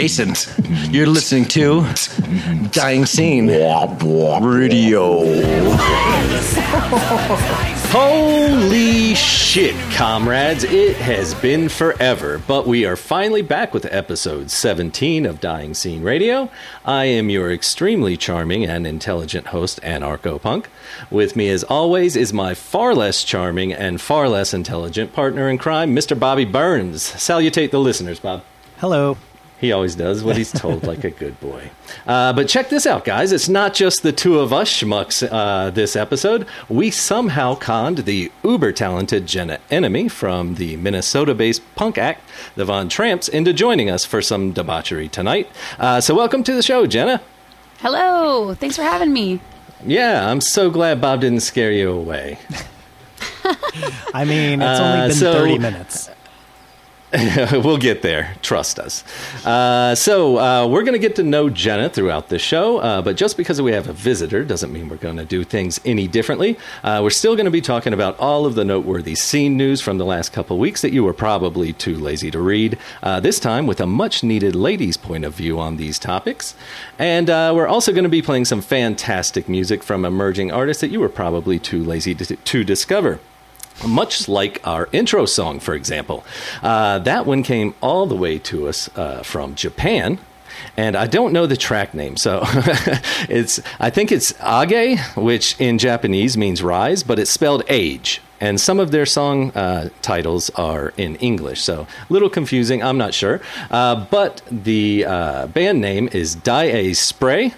[0.00, 0.94] This is Chris and Jason.
[0.94, 1.82] You're listening to
[2.70, 5.24] Dying Scene Radio.
[7.92, 10.64] Holy shit, comrades.
[10.64, 16.02] It has been forever, but we are finally back with episode 17 of Dying Scene
[16.02, 16.50] Radio.
[16.86, 20.70] I am your extremely charming and intelligent host, Anarcho Punk.
[21.10, 25.58] With me, as always, is my far less charming and far less intelligent partner in
[25.58, 26.18] crime, Mr.
[26.18, 27.02] Bobby Burns.
[27.02, 28.42] Salutate the listeners, Bob.
[28.78, 29.18] Hello.
[29.60, 31.70] He always does what he's told, like a good boy.
[32.06, 33.30] Uh, but check this out, guys.
[33.30, 36.46] It's not just the two of us schmucks uh, this episode.
[36.70, 42.22] We somehow conned the uber talented Jenna Enemy from the Minnesota based punk act,
[42.56, 45.46] the Von Tramps, into joining us for some debauchery tonight.
[45.78, 47.20] Uh, so, welcome to the show, Jenna.
[47.80, 48.54] Hello.
[48.54, 49.40] Thanks for having me.
[49.84, 52.38] Yeah, I'm so glad Bob didn't scare you away.
[54.14, 56.10] I mean, it's only Uh, been so- 30 minutes.
[57.52, 58.36] we'll get there.
[58.40, 59.02] Trust us.
[59.44, 63.16] Uh, so uh, we're going to get to know Jenna throughout the show, uh, but
[63.16, 66.56] just because we have a visitor doesn't mean we're going to do things any differently.
[66.84, 69.98] Uh, we're still going to be talking about all of the noteworthy scene news from
[69.98, 72.78] the last couple weeks that you were probably too lazy to read.
[73.02, 76.54] Uh, this time with a much-needed ladies' point of view on these topics,
[76.96, 80.90] and uh, we're also going to be playing some fantastic music from emerging artists that
[80.90, 83.18] you were probably too lazy to, to discover
[83.86, 86.24] much like our intro song, for example.
[86.62, 90.18] Uh, that one came all the way to us uh, from Japan.
[90.76, 92.42] And I don't know the track name, so
[93.28, 98.20] it's I think it's Age, which in Japanese means rise, but it's spelled age.
[98.40, 102.82] And some of their song uh, titles are in English, so a little confusing.
[102.82, 103.40] I'm not sure,
[103.70, 107.54] uh, but the uh, band name is Die A Spray,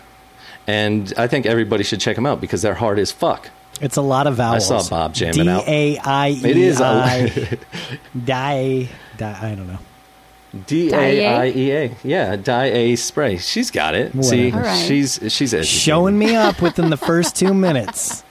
[0.67, 3.51] and I think everybody should check them out because they're hard as fuck.
[3.83, 4.71] It's a lot of vowels.
[4.71, 5.67] I saw Bob jamming out.
[5.67, 7.59] D A I E It is a- I.
[8.25, 8.89] Die.
[9.19, 9.39] Die.
[9.43, 9.79] I don't know.
[10.67, 11.97] D A I E A.
[12.05, 13.39] Yeah, Die A spray.
[13.39, 14.13] She's got it.
[14.23, 14.57] See, Whatever.
[14.59, 14.87] All right.
[14.87, 15.67] she's she's educated.
[15.67, 18.23] Showing me up within the first two minutes.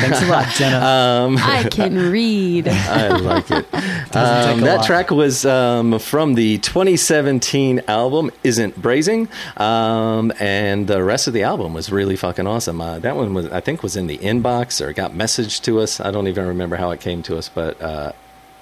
[0.00, 0.84] Thanks a lot, Jenna.
[0.84, 2.68] Um, I can read.
[2.68, 3.66] I like it.
[4.08, 4.86] Um, that lot.
[4.86, 9.28] track was um, from the 2017 album "Isn't Brazing,"
[9.60, 12.80] um, and the rest of the album was really fucking awesome.
[12.80, 16.00] Uh, that one was, I think, was in the inbox or got messaged to us.
[16.00, 18.12] I don't even remember how it came to us, but uh,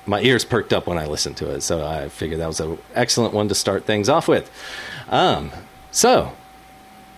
[0.04, 1.60] my ears perked up when I listened to it.
[1.60, 4.50] So I figured that was an excellent one to start things off with.
[5.08, 5.52] Um,
[5.92, 6.32] so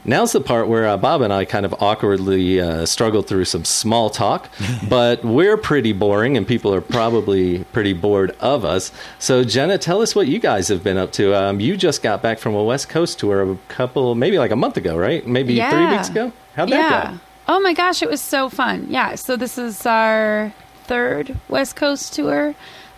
[0.04, 3.64] Now's the part where uh, Bob and I kind of awkwardly uh, struggled through some
[3.64, 4.48] small talk,
[4.88, 8.92] but we're pretty boring and people are probably pretty bored of us.
[9.18, 11.34] So, Jenna, tell us what you guys have been up to.
[11.34, 14.56] Um, you just got back from a West Coast tour a couple, maybe like a
[14.56, 15.26] month ago, right?
[15.26, 16.32] Maybe three weeks ago?
[16.54, 17.12] How'd that yeah.
[17.12, 17.20] go?
[17.48, 18.86] Oh my gosh, it was so fun.
[18.90, 19.14] Yeah.
[19.14, 20.52] So this is our
[20.84, 22.54] third West Coast tour.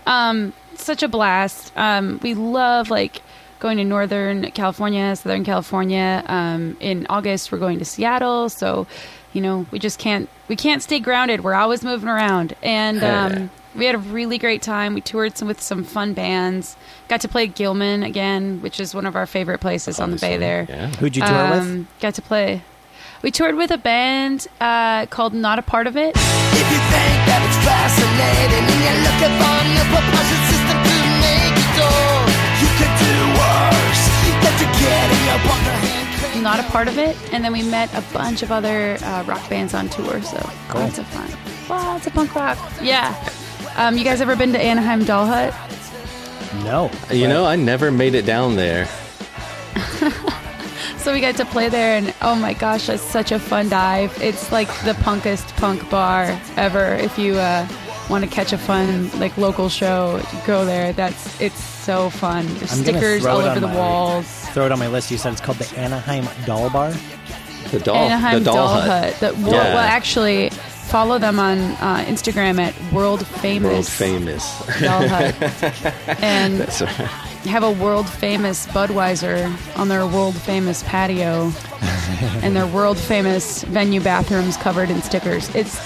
[0.06, 1.72] Um, such a blast.
[1.76, 3.22] Um, we love like
[3.60, 6.24] going to Northern California, Southern California.
[6.26, 8.48] Um, in August, we're going to Seattle.
[8.48, 8.86] So,
[9.32, 11.44] you know, we just can't we can't stay grounded.
[11.44, 14.94] We're always moving around, and um, we had a really great time.
[14.94, 16.76] We toured some, with some fun bands.
[17.08, 20.36] Got to play Gilman again, which is one of our favorite places on the bay
[20.36, 20.66] there.
[20.68, 20.88] Yeah.
[20.88, 21.60] Who'd you tour with?
[21.60, 22.62] Um, Got to play.
[23.22, 26.16] We toured with a band uh, called Not a Part of It.
[36.42, 39.46] Not a Part of It, and then we met a bunch of other uh, rock
[39.50, 40.22] bands on tour.
[40.22, 40.36] So
[40.74, 41.30] lots of fun.
[41.68, 42.56] Lots of punk rock.
[42.80, 43.14] Yeah.
[43.76, 45.54] Um, you guys ever been to Anaheim Doll Hut?
[46.64, 46.90] no.
[47.10, 48.88] You know, I never made it down there.
[51.00, 54.12] So we got to play there, and oh my gosh, it's such a fun dive.
[54.22, 56.92] It's like the punkest punk bar ever.
[56.94, 57.66] If you uh,
[58.10, 60.92] want to catch a fun like local show, go there.
[60.92, 62.46] That's it's so fun.
[62.58, 64.39] There's I'm stickers all over the my- walls.
[64.52, 65.10] Throw it on my list.
[65.10, 66.92] You said it's called the Anaheim Doll Bar.
[67.70, 69.14] The doll, Anaheim the doll, hut.
[69.20, 69.74] The, well, Yeah.
[69.74, 74.80] well, actually, follow them on uh, Instagram at World Famous World famous.
[74.80, 75.34] Doll Hut,
[76.22, 76.90] and That's right.
[77.46, 81.52] have a world famous Budweiser on their world famous patio,
[82.42, 85.54] and their world famous venue bathrooms covered in stickers.
[85.54, 85.78] It's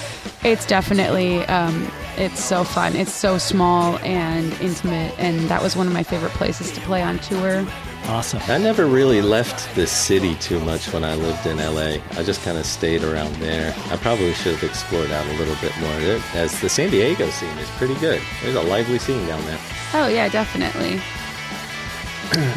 [0.43, 2.96] it's definitely um, it's so fun.
[2.96, 7.02] It's so small and intimate, and that was one of my favorite places to play
[7.02, 7.66] on tour.
[8.06, 8.40] Awesome.
[8.48, 12.02] I never really left the city too much when I lived in LA.
[12.18, 13.74] I just kind of stayed around there.
[13.90, 16.00] I probably should have explored out a little bit more.
[16.00, 18.20] It, as the San Diego scene is pretty good.
[18.42, 19.58] There's a lively scene down there.
[19.94, 21.00] Oh yeah, definitely.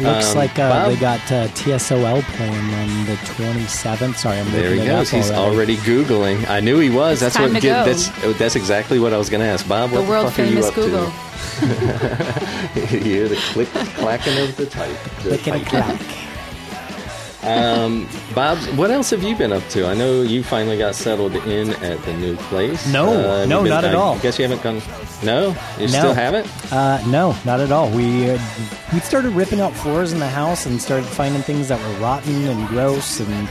[0.00, 0.88] Looks Um, like uh, Bob?
[0.92, 4.16] they got uh, TSOL playing on the 27th.
[4.16, 5.08] Sorry, I'm There he goes.
[5.12, 6.48] up He's already googling.
[6.48, 7.12] I knew he was.
[7.12, 7.60] It's that's time what.
[7.60, 7.92] to Get, go.
[7.92, 9.90] that's that's exactly what I was going to ask Bob.
[9.92, 10.80] What The world fuck are you famous up to?
[10.80, 11.12] Google.
[12.92, 14.96] you hear the click clacking of the type.
[15.22, 15.66] the Lickety type.
[15.66, 16.00] clack.
[17.42, 19.86] Bob, what else have you been up to?
[19.86, 22.86] I know you finally got settled in at the new place.
[22.92, 24.18] No, you no, not at I all.
[24.18, 24.82] guess you haven't gone.
[25.24, 25.48] No,
[25.78, 25.98] you No.
[25.98, 26.46] still haven't.
[26.72, 27.90] Uh, no, not at all.
[27.90, 28.38] We uh,
[28.92, 32.46] we started ripping out floors in the house and started finding things that were rotten
[32.46, 33.48] and gross and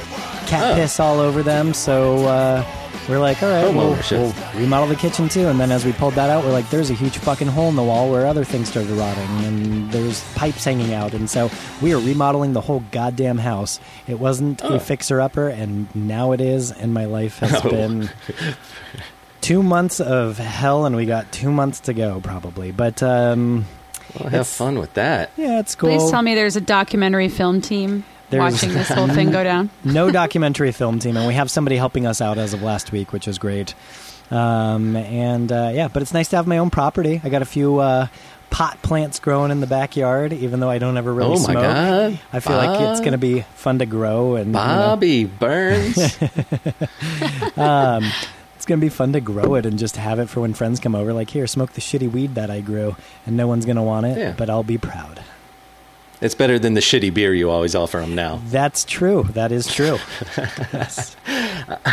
[0.47, 0.75] cat Oh.
[0.75, 1.73] piss all over them.
[1.73, 2.63] So uh,
[3.07, 5.47] we're like, all right, we'll, we'll remodel the kitchen too.
[5.47, 7.75] And then as we pulled that out, we're like, there's a huge fucking hole in
[7.75, 11.13] the wall where other things started rotting, and there's pipes hanging out.
[11.13, 11.49] And so
[11.81, 13.79] we are remodeling the whole goddamn house.
[14.07, 14.75] It wasn't Oh.
[14.75, 16.71] a fixer upper, and now it is.
[16.71, 17.69] And my life has Oh.
[17.69, 18.09] been
[19.41, 22.71] two months of hell, and we got two months to go probably.
[22.71, 23.65] But um,
[24.19, 25.31] Well, have fun with that.
[25.37, 25.89] yeah, it's cool.
[25.97, 29.69] Please tell me there's a documentary film team There's- watching this whole thing go down.
[29.83, 33.13] no documentary film team, and we have somebody helping us out as of last week,
[33.13, 33.73] which is great.
[34.29, 37.21] Um, and uh, yeah, but it's nice to have my own property.
[37.23, 38.07] I got a few uh,
[38.49, 41.63] pot plants growing in the backyard, even though I don't ever really oh my smoke.
[41.63, 42.19] God!
[42.33, 45.97] I feel like it's going to be fun to grow, and you know, Bobby Burns.
[47.57, 48.03] um,
[48.55, 50.79] it's going to be fun to grow it and just have it for when friends
[50.79, 51.13] come over.
[51.13, 54.07] Like, here, smoke the shitty weed that I grew, and no one's going to want
[54.07, 54.33] it, Yeah.
[54.37, 55.23] but I'll be proud.
[56.21, 58.41] It's better than the shitty beer you always offer them now.
[58.45, 59.23] That's true.
[59.33, 59.99] That is true.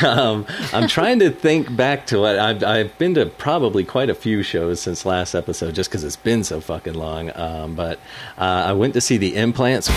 [0.06, 2.38] um, I'm trying to think back to it.
[2.38, 6.16] I've, I've been to probably quite a few shows since last episode, just because it's
[6.16, 7.30] been so fucking long.
[7.34, 7.98] Um, but
[8.38, 9.90] uh, I went to see the implants.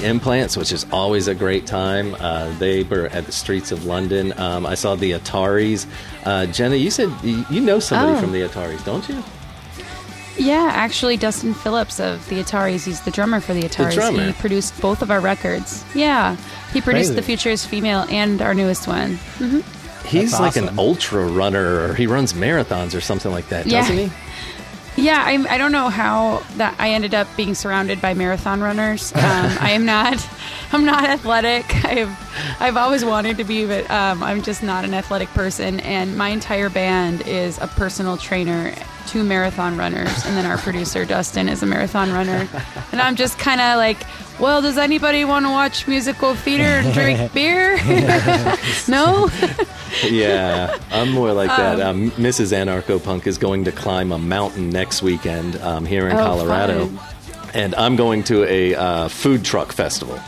[0.00, 2.14] The implants, which is always a great time.
[2.18, 4.32] Uh, they were at the streets of London.
[4.38, 5.86] Um, I saw the Ataris.
[6.24, 8.20] Uh, Jenna, you said you you know somebody Oh.
[8.20, 9.22] from the Ataris, don't you?
[10.38, 12.84] Yeah, actually, Dustin Phillips of the Ataris.
[12.86, 13.92] He's the drummer for the Ataris.
[13.94, 14.26] drummer?
[14.26, 15.84] He produced both of our records.
[15.94, 16.36] Yeah,
[16.72, 17.14] he produced Crazy.
[17.14, 19.18] The Future is Female and our newest one.
[20.06, 23.82] He's That's like an ultra runner, or he runs marathons or something like that, Yeah.
[23.82, 24.10] doesn't he?
[24.96, 29.12] Yeah, I'm, I don't know how that I ended up being surrounded by marathon runners.
[29.30, 30.28] Um, I am not.
[30.72, 31.64] I'm not athletic.
[31.84, 32.10] I've
[32.60, 35.78] I've always wanted to be, but um, I'm just not an athletic person.
[35.80, 38.74] And my entire band is a personal trainer,
[39.10, 42.48] two marathon runners, and then our producer Dustin is a marathon runner.
[42.92, 43.98] And I'm just kind of like,
[44.38, 47.76] well, does anybody want to watch musical theater and drink beer?
[48.88, 49.28] no.
[50.08, 51.80] yeah, I'm more like that.
[51.80, 52.52] Um, Mrs.
[52.52, 56.86] Anarcho Punk is going to climb a mountain next weekend um, here in Oh, Colorado,
[56.86, 57.50] fun.
[57.54, 60.18] and I'm going to a uh, food truck festival.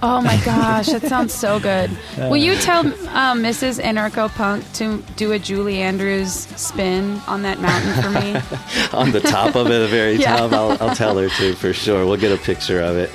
[0.00, 1.90] Oh my gosh, that sounds so good.
[2.16, 2.86] Will you tell
[3.16, 3.82] um, Mrs.
[3.82, 8.40] Anarcho Punk to do a Julie Andrews spin on that mountain for me?
[8.96, 10.36] on the top of it, the very Yeah.
[10.36, 10.52] top.
[10.52, 12.06] I'll, I'll tell her to for sure.
[12.06, 13.10] We'll get a picture of it.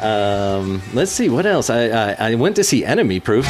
[0.02, 1.70] um, let's see what else.
[1.70, 3.46] I, I I went to see Enemy Proof.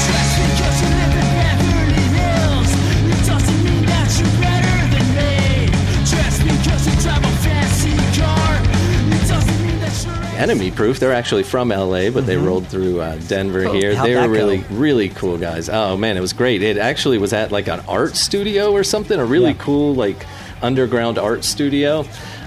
[10.37, 10.99] Enemy Proof.
[11.01, 13.73] They're actually from LA, but they rolled through uh, Denver Cool.
[13.75, 13.95] here.
[13.95, 14.75] How'd they were really, go?
[14.75, 15.69] really cool guys.
[15.69, 16.63] Oh man, it was great.
[16.63, 19.19] It actually was at like an art studio or something.
[19.19, 19.59] A really Yeah.
[19.59, 20.27] cool like
[20.61, 22.05] underground art studio.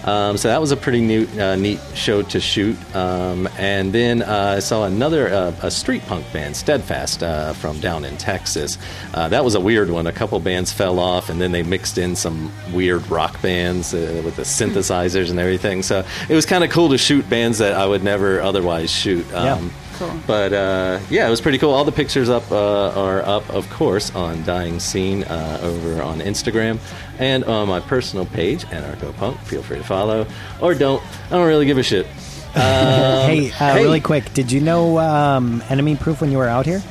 [0.08, 2.78] Um, so that was a pretty neat, uh, neat show to shoot.
[2.96, 7.80] Um, and then uh, I saw another uh, a street punk band, Steadfast, uh, from
[7.82, 8.78] down in Texas.
[9.14, 10.08] Uh, that was a weird one.
[10.08, 14.22] A couple bands fell off, and then they mixed in some weird rock bands uh,
[14.24, 15.84] with the synthesizers and everything.
[15.84, 19.26] So it was kind of cool to shoot bands that I would never otherwise shoot.
[19.34, 19.70] Um, Yeah.
[19.98, 20.20] Cool.
[20.28, 21.72] But uh, yeah, it was pretty cool.
[21.72, 26.20] All the pictures up uh, are up, of course, on Dying Scene uh, over on
[26.20, 26.80] Instagram
[27.20, 29.40] and on my personal page, Anarcho Punk.
[29.40, 30.28] Feel free to follow
[30.62, 31.04] or don't.
[31.28, 32.08] I don't really give a shit.
[32.58, 33.84] Um, hey, uh, hey.
[33.84, 36.82] really quick, did you know um, Enemy Proof when you were out here?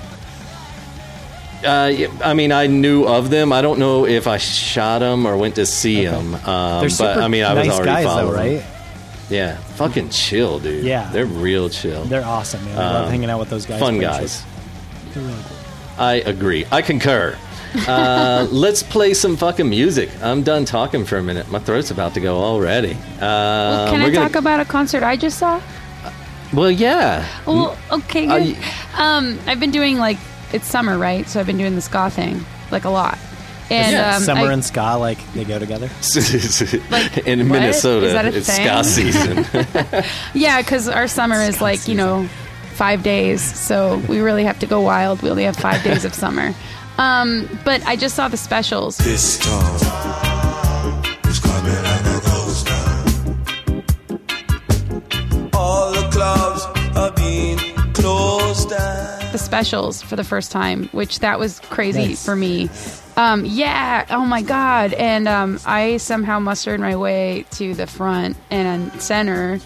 [1.65, 3.53] Uh, I mean, I knew of them.
[3.53, 6.35] I don't know if I shot them or went to see them.
[6.47, 8.57] Um, They're super but I mean, I was nice already guys, though, following.
[8.59, 8.76] right?
[9.29, 9.35] Them.
[9.37, 10.85] Yeah, fucking chill, dude.
[10.85, 11.11] Yeah.
[11.13, 12.05] they're real chill.
[12.05, 12.79] They're awesome, man.
[12.79, 13.81] I love Um, hanging out with those guys.
[13.81, 14.21] fun guys.
[14.21, 14.43] shows.
[15.15, 15.57] They're really cool.
[15.99, 16.67] I agree.
[16.71, 17.37] I concur.
[17.89, 20.09] Uh, let's play some fucking music.
[20.23, 21.51] I'm done talking for a minute.
[21.51, 22.93] My throat's about to go already.
[22.93, 25.61] Uh, Well, can I we're gonna- talk about a concert I just saw?
[26.53, 27.27] Well, yeah.
[27.47, 28.47] Well, okay, good.
[28.47, 28.57] you-
[28.97, 30.17] Um, I've been doing like
[30.53, 31.29] it's summer, right?
[31.29, 33.19] So I've been doing the ska thing like a lot.
[33.69, 35.91] And Yeah, um, Summer I- and ska, like they go together.
[36.91, 37.61] Like, in what?
[37.61, 38.67] Minnesota, Is that a it's thing?
[38.67, 40.05] ska season.
[40.35, 42.29] yeah, because our summer is like you know
[42.75, 45.23] five days, so we really have to go wild.
[45.23, 46.55] We only have five days of summer.
[46.99, 48.99] Um, but I just saw the specials.
[48.99, 49.77] This storm
[51.29, 53.05] is coming and it goes down.
[55.53, 56.67] All the clubs
[59.47, 62.25] specials for the first time, which that was crazy Nice.
[62.25, 62.69] for me.
[63.17, 64.93] Um, yeah, oh my god!
[64.93, 69.59] And um, I somehow mustered my way to the front and center,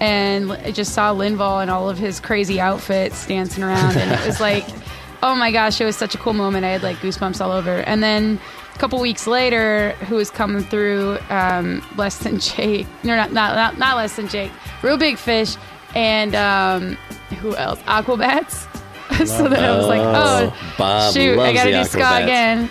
[0.00, 4.26] and I just saw Lynval and all of his crazy outfits dancing around, and it
[4.26, 4.64] was like,
[5.22, 6.64] oh my gosh, it was such a cool moment.
[6.64, 7.78] I had like goosebumps all over.
[7.78, 8.40] And then
[8.74, 13.54] a couple weeks later, who was coming through, um, less than Jake, no, not not
[13.54, 14.50] not, not less than Jake,
[14.82, 15.56] real big fish,
[15.94, 16.96] and um,
[17.40, 17.80] who else?
[17.82, 18.66] Aquabats.
[19.24, 22.70] so then I was like, oh, Bob shoot, I gotta do ska again.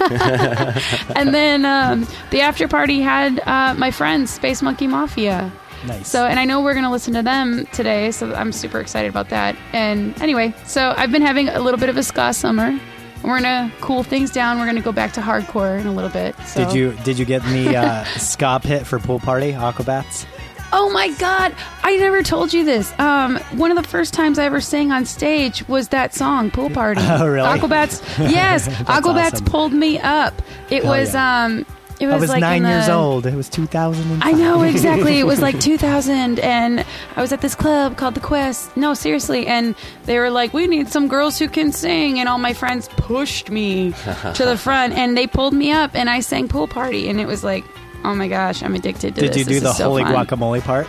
[1.16, 5.52] and then um, the after party had uh, my friends, Space Monkey Mafia.
[5.86, 6.08] Nice.
[6.08, 9.08] So, and I know we're going to listen to them today, so I'm super excited
[9.08, 9.56] about that.
[9.72, 12.78] And anyway, so I've been having a little bit of a ska summer.
[13.22, 14.58] We're going to cool things down.
[14.58, 16.34] We're going to go back to hardcore in a little bit.
[16.46, 16.64] So.
[16.64, 20.26] did you did you get in the uh, ska pit for pool party aquabats?
[20.72, 21.54] Oh my God!
[21.82, 22.96] I never told you this.
[22.98, 26.70] Um, one of the first times I ever sang on stage was that song "Pool
[26.80, 27.48] Party." Oh, really?
[27.48, 28.00] Aquabats.
[28.30, 29.46] Yes, Aquabats awesome.
[29.46, 30.40] pulled me up.
[30.70, 31.44] It Hell was yeah.
[31.44, 31.66] um,
[31.98, 33.26] it was, I was like nine in years old.
[33.26, 34.22] It was 2000.
[34.22, 35.18] I know exactly.
[35.18, 36.84] It was like 2000, and
[37.16, 38.74] I was at this club called the Quest.
[38.76, 39.74] No, seriously, and
[40.04, 43.50] they were like, "We need some girls who can sing," and all my friends pushed
[43.50, 43.92] me
[44.34, 47.26] to the front, and they pulled me up, and I sang "Pool Party," and it
[47.26, 47.64] was like,
[48.04, 49.30] "Oh my gosh, I'm addicted to this.
[49.30, 50.26] Did this." you do This the is so holy fun.
[50.26, 50.86] guacamole part?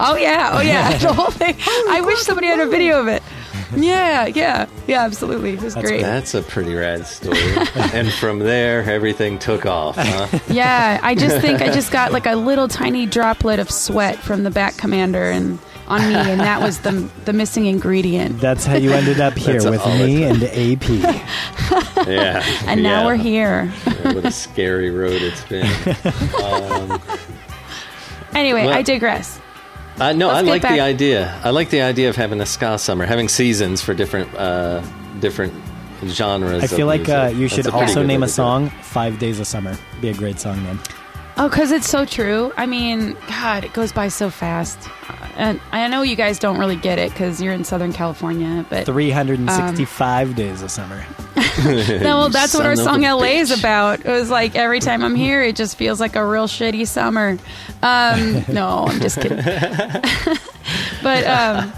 [0.00, 1.56] Oh yeah, oh yeah, the whole thing.
[1.88, 3.22] I wish somebody had a video of it.
[3.76, 5.54] Yeah, yeah, yeah, absolutely.
[5.54, 6.02] It was That's great.
[6.02, 7.38] That's a pretty rad story.
[7.74, 9.96] and from there, everything took off.
[9.98, 10.38] Huh?
[10.48, 14.42] Yeah, I just think I just got like a little tiny droplet of sweat from
[14.44, 16.92] the Bat Commander and on me, and that was the
[17.24, 18.40] the missing ingredient.
[18.40, 20.88] That's how you ended up here That's with me and AP.
[22.08, 22.42] Yeah.
[22.66, 23.06] And now Yeah.
[23.06, 23.66] we're here.
[24.02, 25.66] what a scary road it's been.
[28.34, 29.40] Anyway, Well- I digress.
[30.00, 31.40] Uh, no, Let's I like back- the idea.
[31.44, 34.82] I like the idea of having a ska summer, having seasons for different uh,
[35.20, 35.52] different
[36.06, 36.64] genres.
[36.64, 38.34] I feel of like uh, you should also name a to do it.
[38.34, 39.76] song Five Days of Summer.
[40.00, 40.80] Be a great song name.
[41.36, 42.52] Oh, because it's so true.
[42.56, 44.78] I mean, God, it goes by so fast.
[45.08, 48.64] Uh, And I know you guys don't really get it because you're in Southern California,
[48.70, 51.04] but 365 days of summer.
[51.56, 54.00] No, well, that's what our song LA is about.
[54.00, 57.38] It was like every time I'm here, it just feels like a real shitty summer.
[57.80, 59.38] Um, no, I'm just kidding.
[61.02, 61.72] but um,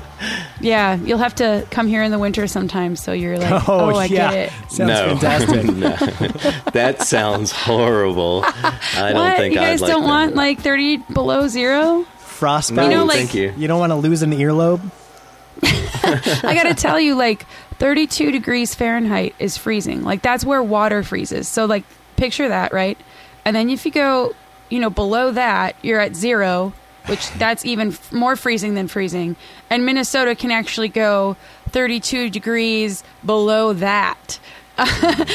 [0.61, 3.02] yeah, you'll have to come here in the winter sometimes.
[3.02, 4.30] So you're like, oh, oh, I yeah.
[4.30, 4.70] get it.
[4.70, 5.64] Sounds no, fantastic.
[5.64, 8.42] no, that sounds horrible.
[8.44, 9.37] I don't what?
[9.38, 10.08] think you guys I'd like don't that.
[10.08, 12.04] want like 30 below zero?
[12.18, 12.90] Frostbite.
[12.90, 13.52] No, know, like- thank you.
[13.56, 14.82] You don't want to lose an earlobe?
[15.62, 17.46] I got to tell you, like
[17.78, 20.02] 32 degrees Fahrenheit is freezing.
[20.02, 21.49] Like that's where water freezes.
[21.49, 21.85] So like
[22.16, 22.99] picture that, right?
[23.44, 24.35] And then if you go,
[24.68, 26.73] you know, below that, you're at zero,
[27.06, 29.36] which that's even f- more freezing than freezing.
[29.70, 31.36] And Minnesota can actually go
[31.70, 34.38] 32 degrees below that.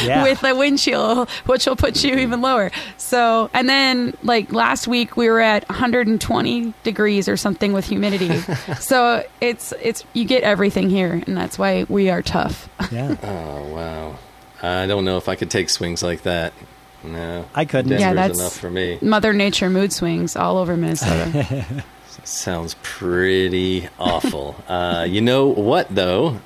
[0.03, 0.21] Yeah.
[0.21, 2.69] with the wind chill, which will put you even lower.
[2.97, 8.37] So, and then like last week we were at 120 degrees or something with humidity.
[8.79, 12.69] so it's it's you get everything here, and that's why we are tough.
[12.91, 13.15] yeah.
[13.23, 14.15] Oh wow!
[14.61, 16.53] I don't know if I could take swings like that.
[17.03, 17.89] No, I couldn't.
[17.89, 18.97] Denver's Yeah, that's- enough for me.
[19.01, 21.65] Mother Nature mood swings all over Minnesota.
[22.23, 24.55] Sounds pretty awful.
[24.67, 26.39] Uh, you know what though?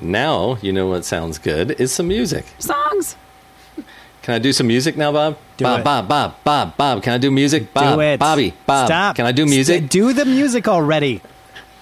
[0.00, 2.46] Now you know what sounds good is some music.
[2.58, 3.16] Songs.
[4.22, 5.36] Can I do some music now, Bob?
[5.56, 5.84] Do Bob, it.
[5.84, 7.02] Bob, Bob, Bob, Bob.
[7.02, 7.74] Can I do music?
[7.74, 8.18] Bob, do it.
[8.18, 8.86] Bobby, Bob.
[8.86, 9.16] Stop.
[9.16, 9.78] Can I do music?
[9.80, 11.20] St- do the music already.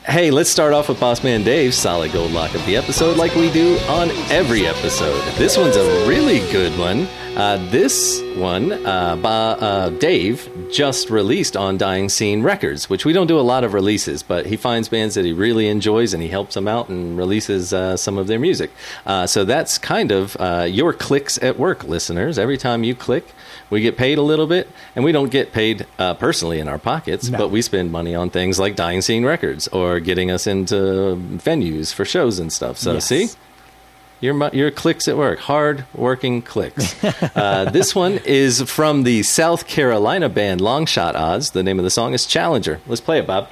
[0.06, 3.34] Hey, let's start off with Boss Man Dave's solid gold lock of the episode, like
[3.34, 5.20] we do on every episode.
[5.34, 7.06] This one's a really good one.
[7.36, 9.28] Uh, this one, uh, ba-
[9.62, 13.74] uh, Dave just released on Dying Scene Records, which we don't do a lot of
[13.74, 17.18] releases, but he finds bands that he really enjoys and he helps them out and
[17.18, 18.70] releases uh, some of their music.
[19.04, 22.38] Uh, so that's kind of uh, your clicks at work, listeners.
[22.38, 23.32] Every time you click,
[23.70, 26.78] we get paid a little bit, and we don't get paid uh, personally in our
[26.78, 27.38] pockets, No.
[27.38, 31.94] but we spend money on things like Dying Scene Records or getting us into venues
[31.94, 32.76] for shows and stuff.
[32.78, 33.06] So, Yes.
[33.06, 33.28] see,
[34.20, 37.02] your your clicks at work, hard working clicks.
[37.36, 41.52] uh, this one is from the South Carolina band Longshot Odds.
[41.52, 42.80] The name of the song is Challenger.
[42.86, 43.48] Let's play it, Bob.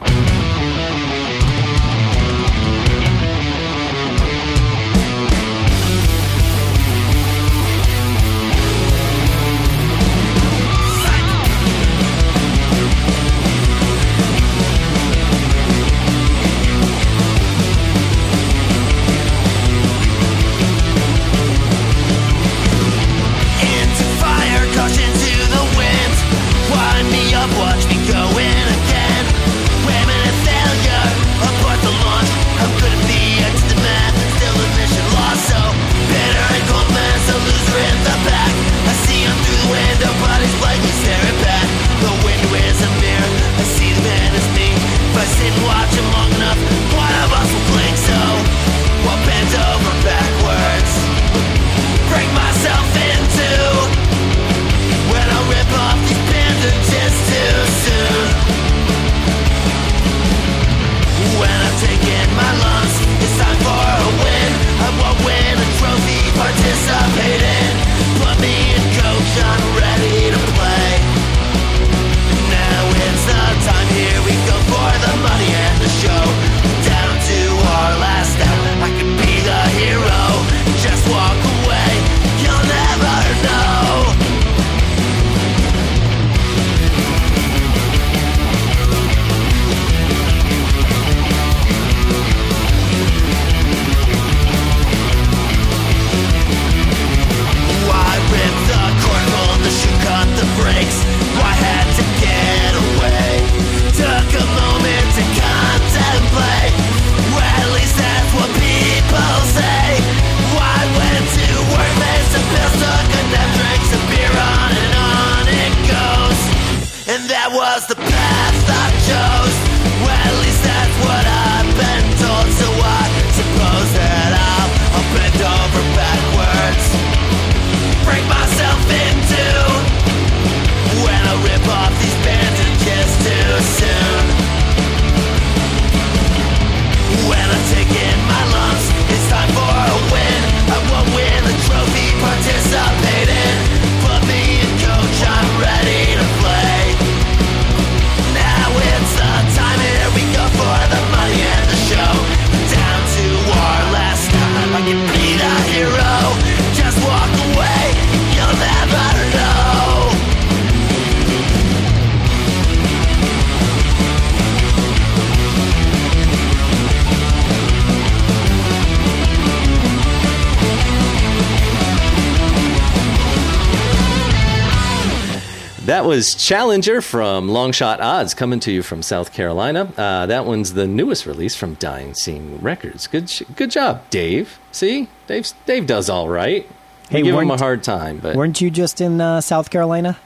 [176.09, 179.93] Was Challenger from Longshot Odds coming to you from South Carolina.
[179.95, 183.07] Uh, that one's the newest release from Dying Scene Records.
[183.07, 184.59] Good, sh- good job, Dave.
[184.73, 186.67] See, Dave, Dave does all right.
[187.11, 190.17] Hey, give him a hard time, but Weren't you just in uh, South Carolina?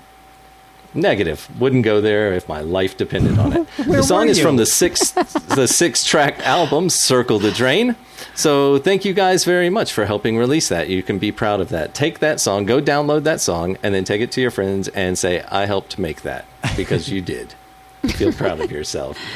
[0.94, 1.48] Negative.
[1.60, 3.68] Wouldn't go there if my life depended on it.
[3.92, 5.10] The song is from the six,
[5.54, 7.96] the six-track album "Circle the Drain."
[8.34, 10.88] So thank you guys very much for helping release that.
[10.88, 11.94] You can be proud of that.
[11.94, 15.18] Take that song, go download that song, and then take it to your friends and
[15.18, 16.44] say, "I helped make that,"
[16.76, 17.54] because you did.
[18.06, 19.18] Feel proud of yourself.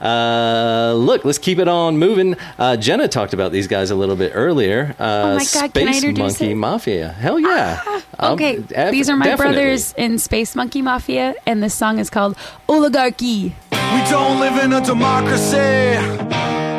[0.00, 2.36] Uh, look, let's keep it on moving.
[2.58, 4.94] Uh, Jenna talked about these guys a little bit earlier.
[4.98, 6.54] Uh, Oh my God, can I Space Monkey it?
[6.56, 7.08] Mafia.
[7.12, 7.80] Hell yeah.
[8.18, 9.54] Um, Okay, def- these are my definitely.
[9.54, 12.36] brothers in Space Monkey Mafia, and this song is called
[12.68, 13.54] Oligarchy.
[13.72, 15.98] We don't live in a democracy.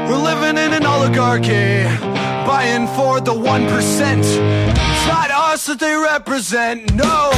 [0.08, 1.84] We're living in an oligarchy.
[2.46, 4.20] Buying for the 1%.
[4.20, 7.32] It's not us that they represent, no.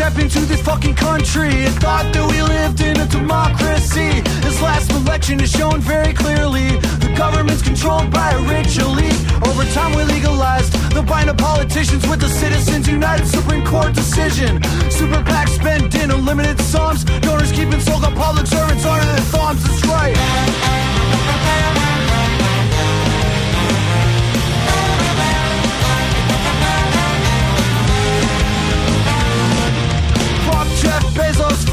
[0.00, 1.48] What into this fucking country?
[1.48, 4.20] It thought that we lived in a democracy.
[4.40, 9.20] This last election has shown very clearly the government's controlled by a rich elite.
[9.46, 14.62] Over time, we legalized the buying of politicians with the Citizens United Supreme Court decision.
[14.90, 17.04] Super PACs spend in unlimited sums.
[17.20, 19.62] Donors keeping sold on public servants under their thumbs.
[19.62, 20.89] That's right.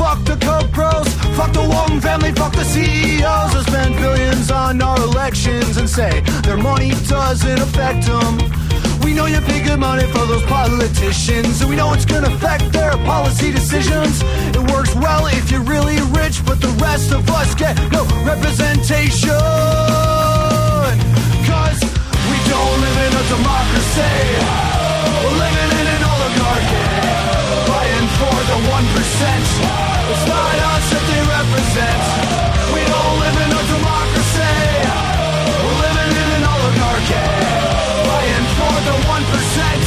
[0.07, 4.81] Fuck the Koch bros, fuck the Walton family, fuck the CEOs that spend billions on
[4.81, 8.37] our elections and say their money doesn't affect them.
[9.03, 12.71] We know you pay good money for those politicians, and we know it's gonna affect
[12.71, 14.23] their policy decisions.
[14.57, 19.43] It works well if you're really rich, but the rest of us get no representation.
[21.51, 21.79] Cause
[22.29, 24.15] we don't live in a democracy,
[25.21, 26.86] we're living in an oligarchy
[28.97, 29.45] percent.
[30.09, 32.01] It's not us that they represent.
[32.73, 34.57] We don't live in a democracy.
[35.61, 37.25] We're living in an oligarchy.
[38.09, 39.83] Fighting for the one percent.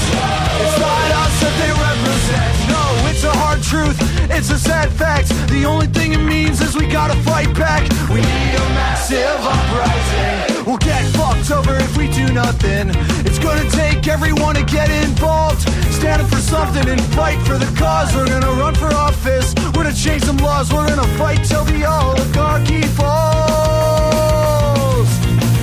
[0.63, 2.55] It's not us that they represent.
[2.71, 3.99] No, it's a hard truth.
[4.31, 5.29] It's a sad fact.
[5.51, 7.83] The only thing it means is we gotta fight back.
[8.15, 10.50] We need a massive uprising.
[10.67, 12.91] We'll get fucked over if we do nothing.
[13.25, 15.63] It's gonna take everyone to get involved.
[15.93, 18.15] Stand up for something and fight for the cause.
[18.15, 19.55] We're gonna run for office.
[19.75, 20.73] We're gonna change some laws.
[20.73, 23.41] We're gonna fight till the oligarchy falls.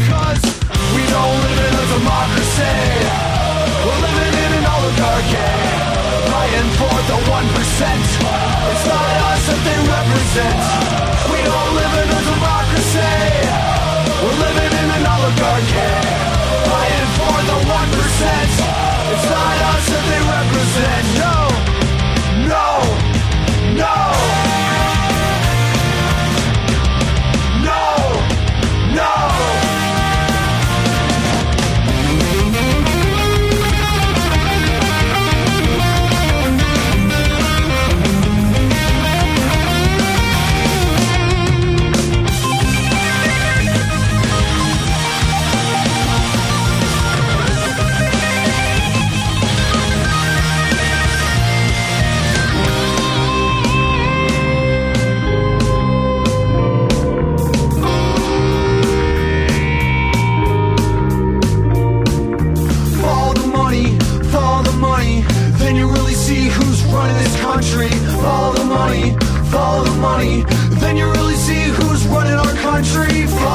[0.10, 0.42] Cause
[0.96, 2.78] we don't live in a democracy.
[3.86, 5.46] We're living in an oligarchy.
[6.34, 8.02] Fighting for the 1%.
[8.72, 10.58] It's not us that they represent.
[11.32, 13.14] We don't live in a democracy.
[14.24, 14.67] We're living
[15.28, 16.04] in an.
[16.70, 18.58] Fighting for the 1%.
[19.12, 21.06] It's not us that they represent.
[21.20, 21.57] No.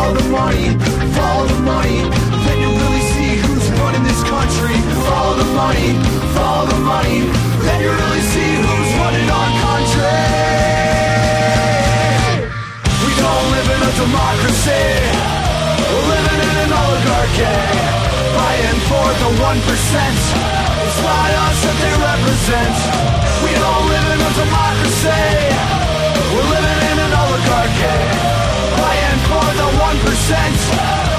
[0.03, 0.67] Follow the money,
[1.15, 2.03] follow the money.
[2.43, 4.75] Then you really see who's running this country.
[5.07, 5.95] Follow the money,
[6.35, 7.31] follow the money.
[7.63, 10.27] Then you really see who's running our country.
[12.99, 14.91] We don't live in a democracy.
[15.87, 17.55] We're living in an oligarchy.
[18.35, 19.55] Buying for the 1%.
[20.83, 22.75] It's not us that they represent.
[23.47, 25.23] We don't live in a democracy.
[26.35, 28.42] We're living in an oligarchy.
[29.53, 30.03] For the 1%.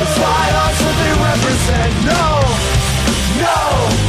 [0.02, 1.94] It's not us that they represent.
[2.10, 2.42] No.
[3.44, 4.03] No.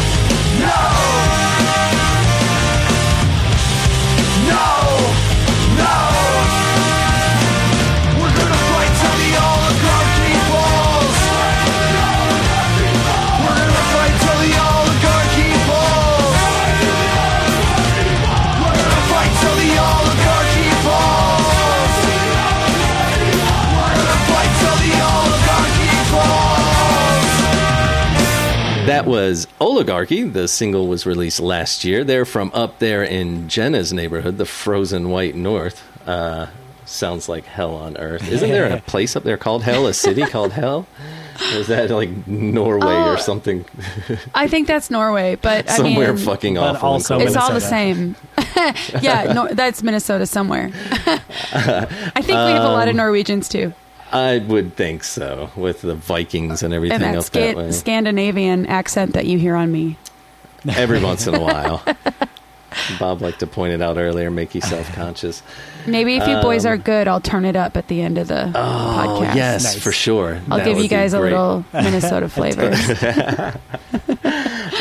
[28.87, 30.23] That was Oligarchy.
[30.25, 32.05] The single was released last year.
[32.05, 35.83] They're from up there in Jenna's neighborhood, the frozen white north.
[36.07, 36.49] Uh,
[36.85, 38.31] sounds like hell on earth.
[38.31, 40.87] Isn't there a place up there called Hell, a city called Hell?
[41.53, 43.65] Or is that like Norway Oh, or something?
[44.35, 46.89] I think that's Norway, but I Somewhere mean, fucking But awful.
[46.91, 47.27] also cold.
[47.27, 48.15] it's all the same.
[49.01, 50.71] yeah, no, that's Minnesota somewhere.
[51.07, 51.87] I
[52.21, 53.73] think we have a lot of Norwegians too,
[54.15, 57.73] I would think so, with the Vikings and everything and that up that way.
[57.73, 59.99] Scandinavian accent that you hear on me.
[60.69, 61.83] Every once in a while.
[62.99, 65.43] Bob liked to point it out earlier, make you self conscious.
[65.87, 68.47] Maybe if you boys are good, I'll turn it up at the end of the
[68.47, 69.35] Um, Oh, podcast.
[69.37, 69.83] yes, Nice.
[69.83, 70.41] for sure.
[70.51, 72.71] I'll That give you guys a little Minnesota flavor.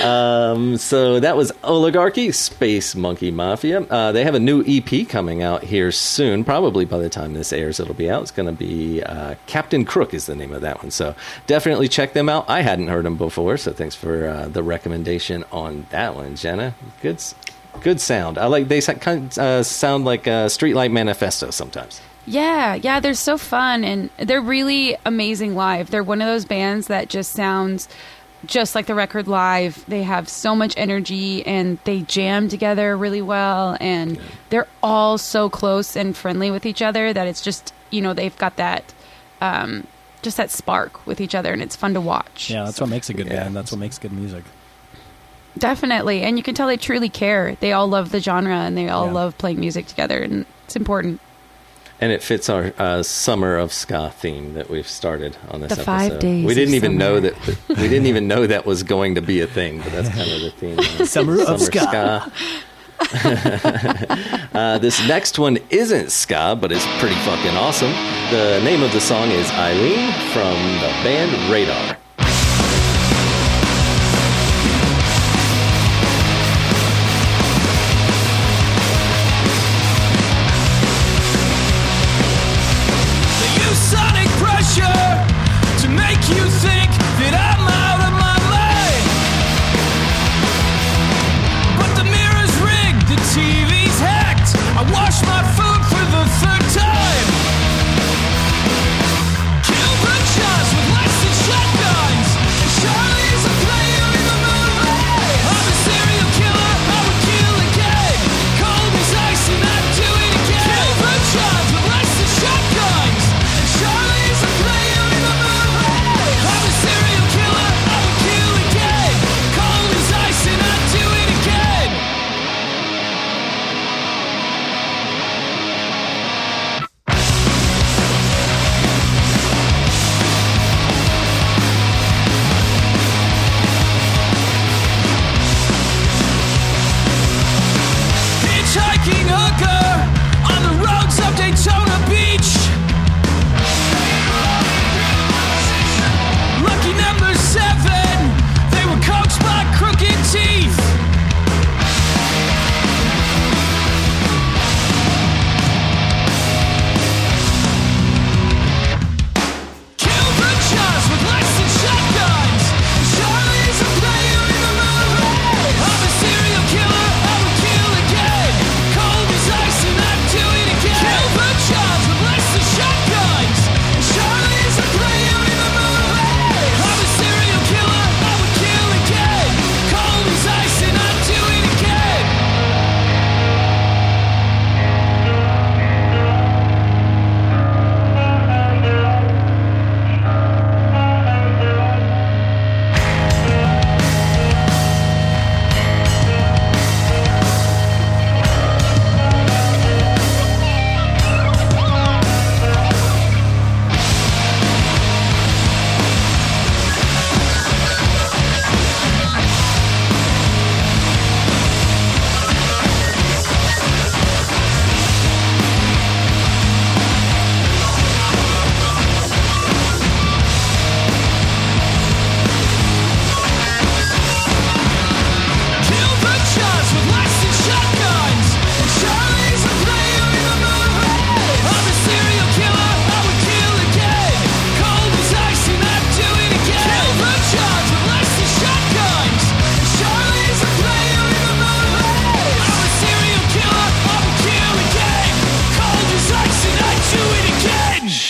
[0.02, 3.82] Um, so that was Oligarchy, Space Monkey Mafia.
[3.82, 6.44] Uh, they have a new EP coming out here soon.
[6.44, 8.24] Probably by the time this airs, it'll be out.
[8.24, 10.92] It's going to be uh, Captain Crook is the name of that one.
[10.92, 11.16] So
[11.48, 12.50] definitely check them out.
[12.50, 16.76] I hadn't heard them before, so thanks for uh, the recommendation on that one, Jenna.
[17.02, 17.24] Good,
[17.82, 18.38] good sound.
[18.38, 22.02] I like they uh, sound like uh, Streetlight Manifesto sometimes.
[22.26, 25.90] Yeah, yeah, they're so fun and they're really amazing live.
[25.90, 27.90] They're one of those bands that just sounds
[28.46, 29.84] just like the record live.
[29.88, 35.50] They have so much energy and they jam together really well and they're all so
[35.50, 38.94] close and friendly with each other that it's just, you know, they've got that
[39.42, 39.88] um
[40.22, 42.50] just that spark with each other and it's fun to watch.
[42.50, 43.44] Yeah, that's what makes a good Yeah.
[43.44, 43.56] band.
[43.56, 44.44] That's what makes good music.
[45.58, 46.22] Definitely.
[46.24, 47.56] And you can tell they truly care.
[47.60, 49.12] They all love the genre and they all Yeah.
[49.14, 51.20] love playing music together and it's important.
[52.04, 55.76] And it fits our uh, summer of ska theme that we've started on this The
[55.76, 55.86] episode.
[55.86, 57.34] five days we didn't of even know that
[57.70, 60.42] we didn't even know that was going to be a thing, but that's kind of
[60.42, 60.80] the theme.
[61.00, 61.80] uh, Summer of ska.
[61.80, 62.32] ska.
[64.54, 67.92] uh, this next one isn't ska, but it's pretty fucking awesome.
[68.32, 71.98] The name of the song is Eileen from the band Radar.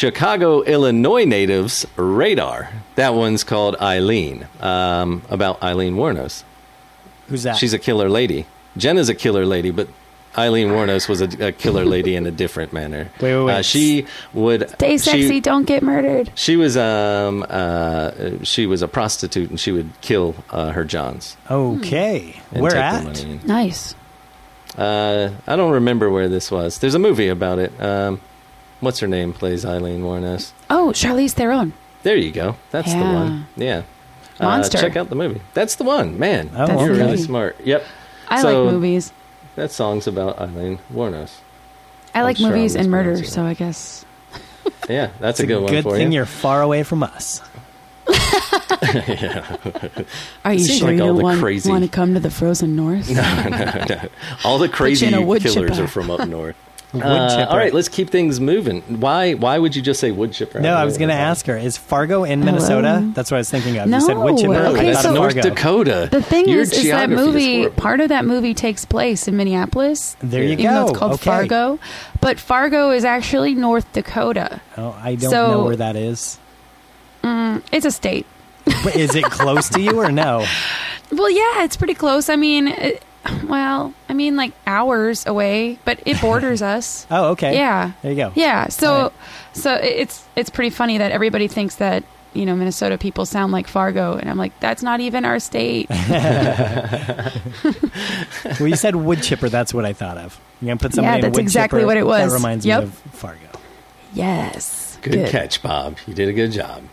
[0.04, 2.70] Chicago, Illinois natives Radar.
[2.96, 6.44] That one's called Eileen, um, about Aileen Wuornos.
[7.30, 7.56] Who's that?
[7.56, 8.46] She's a killer lady.
[8.76, 9.88] Jenna's a killer lady, but
[10.38, 13.12] Aileen Wuornos was a, a killer lady in a different manner.
[13.22, 13.54] Wait, wait, wait.
[13.54, 16.34] Uh, she would Stay sexy, She, don't get murdered.
[16.36, 18.12] she was um uh
[18.44, 21.38] she was a prostitute and she would kill uh, her johns.
[21.50, 22.42] okay.
[22.52, 23.24] Where at?
[23.46, 23.96] Nice.
[24.78, 26.80] Uh, I don't remember where this was.
[26.80, 27.72] There's a movie about it.
[27.82, 28.20] Um,
[28.84, 29.34] what's her name?
[29.34, 30.52] Plays Aileen Wuornos.
[30.70, 31.74] Oh, Charlize Theron.
[32.04, 32.56] There you go.
[32.72, 33.48] That's the one.
[33.56, 33.84] Yeah.
[34.40, 34.78] Uh, Monster.
[34.80, 35.42] check out the movie.
[35.54, 36.18] That's the one.
[36.20, 37.56] Man, Oh, That's you're the really smart.
[37.64, 37.84] Yep.
[38.28, 39.12] I So- like movies.
[39.56, 41.36] That song's about Aileen Wuornos.
[42.16, 44.06] I like I'm movies I'm and murder, mispronouncing so I guess.
[44.90, 46.22] Yeah, that's It's a good one good for thing you.
[46.24, 47.42] are far away from us.
[48.10, 49.58] yeah.
[50.46, 52.30] Are you sure like you all don't the want, crazy- want to come to the
[52.32, 53.10] frozen north?
[53.16, 54.10] no, no, no.
[54.44, 55.84] All the crazy in a wood killers chipper.
[55.84, 56.56] are from up north.
[56.94, 58.82] Wood Uh, all right, let's keep things moving.
[59.00, 59.34] Why?
[59.34, 60.60] Why would you just say wood chipper?
[60.60, 61.58] No, I was going to ask her.
[61.58, 63.10] Is Fargo in Minnesota?
[63.16, 63.90] That's what I was thinking of.
[63.90, 64.22] you said No.
[64.22, 64.54] wood chipper.
[64.54, 66.08] I Okay, thought That's of so- North Dakota.
[66.12, 67.82] The thing Your is, is that movie, horrible.
[67.82, 70.16] part of that movie takes place in Minneapolis.
[70.22, 70.72] There you even go.
[70.72, 71.24] though it's called Okay.
[71.24, 71.80] Fargo.
[72.22, 74.62] But Fargo is actually North Dakota.
[74.78, 76.38] Oh, I don't So- know where that is.
[77.72, 78.26] It's a state.
[78.66, 80.46] But is it close to you or no?
[81.12, 82.28] Well, yeah, it's pretty close.
[82.28, 83.04] I mean, it,
[83.48, 87.08] well, I mean, like hours away, but it borders us.
[87.12, 87.56] Oh, okay.
[87.56, 87.92] Yeah.
[88.02, 88.32] There you go.
[88.36, 88.68] Yeah.
[88.70, 89.14] So, All right.
[89.54, 93.68] so it's it's pretty funny that everybody thinks that you know Minnesota people sound like
[93.68, 95.88] Fargo, and I'm like, that's not even our state.
[98.60, 99.50] Well, you said wood chipper.
[99.50, 100.40] That's what I thought of.
[100.62, 101.88] You're going to put somebody Yeah, in a that's wood exactly chipper.
[101.88, 102.30] what it was.
[102.32, 102.80] That reminds Yep.
[102.84, 103.48] me of Fargo.
[104.14, 104.98] yes.
[105.02, 105.98] Good, catch, Bob.
[106.08, 106.84] You did a good job.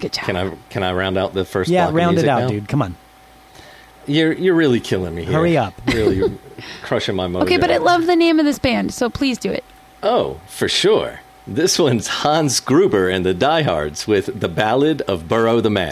[0.00, 0.24] Good job.
[0.24, 1.68] Can I can I round out the first?
[1.70, 2.48] Yeah, block of round it out, now?
[2.48, 2.68] dude.
[2.68, 2.96] Come on.
[4.08, 5.34] You're you're really killing me here.
[5.34, 5.74] Hurry up.
[5.86, 6.38] really
[6.82, 7.42] crushing my mojo.
[7.42, 9.64] okay, but I love the name of this band, so please do it.
[10.02, 11.20] Oh, for sure.
[11.46, 15.90] This one's Hans Gruber and the Diehards with the Ballad of Burrow the Man.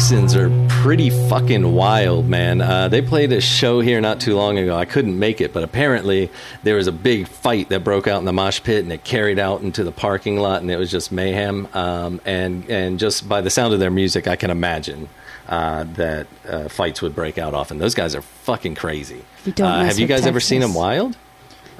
[0.00, 0.48] Texans are
[0.80, 2.62] pretty fucking wild, man.
[2.62, 4.74] Uh, they played a show here not too long ago.
[4.74, 6.30] I couldn't make it, but apparently
[6.62, 9.38] there was a big fight that broke out in the mosh pit, and it carried
[9.38, 11.68] out into the parking lot, and it was just mayhem.
[11.74, 15.10] Um, and and just by the sound of their music, I can imagine
[15.50, 17.76] uh, that uh, fights would break out often.
[17.76, 19.22] Those guys are fucking crazy.
[19.44, 21.14] You Uh, have you guys guy ever seen them wild?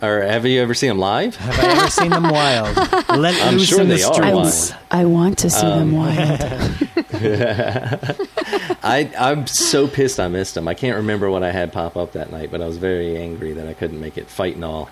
[0.03, 1.36] Or have you ever seen them live?
[1.36, 2.74] Have I ever seen them wild?
[3.18, 4.53] Let I'm loose sure in the they are I, wild.
[4.53, 4.80] streets.
[4.90, 6.40] I want to see Um, them wild.
[8.82, 10.68] I, I'm so pissed I missed them.
[10.68, 13.53] I can't remember what I had pop up that night, but I was very angry
[13.53, 14.28] that I couldn't make it.
[14.28, 14.88] Fight and all.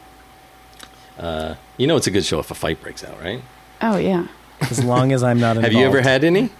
[1.19, 3.41] Uh, you know it's a good show if a fight breaks out, right?
[3.81, 4.27] Oh yeah.
[4.61, 5.73] As long as I'm not involved.
[5.73, 6.51] Have you ever had any?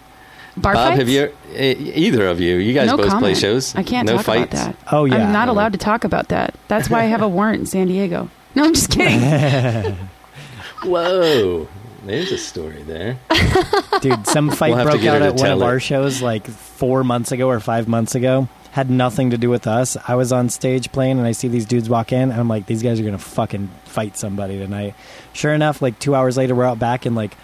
[0.57, 0.99] Bar Bob, fights?
[0.99, 2.55] have you e- either of you?
[2.57, 3.75] You guys no both play shows.
[3.75, 4.53] I can't no talk fights.
[4.53, 4.93] about that.
[4.93, 5.17] Oh, yeah.
[5.27, 6.55] I'm not allowed to talk about that.
[6.67, 8.29] That's why I have a warrant in San Diego.
[8.55, 9.95] No, I'm just kidding.
[10.83, 11.67] Whoa,
[12.05, 13.19] there's a story there.
[14.01, 15.65] Dude, some fight We'll broke out at one of it.
[15.65, 18.47] our shows like four months ago or five months ago.
[18.71, 19.97] Had nothing to do with us.
[20.07, 22.65] I was on stage playing, and I see these dudes walk in, and I'm like,
[22.67, 24.93] these guys are gonna fucking fight somebody tonight.
[25.33, 27.35] Sure enough, like two hours later, we're out back, and like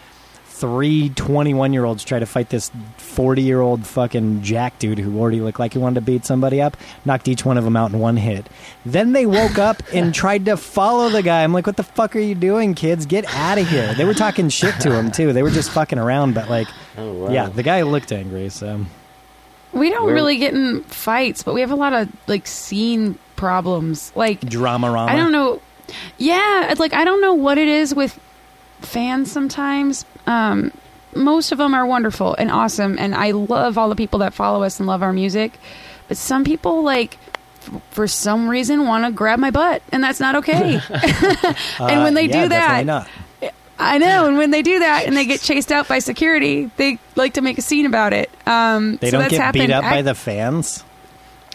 [0.57, 5.19] three 21 year olds try to fight this 40 year old fucking jack dude who
[5.19, 6.77] already looked like he wanted to beat somebody up.
[7.03, 8.47] Knocked each one of them out in one hit.
[8.85, 11.43] Then they woke up and tried to follow the guy.
[11.43, 13.05] I'm like, what the fuck are you doing, kids?
[13.05, 13.93] Get out of here.
[13.93, 15.33] They were talking shit to him too.
[15.33, 16.67] They were just fucking around, but like.
[16.97, 17.31] Oh wow.
[17.31, 18.85] Yeah, the guy looked angry, so
[19.73, 23.19] we don't Where- really get in fights, but we have a lot of like scene
[23.35, 24.13] problems.
[24.15, 24.93] Like drama.
[24.93, 25.61] I don't know.
[26.17, 28.17] Yeah, like I don't know what it is with
[28.81, 30.05] fans sometimes.
[30.27, 30.71] Um,
[31.15, 34.63] most of them are wonderful and awesome, and I love all the people that follow
[34.63, 35.57] us and love our music.
[36.07, 37.17] But some people, like,
[37.61, 40.79] f- for some reason, want to grab my butt, and that's not okay.
[41.79, 43.07] and when they Uh, yeah, do that.
[43.77, 44.27] I know.
[44.27, 47.41] And when they do that and they get chased out by security, they like to
[47.41, 48.29] make a scene about it.
[48.47, 49.67] Um, They so don't that's get happened.
[49.67, 50.83] beat up by the fans.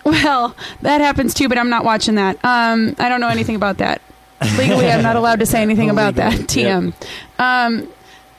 [0.05, 2.37] well, that happens too, but I'm not watching that.
[2.45, 4.03] Um, I don't know anything about that.
[4.59, 6.33] Legally, I'm not allowed to say anything about that.
[6.35, 6.93] TM.
[7.39, 7.89] Um,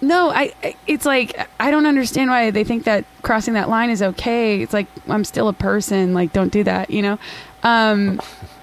[0.02, 0.54] no, I.
[0.64, 4.62] I- It's like I don't understand why they think that crossing that line is okay.
[4.62, 6.14] It's like I'm still a person.
[6.14, 6.90] Like, don't do that.
[6.90, 7.20] You know.
[7.64, 8.20] Um,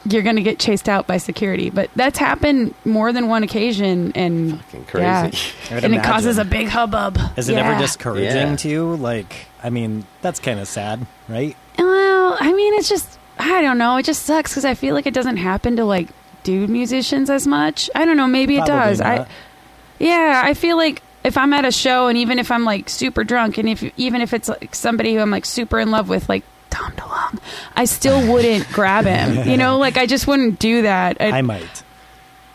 [0.09, 4.61] you're gonna get chased out by security, but that's happened more than one occasion, and
[4.65, 5.05] Fucking crazy.
[5.05, 5.31] yeah,
[5.71, 7.19] I would and it causes a big hubbub.
[7.37, 7.71] Is it Yeah.
[7.71, 8.57] ever discouraging Yeah.
[8.57, 8.95] to you?
[8.97, 11.57] Like, I mean, that's kind of sad, right?
[11.79, 13.97] Well, I mean, it's just I don't know.
[13.99, 16.09] It just sucks because I feel like it doesn't happen to like
[16.43, 17.89] dude musicians as much.
[17.95, 18.27] I don't know.
[18.27, 19.01] Maybe it Probably does.
[19.01, 19.27] I
[20.01, 20.43] yeah.
[20.45, 23.59] I feel like if I'm at a show and even if I'm like super drunk
[23.59, 26.45] and if even if it's like somebody who I'm like super in love with, like
[26.71, 27.39] Tom DeLonge,
[27.77, 29.49] I still wouldn't grab him.
[29.49, 31.17] You know, like I just wouldn't do that.
[31.21, 31.83] I, I might.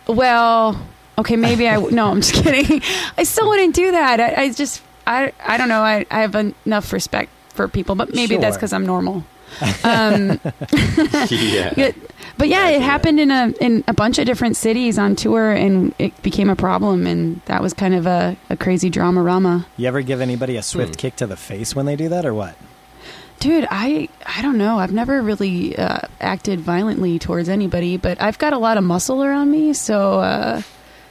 [0.08, 0.80] well,
[1.18, 1.78] okay, maybe I.
[1.92, 2.82] No, I'm just kidding.
[3.18, 4.20] I still wouldn't do that.
[4.20, 5.82] I, I just, I, I don't know.
[5.82, 9.24] I, I have enough respect for people, but maybe that's because I'm normal.
[9.84, 10.40] Um,
[11.30, 11.92] yeah.
[12.50, 15.52] Yeah, but yeah, it happened in a in a bunch of different cities on tour,
[15.52, 19.66] and it became a problem, and that was kind of a, a crazy drama rama.
[19.78, 20.64] You ever give anybody a Hmm.
[20.64, 22.56] swift kick to the face when they do that, or what?
[23.40, 24.80] Dude, I I don't know.
[24.80, 29.22] I've never really uh, acted violently towards anybody, but I've got a lot of muscle
[29.24, 30.62] around me, so uh,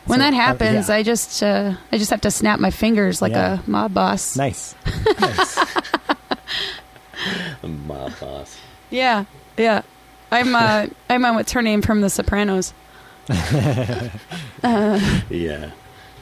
[0.07, 0.95] when So, that uh, happens, yeah.
[0.95, 3.59] I just uh, I just have to snap my fingers like Yeah.
[3.67, 4.35] a mob boss.
[4.37, 4.75] Nice.
[5.21, 5.59] nice.
[7.63, 8.57] Mob boss.
[8.91, 9.25] Yeah,
[9.57, 9.83] yeah.
[10.33, 12.75] I'm uh, I'm on what's her name from The Sopranos.
[15.31, 15.71] Yeah.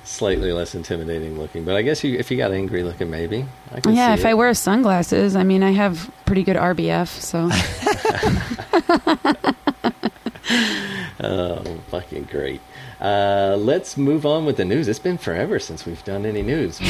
[0.04, 3.46] Slightly less intimidating looking, but I guess you, if you got angry looking, maybe.
[3.72, 4.30] I can Yeah, see if it.
[4.30, 7.48] I wear sunglasses, I mean, I have pretty good RBF, so
[11.22, 12.60] Oh, fucking great.
[13.00, 14.88] Uh, let's move on with the news.
[14.88, 16.78] It's been forever since we've done any news.
[16.78, 16.86] From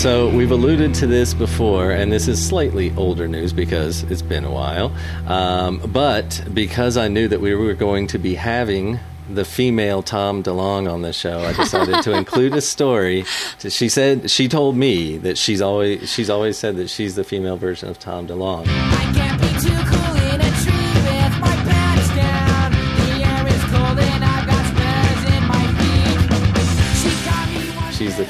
[0.00, 4.46] So we've alluded to this before, and this is slightly older news because it's been
[4.46, 4.94] a while.
[5.26, 8.98] Um, but because I knew that we were going to be having
[9.28, 13.24] the female Tom DeLonge on the show, I decided to include a story.
[13.58, 17.58] She said she told me that she's always she's always said that she's the female
[17.58, 19.79] version of Tom DeLonge.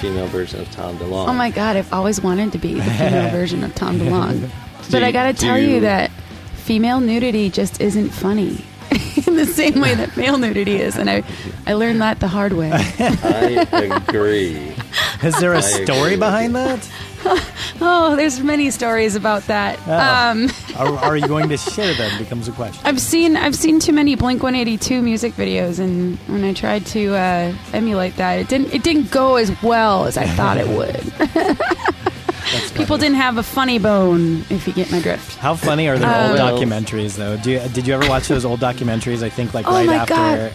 [0.00, 1.28] Female version of Tom DeLonge.
[1.28, 4.48] oh my god, I've always wanted to be the female version of Tom DeLonge.
[4.90, 6.10] But I gotta tell you- you that
[6.54, 8.64] female nudity just isn't funny.
[9.26, 11.22] In the same way that male nudity is, and I,
[11.66, 12.70] I learned that the hard way.
[12.72, 14.56] I agree.
[15.22, 16.58] Is there a I story behind you.
[16.58, 16.90] that?
[17.82, 19.78] Oh, there's many stories about that.
[19.86, 19.92] Oh.
[19.94, 22.18] Um, Are, are you going to share them?
[22.18, 22.78] Becomes a question.
[22.84, 27.14] I've seen I've seen too many Blink 182 music videos, and when I tried to
[27.14, 31.56] uh, emulate that, it didn't it didn't go as well as I thought it would.
[32.74, 35.36] People didn't have a funny bone, if you get my drift.
[35.38, 37.36] How funny are their Uh, old documentaries, though?
[37.36, 39.22] Do you, did you ever watch those old documentaries?
[39.22, 40.52] I think like Oh right after,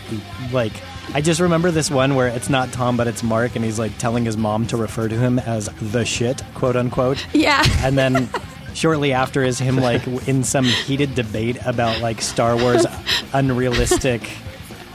[0.51, 0.73] like
[1.13, 3.97] I just remember this one where it's not Tom but it's Mark, and he's like
[3.97, 8.29] telling his mom to refer to him as the shit, quote unquote, Yeah, and then.
[8.75, 12.85] Shortly after is him like in some heated debate about like Star Wars
[13.31, 14.29] unrealistic,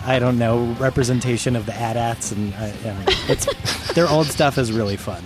[0.04, 4.70] I don't know representation of the AT-ATs and uh, I it's their old stuff is
[4.70, 5.24] really fun.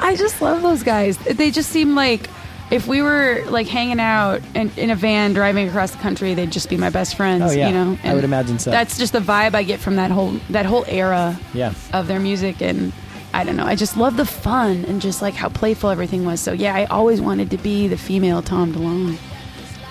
[0.00, 1.18] I just love those guys.
[1.18, 2.28] They just seem like
[2.70, 6.50] if we were like hanging out in, in a van driving across the country, they'd
[6.52, 7.42] just be my best friends.
[7.46, 7.68] Oh, yeah.
[7.68, 7.98] you know.
[8.04, 8.70] I would imagine so.
[8.70, 11.72] That's just the vibe I get from that whole that whole era Yeah.
[11.92, 12.92] of their music, and
[13.32, 13.64] I don't know.
[13.66, 16.40] I just love the fun and just like how playful everything was.
[16.40, 19.16] So yeah, I always wanted to be the female Tom DeLonge.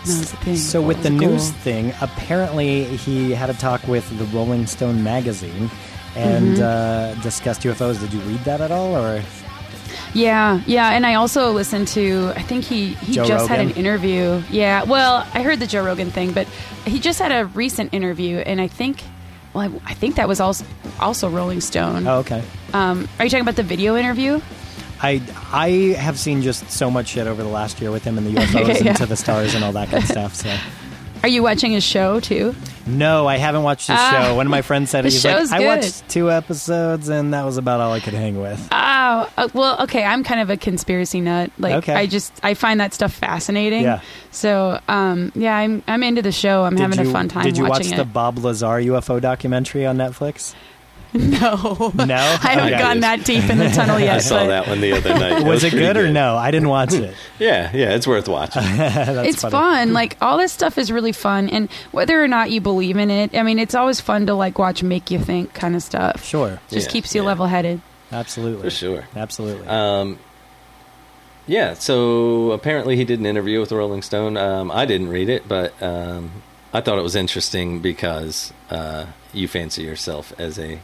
[0.06, 0.56] That was the thing.
[0.58, 5.04] So with the was news thing, apparently he had a talk with the Rolling Stone
[5.04, 5.70] magazine
[6.16, 7.20] and Mm-hmm.
[7.20, 8.00] uh, discussed UFOs.
[8.00, 9.22] Did you read that at all, or
[10.14, 12.32] Yeah, yeah, and I also listened to.
[12.36, 14.42] I think he he Joe just had an interview.
[14.50, 16.48] Yeah, well, I heard the Joe Rogan thing, but
[16.86, 19.04] he just had a recent interview, and I think,
[19.54, 20.66] well, I, I think that was also
[21.00, 22.08] also Rolling Stone.
[22.08, 22.44] oh, okay?
[22.74, 24.42] Um, are you talking about the video interview?
[25.02, 28.26] I I have seen just so much shit over the last year with him and
[28.26, 28.90] the UFOs Yeah.
[28.90, 30.34] and to the stars and all that kind of stuff.
[30.34, 30.50] So
[31.24, 32.56] Are you watching his show too?
[32.86, 34.36] no, I haven't watched his Ah, show.
[34.36, 37.58] One of my friends said he's like, I good." watched two episodes and that was
[37.58, 38.66] about all I could hang with.
[38.72, 40.04] Oh, uh, well, okay.
[40.04, 41.52] I'm kind of a conspiracy nut.
[41.58, 41.94] Like, Okay.
[41.94, 43.84] I just I find that stuff fascinating.
[43.84, 44.00] Yeah.
[44.32, 46.64] So, um, yeah, I'm I'm into the show.
[46.64, 48.14] I'm having you, a fun time Did you watch watching the it.
[48.14, 50.54] Bob Lazar UFO documentary on Netflix?
[51.14, 52.80] no, No, I haven't Okay.
[52.80, 54.16] gone that deep in the tunnel yet.
[54.16, 55.44] I saw but that one the other night.
[55.48, 56.36] Was it pretty good or no?
[56.36, 57.16] I didn't watch it.
[57.40, 58.62] Yeah, yeah, it's worth watching.
[58.62, 59.52] That's it's funny.
[59.52, 59.94] fun.
[59.94, 63.36] Like all this stuff is really fun, and whether or not you believe in it,
[63.36, 66.24] I mean, it's always fun to like watch make you think kind of stuff.
[66.26, 67.28] Sure, Just Yeah, keeps you yeah.
[67.28, 67.82] level headed.
[68.12, 69.08] absolutely, For sure.
[69.16, 69.68] absolutely.
[69.68, 70.20] Um,
[71.48, 74.36] yeah, so apparently he did an interview with Rolling Stone.
[74.36, 76.44] Um, I didn't read it, but um,
[76.74, 80.80] I thought it was interesting because uh, you fancy yourself as a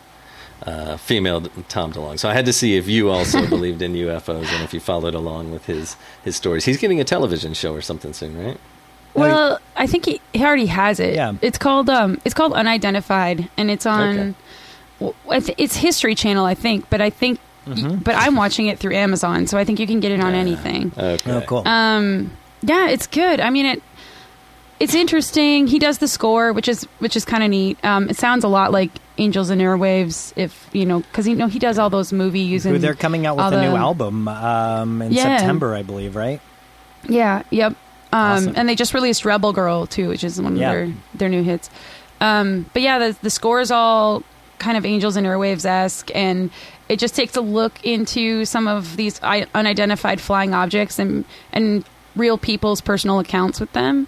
[0.65, 2.19] uh, female Tom DeLonge.
[2.19, 5.13] So I had to see if you also believed in UFOs and if you followed
[5.15, 6.65] along with his, his stories.
[6.65, 8.57] He's getting a television show or something soon, right?
[9.13, 11.13] Well, I think he, he already has it.
[11.15, 11.33] Yeah.
[11.41, 14.33] It's called um it's called Unidentified and it's on Okay.
[14.99, 15.15] well,
[15.57, 17.99] it's History Channel, I think, but I think Mm-hmm.
[17.99, 20.91] but I'm watching it through Amazon, so I think you can get it on anything.
[20.97, 21.65] No cool.
[21.65, 23.39] Um yeah, it's good.
[23.39, 23.83] I mean it
[24.79, 24.97] it's good.
[24.97, 25.67] I mean it it's interesting.
[25.67, 27.77] He does the score, which is which is kind of neat.
[27.83, 31.47] Um, it sounds a lot like Angels and Airwaves, if you know, because you know
[31.47, 35.01] he does all those movies and they're coming out with a new the- album um,
[35.01, 35.37] in Yeah.
[35.37, 36.41] September, I believe, right?
[37.07, 37.73] Yeah, yep.
[38.11, 38.53] Um, Awesome.
[38.55, 40.71] And they just released Rebel Girl too, which is one Yeah.
[40.71, 41.69] of their their new hits.
[42.21, 44.23] Um, but yeah, the the score is all
[44.59, 46.49] kind of Angels and Airwaves esque, and
[46.89, 51.83] it just takes a look into some of these unidentified flying objects and and
[52.15, 54.07] real people's personal accounts with them.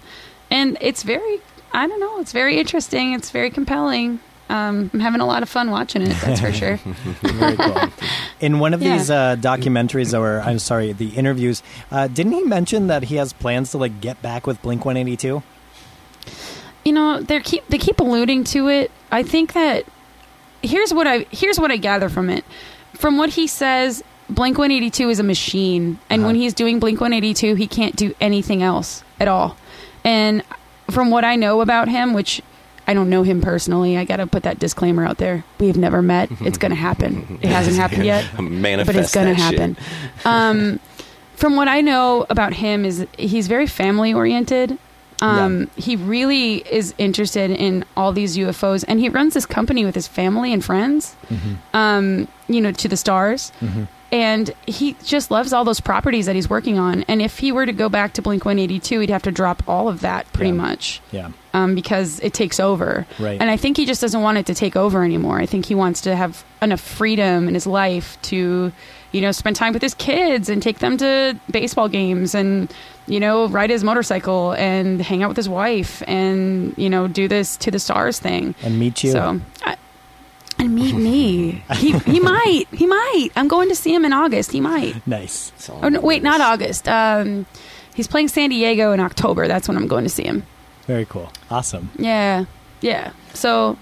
[0.50, 1.40] And it's very,
[1.72, 3.12] I don't know, it's very interesting.
[3.14, 4.20] It's very compelling.
[4.48, 6.14] Um, I'm having a lot of fun watching it.
[6.20, 6.76] That's for sure.
[7.22, 7.76] Very cool.
[8.38, 8.96] In one of Yeah.
[8.96, 13.32] these uh, documentaries, or I'm sorry, the interviews, uh, didn't he mention that he has
[13.32, 15.42] plans to like get back with Blink 182?
[16.84, 19.84] you know they keep they keep alluding to it i think that
[20.62, 22.44] here's what i here's what i gather from it
[22.94, 26.42] from what he says blink 182 is a machine and when Uh-huh.
[26.42, 29.56] he's doing blink 182 he can't do anything else at all
[30.06, 30.42] and
[30.90, 32.40] from what i know about him which
[32.86, 36.30] i don't know him personally i gotta put that disclaimer out there we've never met
[36.40, 38.24] it's gonna happen it hasn't happened yet
[38.86, 39.76] but it's going to happen.
[40.24, 40.80] Um,
[41.34, 44.78] from what I know about him, is he's very family oriented.
[45.20, 49.94] Um, He really is interested in all these UFOs, and he runs this company with
[49.94, 51.14] his family and friends.
[51.74, 53.52] Um, you know, to the stars.
[54.16, 57.02] And he just loves all those properties that he's working on.
[57.06, 59.88] And if he were to go back to Blink 182, he'd have to drop all
[59.88, 60.56] of that pretty Yeah.
[60.56, 61.28] much Yeah.
[61.52, 63.06] um, because it takes over.
[63.18, 63.38] Right.
[63.38, 65.38] And I think he just doesn't want it to take over anymore.
[65.38, 68.72] I think he wants to have enough freedom in his life to,
[69.12, 72.72] you know, spend time with his kids and take them to baseball games and,
[73.06, 77.28] you know, ride his motorcycle and hang out with his wife and, you know, do
[77.28, 78.54] this to the stars thing.
[78.62, 79.12] And meet you.
[79.12, 79.76] So, I,
[80.58, 81.62] and meet me.
[81.76, 82.64] he, he might.
[82.72, 83.28] He might.
[83.36, 84.52] I'm going to see him in August.
[84.52, 85.06] He might.
[85.06, 85.52] nice.
[85.56, 86.40] It's Oh, no, wait, not.
[86.40, 86.88] August.
[86.88, 87.46] Um,
[87.94, 89.48] he's playing San Diego in October.
[89.48, 90.44] That's when I'm going to see him.
[90.86, 91.30] Very cool.
[91.50, 91.90] Awesome.
[91.98, 92.44] Yeah,
[92.80, 93.12] yeah.
[93.34, 93.76] So,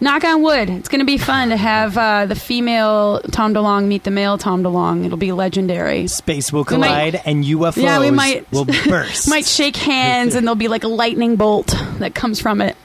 [0.00, 0.68] knock on wood.
[0.68, 4.36] It's going to be fun to have uh, the female Tom DeLonge meet the male
[4.38, 5.06] Tom DeLonge.
[5.06, 6.08] It'll be legendary.
[6.08, 9.28] Space will We might- collide and UFOs Yeah, we might- will burst.
[9.30, 11.68] Might shake hands and there'll be like a lightning bolt
[11.98, 12.76] that comes from it.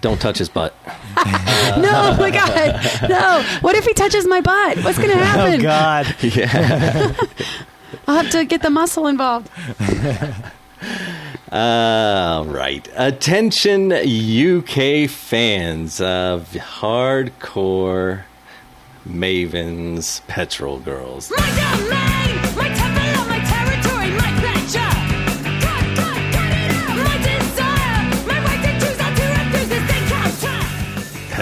[0.00, 0.74] Don't touch his butt.
[1.76, 3.44] No, oh my God, no!
[3.60, 4.78] What if he touches my butt?
[4.78, 5.60] What's going to oh, happen?
[5.60, 5.62] oh.
[5.62, 6.16] God.
[6.22, 7.14] Yeah.
[8.08, 9.48] I'll have to get the muscle involved.
[11.52, 12.88] All right.
[12.96, 18.22] Attention, UK fans of hardcore
[19.06, 21.30] mavens, petrol girls.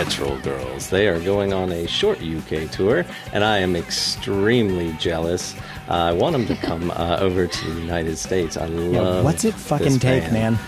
[0.05, 0.91] Petrol Girls.
[0.91, 5.57] They are going on a short UK tour, and I am extremely jealous.
[5.89, 8.57] Uh, I want them to come uh, over to the United States.
[8.57, 9.25] I Yeah, love.
[9.25, 10.33] what's it fucking take, band.
[10.33, 10.59] man?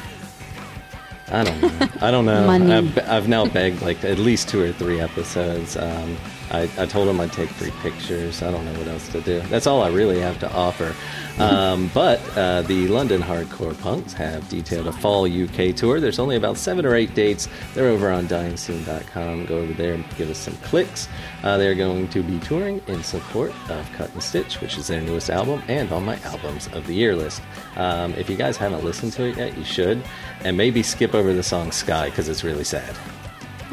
[1.29, 1.89] I don't know.
[2.01, 2.51] I don't know.
[2.51, 5.77] I've, I've now begged like at least two or three episodes.
[5.77, 6.17] Um,
[6.51, 8.43] I, I told him I'd take free pictures.
[8.43, 9.41] I don't know what else to do.
[9.43, 10.95] That's all I really have to offer.
[11.39, 16.01] Um, but uh, the London Hardcore Punks have detailed a fall UK tour.
[16.01, 17.49] There's only about seven or eight dates.
[17.75, 19.47] They're over on DyingScene.com.
[19.47, 21.09] Go over there and give us some clicks.
[21.43, 25.01] Uh, they're going to be touring in support of Cut and Stitch, which is their
[25.01, 27.43] newest album, and on my albums of the year list.
[27.77, 30.03] Um, if you guys haven't listened to it yet, you should,
[30.45, 32.97] and maybe skip over the song Sky because it's really sad.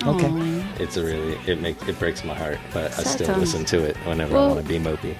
[0.05, 0.63] Okay.
[0.79, 3.39] It's a really it makes it breaks my heart, but I still song.
[3.39, 5.15] listen to it whenever I want to be mopey.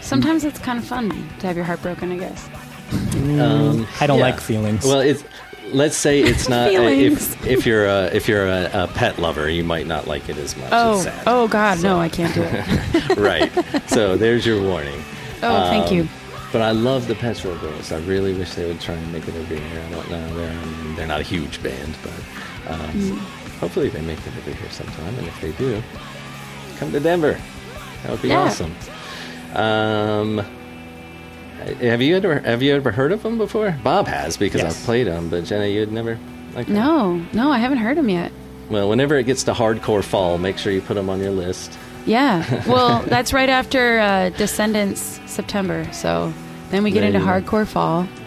[0.00, 2.48] Sometimes it's kind of fun to have your heart broken, I guess.
[2.92, 4.24] Um, I don't yeah.
[4.24, 4.84] like feelings.
[4.84, 5.24] Well, it's
[5.72, 7.32] let's say it's not Feelings.
[7.34, 10.36] if if you're a, if you're a, a pet lover, you might not like it
[10.36, 10.68] as much.
[10.72, 11.22] Oh, it's sad.
[11.26, 13.16] oh God, So- no, I can't do it.
[13.16, 13.50] right.
[13.88, 15.02] So there's your warning.
[15.42, 16.08] Oh, thank Um, you.
[16.52, 17.92] But I love the Petrol Girls.
[17.92, 19.80] I really wish they would try and make it over here.
[19.86, 20.34] I don't know.
[20.36, 23.18] They're, I mean, they're not a huge band, but um, Mm.
[23.62, 25.14] Hopefully they make it over here sometime.
[25.18, 25.80] And if they do,
[26.78, 27.38] come to Denver.
[28.02, 28.40] That would be Yeah.
[28.40, 28.74] awesome.
[29.54, 30.44] Um,
[31.80, 33.70] have you ever have you ever heard of them before?
[33.84, 34.76] Bob has because Yes.
[34.80, 36.18] I've played them, but Jenna, you'd never.
[36.56, 36.72] Okay.
[36.72, 38.32] No, no, I haven't heard them yet.
[38.68, 41.78] Well, whenever it gets to hardcore fall, make sure you put them on your list.
[42.04, 42.42] Yeah.
[42.66, 45.86] Well, that's right after uh, Descendents September.
[45.92, 46.32] So
[46.70, 48.08] then we get into hardcore fall.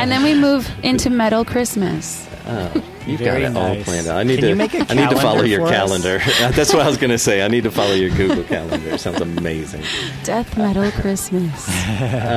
[0.00, 2.26] and then we move into metal Christmas.
[2.50, 2.72] Oh,
[3.06, 4.16] you've Very got it all planned out.
[4.16, 4.48] I need Can to.
[4.48, 6.18] you make a I need to follow your calendar.
[6.38, 7.42] That's what I was going to say.
[7.44, 8.88] I need to follow your Google calendar.
[8.88, 9.82] It sounds amazing.
[10.24, 11.68] Death metal Christmas.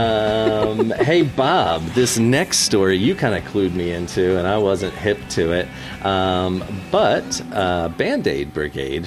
[0.01, 4.93] Um, hey, Bob, this next story you kind of clued me into, and I wasn't
[4.93, 5.67] hip to it.
[6.05, 9.05] Um, but uh, Band Aid Brigade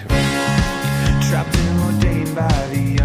[1.28, 3.00] Trapped and ordained by the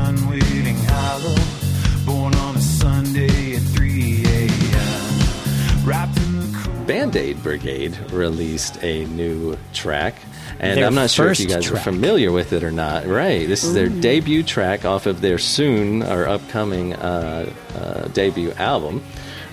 [6.90, 10.16] Band Aid Brigade released a new track.
[10.60, 13.06] And Their I'm not sure if you guys are familiar with it or not.
[13.06, 13.48] Right.
[13.48, 19.04] This is their debut track off of their soon or upcoming uh, uh, debut album.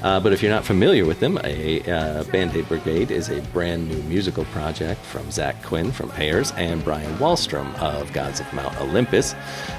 [0.02, 3.40] Uh, but if you're not familiar with them, a uh, Band Aid Brigade is a
[3.52, 8.52] brand new musical project from Zach Quinn from Pears and Brian Wahlstrom of Gods of
[8.52, 9.34] Mount Olympus.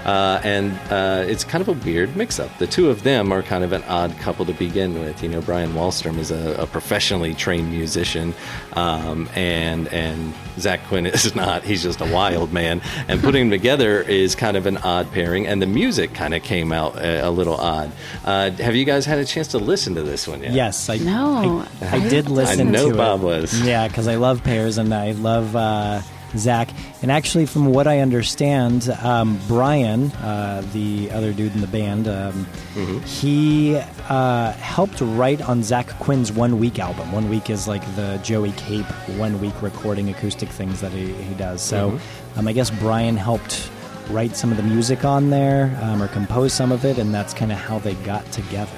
[0.06, 2.56] Uh, and uh, it's kind of a weird mix up.
[2.58, 5.22] The two of them are kind of an odd couple to begin with.
[5.22, 8.34] You know, Brian Wahlstrom is a, a professionally trained musician,
[8.74, 11.64] um, and, and Zach Quinn is not.
[11.64, 12.82] He's just a wild man.
[13.08, 16.44] And putting them together is kind of an odd pairing, and the music kind of
[16.44, 17.92] came out a, a little odd.
[18.26, 20.52] Uh, have you guys had a chance to listen to this one yet?
[20.54, 22.68] Yes, I No, I, I did listen to it.
[22.68, 23.26] I know to Bob it.
[23.26, 23.62] was.
[23.62, 26.02] Yeah, because I love Pears and I love uh,
[26.36, 26.70] Zach.
[27.02, 32.08] And actually, from what I understand, um, Brian, uh, the other dude in the band,
[32.08, 33.00] um, Mm-hmm.
[33.06, 33.76] he
[34.08, 37.12] uh, helped write on Zach Quinn's One Week album.
[37.12, 38.86] One Week is like the Joey Cape
[39.18, 41.62] one week recording acoustic things that he, he does.
[41.62, 42.40] So Mm-hmm.
[42.40, 43.70] um, I guess Brian helped
[44.10, 47.34] write some of the music on there um, or compose some of it, and that's
[47.34, 48.72] kind of how they got together.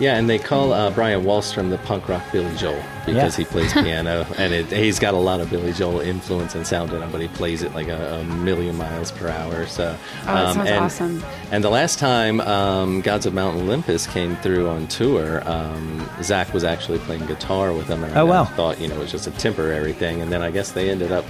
[0.00, 3.44] Yeah, and they call uh, Brian Wahlstrom the punk rock Billy Joel because Yeah.
[3.44, 6.92] he plays piano, and it, he's got a lot of Billy Joel influence and sound
[6.92, 9.66] in him, but he plays it like a, a million miles per hour.
[9.66, 11.24] So, um, Oh, that sounds and, awesome.
[11.52, 16.52] And the last time um, Gods of Mount Olympus came through on tour, um, Zach
[16.52, 18.44] was actually playing guitar with them, and Oh, I wow.
[18.44, 21.12] thought you know it was just a temporary thing, and then I guess they ended
[21.12, 21.24] up.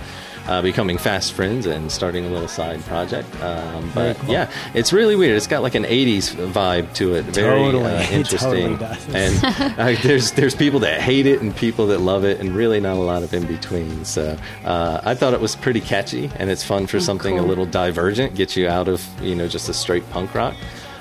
[0.48, 4.32] Uh, becoming fast friends and starting a little side project, um, but cool.
[4.32, 5.36] yeah, it's really weird.
[5.36, 7.24] It's got like an '80s vibe to it.
[7.26, 7.84] Very Totally.
[7.84, 8.76] uh, It interesting.
[8.76, 9.14] totally does.
[9.14, 9.44] And
[9.78, 12.96] uh, there's there's people that hate it and people that love it, and really not
[12.96, 14.04] a lot of in between.
[14.04, 17.64] So uh, I thought it was pretty catchy, and it's fun for something a little
[17.66, 20.56] divergent, get you out of you know just a straight punk rock.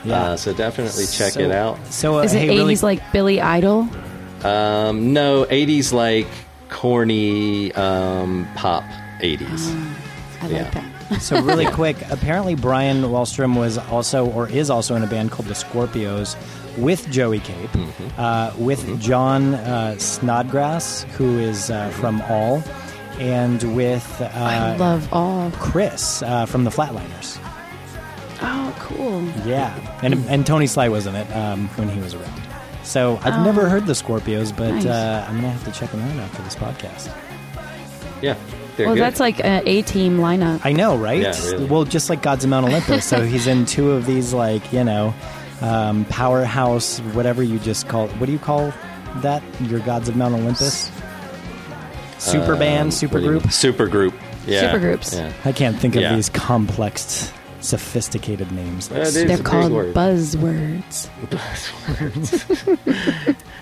[0.06, 0.22] Yeah.
[0.22, 1.80] Uh, so definitely check So- it out.
[1.92, 3.90] So uh, Is it hey, 80s really- like Billy Idol?
[4.44, 6.28] Um, no, 80s like
[6.70, 8.84] corny um, pop
[9.22, 9.70] 80s.
[10.42, 10.64] I Yeah.
[10.64, 11.22] like that.
[11.22, 15.48] So really quick, apparently Brian Wahlstrom was also or is also in a band called
[15.48, 16.36] the Scorpios
[16.78, 18.20] with Joey Cape, Mm-hmm.
[18.20, 22.64] uh, with John uh, Snodgrass, who is uh, from All,
[23.20, 25.52] and with I uh, love all.
[25.52, 27.38] Chris uh, from the Flatliners.
[28.44, 29.22] Oh, cool.
[29.46, 32.42] Yeah, and and Tony Sly was in it um, when he was around.
[32.84, 33.44] So I've Oh.
[33.44, 34.86] never heard the Scorpios, but Nice.
[34.86, 37.12] uh, I'm gonna have to check them out after this podcast.
[38.22, 38.36] Yeah,
[38.78, 39.02] they're Well, good.
[39.04, 40.62] that's like an A team lineup.
[40.64, 41.22] I know, right?
[41.22, 41.66] Yeah, really.
[41.66, 43.06] Well, just like Gods of Mount Olympus.
[43.06, 45.14] so he's in two of these, like you know,
[45.62, 48.06] um, powerhouse, whatever you just call.
[48.06, 48.12] it.
[48.14, 48.74] What do you call
[49.18, 49.44] that?
[49.62, 50.90] Your Gods of Mount Olympus?
[52.18, 53.52] Super band, super what do you- group.
[53.52, 54.14] super group.
[54.48, 54.72] Yeah.
[54.72, 55.14] Supergroups.
[55.16, 55.32] Yeah.
[55.46, 56.16] I can't think of Yeah.
[56.16, 57.32] these complex,
[57.62, 58.92] sophisticated names.
[58.92, 59.96] It is a They're called word.
[59.96, 61.10] buzzwords.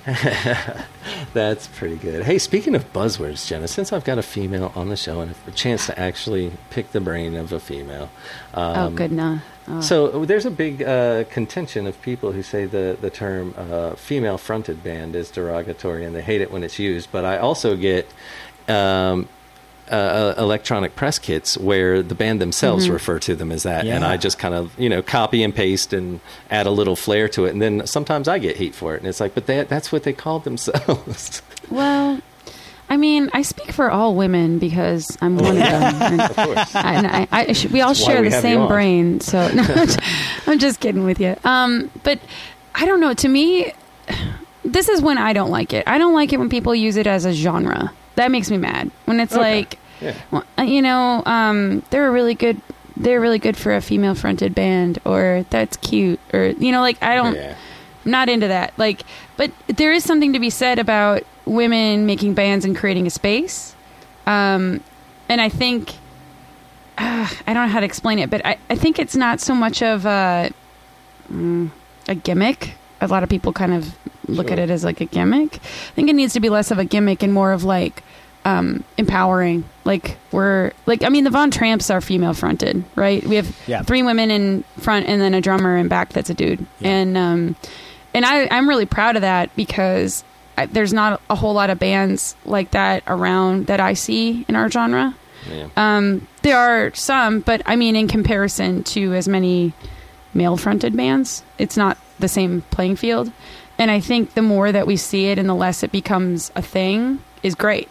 [1.34, 2.24] That's pretty good.
[2.24, 5.52] Hey, speaking of buzzwords, Jenna, since I've got a female on the show and a
[5.52, 8.10] chance to actually pick the brain of a female.
[8.54, 9.40] Um, oh, good nah.
[9.68, 9.82] Oh.
[9.82, 14.38] So there's a big uh, contention of people who say the the term uh, female
[14.38, 17.12] fronted band is derogatory and they hate it when it's used.
[17.12, 18.08] But I also get
[18.68, 19.28] um,
[19.90, 22.94] uh, electronic press kits where the band themselves Mm-hmm.
[22.94, 25.94] refer to them as that, and I just kind of you know copy and paste
[25.94, 26.20] and
[26.52, 29.08] add a little flair to it, and then sometimes I get heat for it, and
[29.08, 31.42] it's like, but that that's what they called themselves.
[31.70, 32.20] Well,
[32.90, 36.02] I mean, I speak for all women because I'm one of them.
[36.02, 36.76] And, of course.
[36.76, 39.20] and I, I, sh- we all That's share we the same brain.
[39.20, 39.86] So no,
[40.48, 41.36] I'm just kidding with you.
[41.44, 42.20] Um, but
[42.74, 43.14] I don't know.
[43.14, 43.72] To me,
[44.66, 45.84] this is when I don't like it.
[45.86, 47.94] I don't like it when people use it as a genre.
[48.20, 48.92] That makes me mad.
[49.06, 49.42] When it's Okay.
[49.62, 50.14] like, Yeah.
[50.30, 52.60] well, uh, you know, um, they're a really good.
[52.98, 57.02] They're really good for a female fronted band, or that's cute, or you know, like
[57.02, 57.36] I don't.
[57.36, 57.56] Yeah.
[58.06, 58.74] I'm not into that.
[58.78, 59.04] Like,
[59.38, 63.74] but there is something to be said about women making bands and creating a space.
[64.28, 64.82] Um,
[65.30, 65.92] and I think
[66.98, 69.56] uh, I don't know how to explain it, but I, I think it's not so
[69.56, 70.52] much of a
[71.32, 71.70] mm,
[72.08, 72.74] a gimmick.
[73.02, 73.96] A lot of people kind of
[74.28, 74.54] look Sure.
[74.54, 75.56] at it as like a gimmick.
[75.56, 78.04] I think it needs to be less of a gimmick and more of like
[78.46, 79.64] um, empowering.
[79.86, 83.24] Like we're like I mean the Von Tramps are female fronted, right?
[83.26, 83.82] We have Yeah.
[83.84, 86.66] three women in front and then a drummer in back that's a dude.
[86.80, 86.90] Yeah.
[86.90, 87.56] And um,
[88.14, 90.24] and I I'm really proud of that because
[90.58, 94.56] I, there's not a whole lot of bands like that around that I see in
[94.56, 95.16] our genre.
[95.50, 95.68] Yeah.
[95.78, 99.74] Um, there are some, but I mean, in comparison to as many
[100.34, 103.32] male fronted bands, it's not the same playing field.
[103.78, 106.62] And I think the more that we see it and the less it becomes a
[106.62, 107.88] thing is great.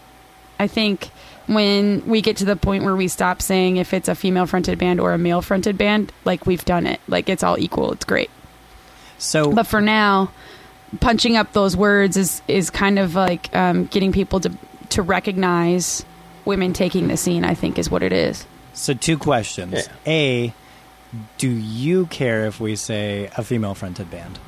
[0.59, 1.11] I think
[1.47, 4.79] when we get to the point where we stop saying if it's a female fronted
[4.79, 7.01] band or a male fronted band, like we've done it.
[7.09, 7.93] Like it's all equal.
[7.93, 8.31] It's great.
[9.17, 10.31] So But for now,
[11.01, 14.53] punching up those words is is kind of like um, getting people to
[14.91, 16.05] to recognize
[16.45, 17.45] women taking the scene.
[17.45, 18.47] I think is what it is.
[18.75, 19.73] So two questions.
[19.73, 19.93] Yeah.
[20.07, 20.55] A,
[21.39, 24.39] do you care if we say a female fronted band?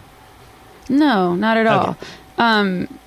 [0.88, 1.90] No, not at all.
[1.90, 2.06] Okay.
[2.38, 2.98] Um,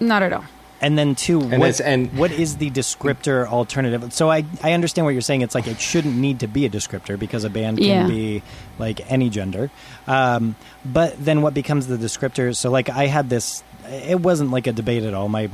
[0.00, 0.44] not at all.
[0.80, 4.12] And then two, And what, and- what is the descriptor alternative?
[4.12, 5.42] So I, I understand what you're saying.
[5.42, 8.06] It's like it shouldn't need to be a descriptor because a band can Yeah.
[8.08, 8.42] be
[8.80, 9.70] like any gender.
[10.08, 12.56] Um, but then what becomes the descriptor?
[12.56, 15.28] So like I had this, it wasn't like a debate at all.
[15.28, 15.48] My,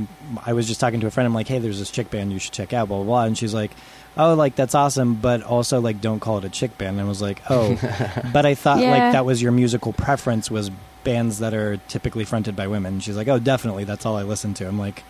[0.46, 1.26] I was just talking to a friend.
[1.26, 3.24] I'm like, hey, there's this chick band you should check out, blah, blah, blah.
[3.24, 3.72] And she's like,
[4.16, 6.98] oh, like that's awesome, but also like don't call it a chick band.
[6.98, 7.76] And I was like, oh,
[8.32, 8.90] but I thought Yeah.
[8.90, 10.70] like that was your musical preference was
[11.04, 13.00] bands that are typically fronted by women.
[13.00, 13.84] She's like, oh, definitely.
[13.84, 14.66] That's all I listen to.
[14.68, 15.04] I'm like,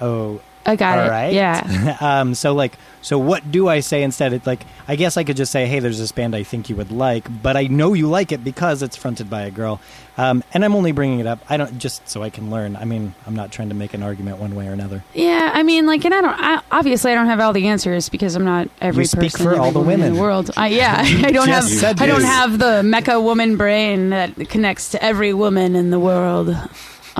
[0.00, 1.08] oh, I got all it.
[1.08, 1.32] right.
[1.32, 1.96] Yeah.
[2.00, 4.32] um, so like, so what do I say instead?
[4.32, 6.76] It like, I guess I could just say, hey, there's this band I think you
[6.76, 9.80] would like, but I know you like it because it's fronted by a girl.
[10.18, 11.40] Um, and I'm only bringing it up.
[11.48, 12.76] I don't just so I can learn.
[12.76, 15.02] I mean, I'm not trying to make an argument one way or another.
[15.14, 16.38] Yeah, I mean, like, and I don't.
[16.38, 19.46] I, obviously, I don't have all the answers because I'm not every You speak person,
[19.46, 20.50] for all the women in the world.
[20.58, 21.64] I, yeah, I don't have.
[22.02, 26.54] I don't have the mecha woman brain that connects to every woman in the world.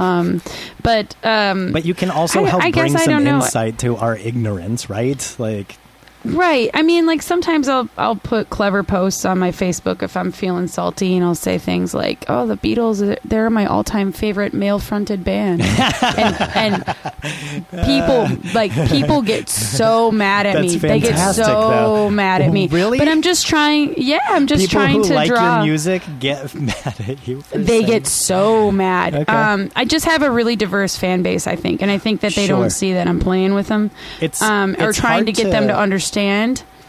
[0.01, 0.40] Um,
[0.82, 4.88] but um, But you can also I- help I bring some insight to our ignorance,
[4.88, 5.20] right?
[5.38, 5.76] Like,
[6.24, 6.70] Right.
[6.74, 10.66] I mean, like sometimes I'll I'll put clever posts on my Facebook if I'm feeling
[10.66, 15.62] salty, and I'll say things like, "Oh, the Beatles, they're my all-time favorite male-fronted band,"
[15.62, 16.84] and, and
[17.86, 20.78] people like people get so mad at That's me.
[20.78, 22.10] They get so though.
[22.10, 22.68] mad at me.
[22.68, 22.98] Really?
[22.98, 23.94] But I'm just trying.
[23.96, 25.56] Yeah, I'm just people trying to like draw.
[25.58, 27.42] your music get mad at you.
[27.52, 29.14] They get so mad.
[29.14, 29.32] Okay.
[29.32, 32.34] Um, I just have a really diverse fan base, I think, and I think that
[32.34, 32.58] they Sure.
[32.60, 33.90] don't see that I'm playing with them,
[34.20, 36.09] It's um, or it's trying to get them to understand.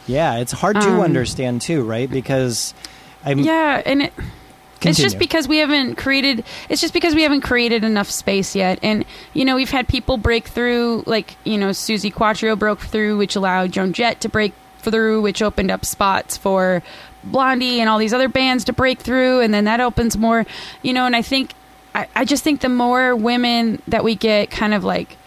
[0.07, 2.09] Yeah, it's hard to Um, understand too, right?
[2.09, 2.73] Because
[3.23, 4.13] I'm Yeah, and it,
[4.81, 6.43] it's just because we haven't created.
[6.67, 10.17] It's just because we haven't created enough space yet, and you know we've had people
[10.17, 14.53] break through, like you know Suzi Quatro broke through, which allowed Joan Jett to break
[14.79, 16.81] through, which opened up spots for
[17.23, 20.45] Blondie and all these other bands to break through, and then that opens more,
[20.81, 21.05] you know.
[21.05, 21.53] And I think,
[21.93, 25.17] I, I just think the more women that we get, kind of like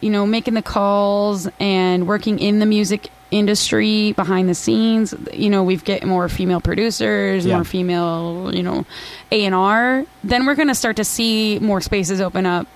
[0.00, 5.14] you know, making the calls and working in the music industry behind the scenes.
[5.32, 7.56] You know, we've get more female producers, Yeah.
[7.56, 8.84] more female, you know,
[9.30, 10.04] A and R.
[10.24, 12.66] Then we're going to start to see more spaces open up.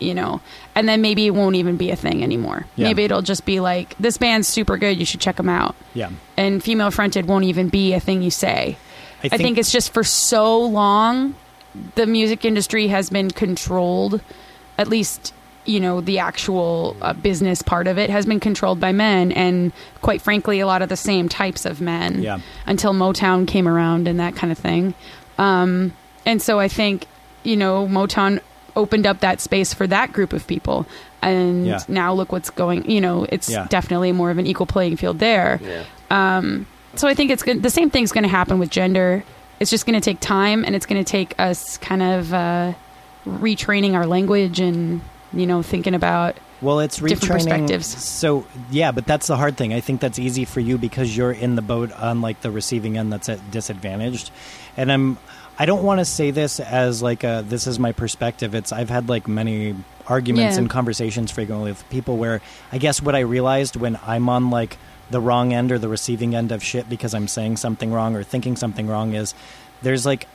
[0.00, 0.40] You know,
[0.74, 2.66] and then maybe it won't even be a thing anymore.
[2.74, 2.88] Yeah.
[2.88, 4.98] Maybe it'll just be like this band's super good.
[4.98, 5.76] You should check them out.
[5.94, 6.10] yeah.
[6.36, 8.76] And female fronted won't even be a thing you say.
[9.22, 11.36] I think, it's just for so long
[11.94, 14.20] the music industry has been controlled,
[14.76, 15.32] at least
[15.66, 19.72] you know the actual uh, business part of it has been controlled by men and
[20.02, 22.40] quite frankly a lot of the same types of men Yeah.
[22.66, 24.94] until motown came around and that kind of thing
[25.38, 25.92] um,
[26.26, 27.06] and so i think
[27.42, 28.40] you know motown
[28.76, 30.86] opened up that space for that group of people
[31.22, 31.78] and Yeah.
[31.88, 33.66] now look what's going you know it's Yeah.
[33.70, 35.84] definitely more of an equal playing field there Yeah.
[36.38, 37.60] um, so I think it's good.
[37.60, 39.24] The same thing's going to happen with gender.
[39.58, 42.72] It's just going to take time, and it's going to take us kind of uh,
[43.26, 45.00] retraining our language and
[45.36, 46.36] you know thinking about.
[46.60, 47.32] Well, it's different retraining.
[47.66, 47.86] perspectives.
[47.86, 49.74] So yeah, but that's the hard thing.
[49.74, 52.96] I think that's easy for you because you're in the boat on like the receiving
[52.96, 54.30] end that's at disadvantaged,
[54.76, 55.18] and I'm.
[55.56, 58.56] I don't want to say this as like a, this is my perspective.
[58.56, 59.76] It's I've had like many
[60.08, 60.62] arguments Yeah.
[60.62, 62.40] and conversations frequently with people where
[62.72, 64.78] I guess what I realized when I'm on like
[65.10, 68.24] the wrong end or the receiving end of shit because I'm saying something wrong or
[68.24, 69.32] thinking something wrong is
[69.80, 70.26] there's like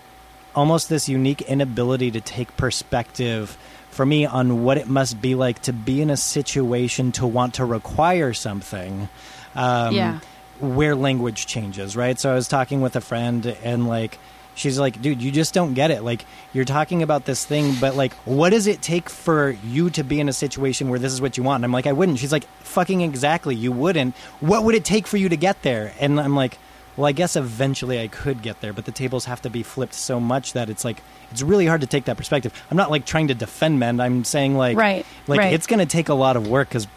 [0.56, 3.58] almost this unique inability to take perspective
[4.00, 7.56] for me on what it must be like to be in a situation to want
[7.56, 9.10] to require something
[9.56, 10.20] um, Yeah.
[10.62, 12.18] where language changes right?
[12.18, 14.18] So i was talking with a friend and like
[14.56, 16.02] she's like dude you just don't get it.
[16.02, 16.24] Like
[16.54, 20.22] you're talking about this thing but like what does it take for you to be
[20.22, 21.58] in a situation where this is what you want?
[21.58, 22.20] And i'm like i wouldn't.
[22.20, 23.54] She's like fucking exactly.
[23.54, 24.16] You wouldn't.
[24.40, 25.92] What would it take for you to get there?
[26.00, 26.58] And i'm like
[27.00, 29.94] well, I guess eventually I could get there, but the tables have to be flipped
[29.94, 32.52] so much that it's like it's really hard to take that perspective.
[32.70, 34.00] I'm not like trying to defend men.
[34.02, 35.54] I'm saying like Right, like right.
[35.54, 36.88] it's going to take a lot of work because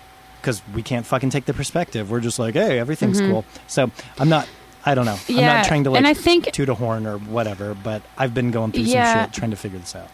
[0.41, 2.11] because we can't fucking take the perspective.
[2.11, 3.45] We're just like, hey, everything's cool.
[3.69, 4.49] So I'm not.
[4.85, 5.13] I don't know.
[5.13, 5.41] I'm Mm-hmm.
[5.41, 8.51] Not trying to like and I think- toot a horn or whatever, but I've been
[8.51, 9.15] going through Yeah.
[9.15, 10.09] some shit trying to figure this out.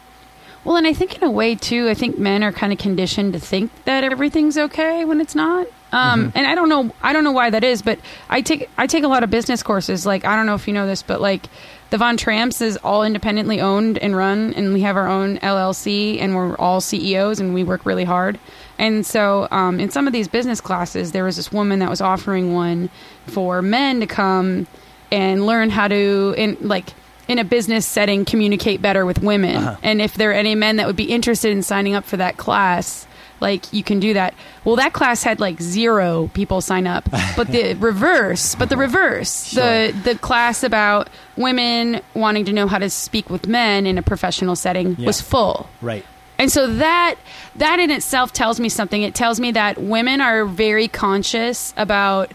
[0.65, 3.33] Well, and I think in a way too, I think men are kind of conditioned
[3.33, 5.67] to think that everything's okay when it's not.
[5.93, 8.87] Um, And I don't know, I don't know why that is, but I take I
[8.87, 10.05] take a lot of business courses.
[10.05, 11.47] Like I don't know if you know this, but like
[11.91, 16.21] the Von Tramps is all independently owned and run, and we have our own LLC,
[16.21, 18.39] and we're all CEOs, and we work really hard.
[18.79, 22.01] And so, um, in some of these business classes, there was this woman that was
[22.03, 22.91] offering one
[23.27, 24.67] for men to come
[25.11, 26.93] and learn how to, in like
[27.27, 29.57] in a business setting, communicate better with women.
[29.57, 29.77] Uh-huh.
[29.83, 32.37] And if there are any men that would be interested in signing up for that
[32.37, 33.07] class,
[33.41, 34.35] like you can do that.
[34.65, 39.53] Well, that class had like zero people sign up, but the reverse, but the reverse,
[39.53, 44.03] the the class about women wanting to know how to speak with men in a
[44.03, 45.07] professional setting Yeah.
[45.07, 45.69] was full.
[45.81, 46.05] Right.
[46.39, 47.17] And so that
[47.57, 49.03] that in itself tells me something.
[49.03, 52.31] It tells me that women are very conscious about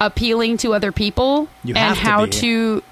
[0.00, 2.30] appealing to other people You and to how be.
[2.32, 2.82] to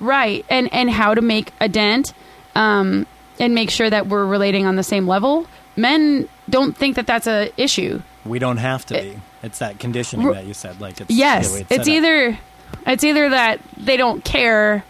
[0.00, 2.12] right and and how to make a dent
[2.54, 3.06] um,
[3.38, 5.46] and make sure that we're relating on the same level.
[5.76, 8.02] Men don't think that that's a issue.
[8.24, 9.18] We don't have to be.
[9.42, 10.80] It's that conditioning that you said.
[10.80, 11.86] Like it's Yes, the it's set up.
[11.88, 12.38] either
[12.86, 14.84] it's either that they don't care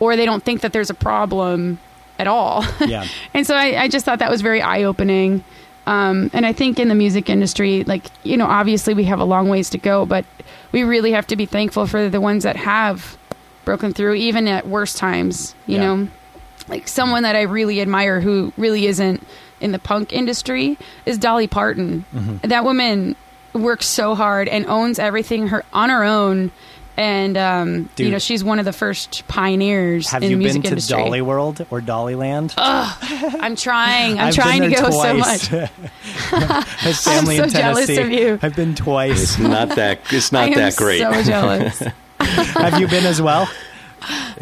[0.00, 1.78] or they don't think that there's a problem
[2.18, 2.64] at all.
[2.80, 3.06] Yeah.
[3.34, 5.44] and so I, I just thought that was very eye opening.
[5.86, 9.24] Um, and I think in the music industry, like you know, obviously we have a
[9.24, 10.24] long ways to go, but
[10.72, 13.16] we really have to be thankful for the ones that have
[13.64, 15.54] broken through, even at worst times.
[15.66, 15.82] You Yeah.
[15.94, 16.08] know,
[16.68, 19.24] like someone that I really admire who really isn't
[19.62, 22.04] in the punk industry is Dolly Parton.
[22.14, 22.48] Mm-hmm.
[22.48, 23.16] That woman
[23.54, 26.50] works so hard and owns everything her on her own.
[26.94, 30.62] And um, you know she's one of the first pioneers Have in you the music
[30.62, 30.98] been to industry.
[30.98, 32.52] Dolly World or Dollyland?
[32.58, 34.18] I'm trying.
[34.18, 35.46] I'm I've trying to there go so much.
[35.46, 35.70] His
[36.32, 38.02] I'm family so in jealous Tennessee.
[38.02, 38.38] of you.
[38.42, 39.22] I've been twice.
[39.22, 40.00] It's not that.
[40.10, 41.00] It's not I am that great.
[41.00, 41.82] So jealous.
[42.18, 43.48] Have you been as well?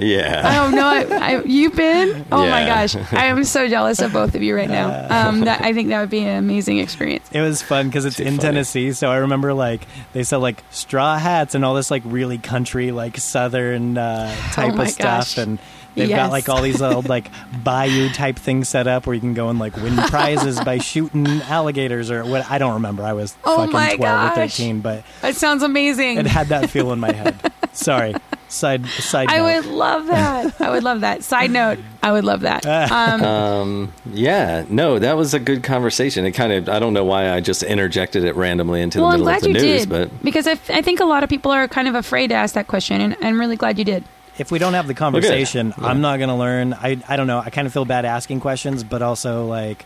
[0.01, 0.65] Yeah.
[0.67, 2.25] oh no, I, I, you've been.
[2.33, 2.87] Oh my Yeah.
[2.87, 5.29] gosh, I am so jealous of both of you right now.
[5.29, 7.29] Um, that I think that would be an amazing experience.
[7.33, 8.41] It was fun because it's Too in funny.
[8.41, 8.93] Tennessee.
[8.93, 9.83] So I remember like
[10.13, 14.73] they sell like straw hats and all this like really country like southern uh, type
[14.73, 15.59] Oh my of stuff, and
[15.95, 16.16] they've Yes.
[16.18, 17.30] got like all these old like
[17.64, 21.26] bayou type things set up where you can go and like win prizes by shooting
[21.43, 22.51] alligators or what.
[22.51, 23.03] I don't remember.
[23.03, 26.18] I was Oh fucking my twelve or thirteen, but it sounds amazing.
[26.18, 27.53] it had that feel in my head.
[27.72, 28.14] Sorry.
[28.49, 29.28] Side side.
[29.30, 29.45] I note.
[29.45, 30.61] would love that.
[30.61, 31.22] I would love that.
[31.22, 32.66] Side note, I would love that.
[32.66, 36.24] Um, Um, yeah, no, that was a good conversation.
[36.26, 39.18] It kind of, I don't know why I just interjected it randomly into well, the
[39.18, 41.22] I'm middle of the you news, did but because I, f- I think a lot
[41.22, 43.84] of people are kind of afraid to ask that question, and I'm really glad you
[43.84, 44.03] did.
[44.41, 46.72] If we don't have the conversation, I'm not going to learn.
[46.74, 47.38] I, I don't know.
[47.38, 49.84] I kind of feel bad asking questions, but also like,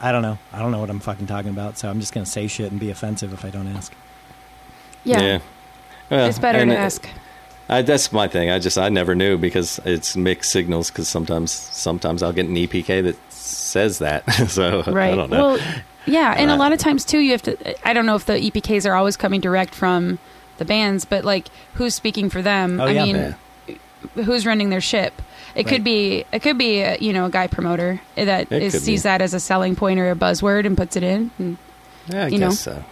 [0.00, 0.38] I don't know.
[0.52, 1.78] I don't know what I'm fucking talking about.
[1.78, 3.92] So I'm just going to say shit and be offensive if I don't ask.
[5.04, 5.40] Yeah,
[6.10, 7.06] Well, it's better to ask.
[7.68, 8.50] I, that's my thing.
[8.50, 10.90] I just I never knew because it's mixed signals.
[10.90, 14.28] Because sometimes sometimes I'll get an EPK that says that.
[14.48, 15.54] so right I don't know.
[15.56, 15.58] well
[16.06, 18.26] yeah and a Uh, lot of times too you have to i don't know if
[18.26, 20.18] the epks are always coming direct from
[20.58, 23.04] the bands but like who's speaking for them Oh, i yeah.
[23.04, 23.34] mean Yeah.
[24.14, 25.12] Who's running their ship
[25.54, 29.02] It could be it could be uh, you know a guy promoter that is, sees
[29.02, 29.08] be.
[29.08, 31.30] that as a selling point or a buzzword and puts it in.
[31.38, 31.56] And
[32.08, 32.72] Yeah, I You guess know.
[32.72, 32.84] so.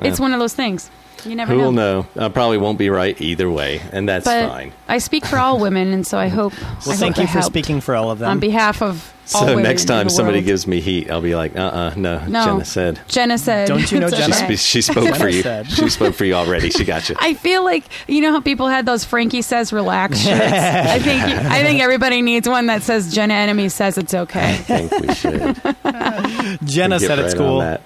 [0.00, 0.90] It's one of those things.
[1.24, 1.64] You never Who know.
[1.64, 2.06] will know?
[2.18, 4.72] I probably won't be right either way, and that's But fine.
[4.88, 6.52] I speak for all women, and so I hope.
[6.86, 8.30] Well, I thank hope you I for speaking for all of them.
[8.30, 10.46] on behalf of all So women next in time the somebody world.
[10.46, 12.44] gives me heat, I'll be like, uh, uh no, No.
[12.44, 13.00] Jenna said.
[13.08, 14.36] Jenna said, Don't you know It's Jenna?
[14.36, 14.54] okay.
[14.54, 15.42] She, she spoke for you.
[15.42, 15.66] said.
[15.68, 16.70] She spoke for you already.
[16.70, 17.16] She got you.
[17.20, 20.40] I feel like you know how people had those Frankie says relax shirts.
[20.40, 24.50] I think I think everybody needs one that says Jenna Enemy says it's okay.
[24.50, 25.56] I think we should.
[26.68, 27.58] Jenna get said it's right on cool.
[27.60, 27.80] that.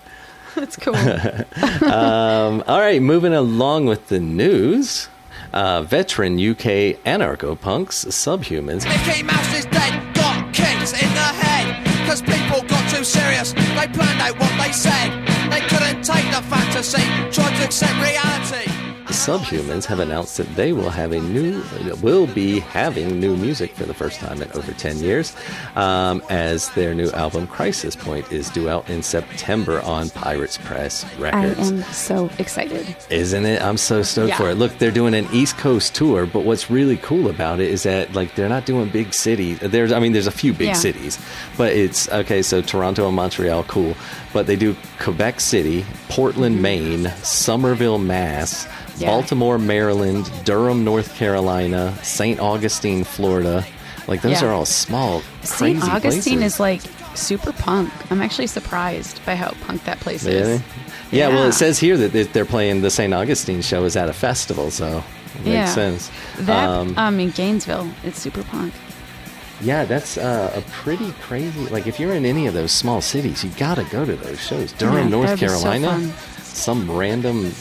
[0.64, 0.94] That's cool.
[1.90, 5.08] Um, all right, moving along with the news.
[5.52, 12.06] Uh, veteran UK anarcho punks, subhumans, Mickey Mouse is dead, got kicked in the head.
[12.06, 15.10] Cause people got too serious, they planned out what they said.
[15.50, 17.02] They couldn't take the fantasy,
[17.32, 18.89] tried to accept reality.
[19.10, 21.62] Subhumans have announced that they will have a new,
[22.00, 25.34] will be having new music for the first time in over 10 years,
[25.76, 31.04] um, as their new album Crisis Point is due out in September on Pirates Press
[31.18, 31.58] Records.
[31.58, 32.96] I am so excited.
[33.10, 33.60] Isn't it?
[33.60, 34.36] I'm so stoked Yeah.
[34.38, 34.54] for it.
[34.54, 38.14] Look, they're doing an East Coast tour, but what's really cool about it is that
[38.14, 39.58] like they're not doing big cities.
[39.60, 40.72] There's, I mean, there's a few big Yeah.
[40.74, 41.18] cities,
[41.58, 42.42] but it's okay.
[42.42, 43.96] So Toronto and Montreal, cool,
[44.32, 48.68] but they do Quebec City, Portland, Maine, Somerville, Mass.
[49.00, 49.08] Yeah.
[49.08, 52.38] Baltimore, Maryland, Durham, North Carolina, St.
[52.38, 53.64] Augustine, Florida.
[54.06, 54.48] Like those Yeah.
[54.48, 55.82] are all small, St.
[55.82, 56.54] Augustine places.
[56.54, 56.80] is like
[57.14, 57.90] super punk.
[58.10, 60.38] I'm actually surprised by how punk that place Really?
[60.54, 60.60] is.
[61.12, 63.12] Yeah, well, it says here that they- they're playing the St.
[63.12, 65.02] Augustine show is at a festival, so
[65.44, 66.10] it makes sense.
[66.40, 68.72] That Um, um, in Gainesville, it's super punk.
[69.60, 71.66] yeah, that's uh, a pretty crazy.
[71.70, 74.40] Like, if you're in any of those small cities, you got to go to those
[74.40, 74.72] shows.
[74.72, 76.12] Durham, Yeah, North that'd so Carolina,
[76.44, 77.52] some random,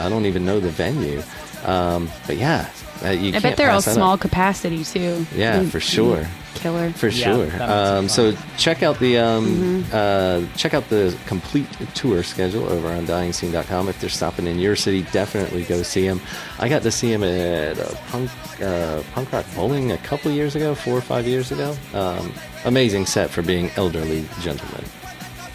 [0.00, 1.22] I don't even know the venue.
[1.64, 2.70] Um, but yeah,
[3.04, 4.20] uh, you I can't bet they're all small up.
[4.20, 5.26] capacity too.
[5.34, 6.26] Yeah, for sure.
[6.54, 6.90] Killer.
[6.92, 7.46] For Yeah, sure.
[7.46, 9.46] that Um, so check out the um,
[9.84, 9.90] Mm-hmm.
[9.92, 13.88] uh, check out the complete tour schedule over on DyingScene.com.
[13.90, 16.20] If they're stopping in your city, definitely go see them.
[16.58, 18.30] I got to see them at uh, punk
[18.62, 21.76] uh, punk rock bowling a couple years ago, four or five years ago.
[21.92, 22.32] Um,
[22.64, 24.84] amazing set for being elderly gentlemen.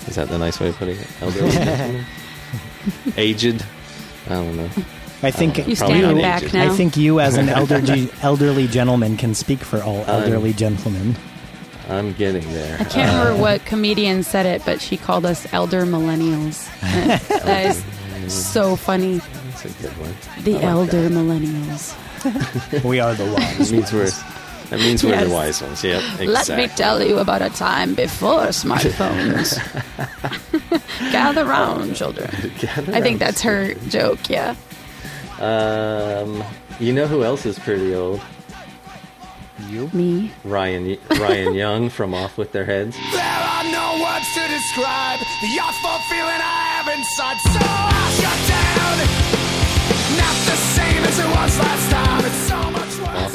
[0.08, 1.08] Is that the nice way of putting it?
[1.22, 2.06] Elderly gentlemen,
[3.18, 3.66] aged.
[4.28, 4.70] I don't know.
[5.24, 6.72] I think You you, Probably stand back now.
[6.72, 11.16] I think you, as an elderly elderly gentleman, can speak for all elderly gentlemen.
[11.90, 12.78] I'm getting there.
[12.80, 16.70] I can't Uh, remember what comedian said it, but she called us elder millennials.
[16.82, 17.66] that
[18.24, 19.18] is so funny.
[19.18, 20.14] That's a good one.
[20.44, 21.12] The like elder that.
[21.12, 22.84] millennials.
[22.84, 23.72] We are the That ones.
[23.74, 24.10] means we're
[24.72, 25.28] that means we're Yes.
[25.28, 25.84] the wise ones.
[25.84, 26.28] Yep, exactly.
[26.28, 29.60] Let me tell you about a time before smartphones.
[31.12, 32.30] Gather round, children.
[32.60, 34.56] Gather I think that's her joke, yeah.
[35.40, 36.44] Um,
[36.80, 38.22] you know who else is pretty old?
[39.70, 40.32] You, me.
[40.44, 42.96] Ryan Ryan Young from Off with Their Heads.
[43.14, 47.38] There are no words to describe the awful feeling I have inside.
[47.44, 48.98] So I shut down.
[50.18, 52.26] Not the same as it was last time.
[52.26, 52.71] It's so much worse.
[52.71, 52.71] Off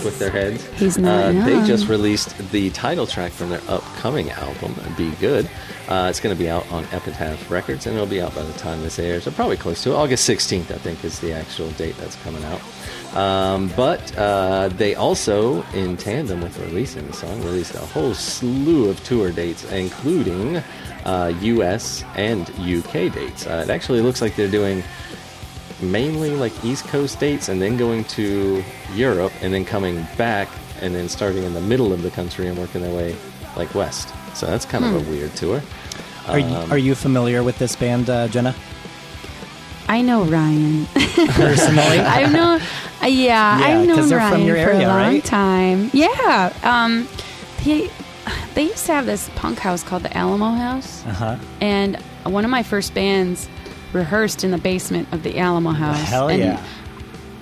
[0.07, 0.65] with Their Heads.
[0.77, 5.51] He's not Uh, they just released the title track from their upcoming album, Be Good.
[5.89, 8.53] Uh, it's going to be out on Epitaph Records, and it'll be out by the
[8.55, 9.27] time this airs.
[9.27, 9.95] Or probably close to it.
[9.95, 12.61] August 16th, I think, is the actual date that's coming out.
[13.17, 18.89] Um, but uh, they also, in tandem with releasing the song, released a whole slew
[18.89, 20.63] of tour dates, including
[21.05, 22.05] uh, U.S.
[22.17, 23.09] and U.K.
[23.11, 23.47] dates.
[23.47, 24.83] Uh, it actually looks like they're doing
[25.81, 28.62] mainly like East Coast dates and then going to
[28.95, 30.49] Europe and then coming back
[30.81, 33.14] and then starting in the middle of the country and working their way
[33.57, 34.09] like west.
[34.35, 35.07] So that's kind of Hmm.
[35.09, 35.62] a weird tour.
[36.29, 38.55] Are you, Um, are you familiar with this band, uh, Jenna?
[39.89, 40.87] I know Ryan.
[41.29, 42.59] Personally, I know.
[43.03, 45.24] Uh, yeah, Yeah, I've 'cause known they're from Ryan your for area, a long right?
[45.24, 45.91] time.
[45.93, 46.53] Yeah.
[46.64, 47.09] Um,
[47.64, 47.89] they
[48.57, 51.37] they used to have this punk house called the Alamo House, uh huh.
[51.61, 53.49] and one of my first bands
[53.93, 56.01] rehearsed in the basement of the Alamo House.
[56.03, 56.64] Hell And yeah!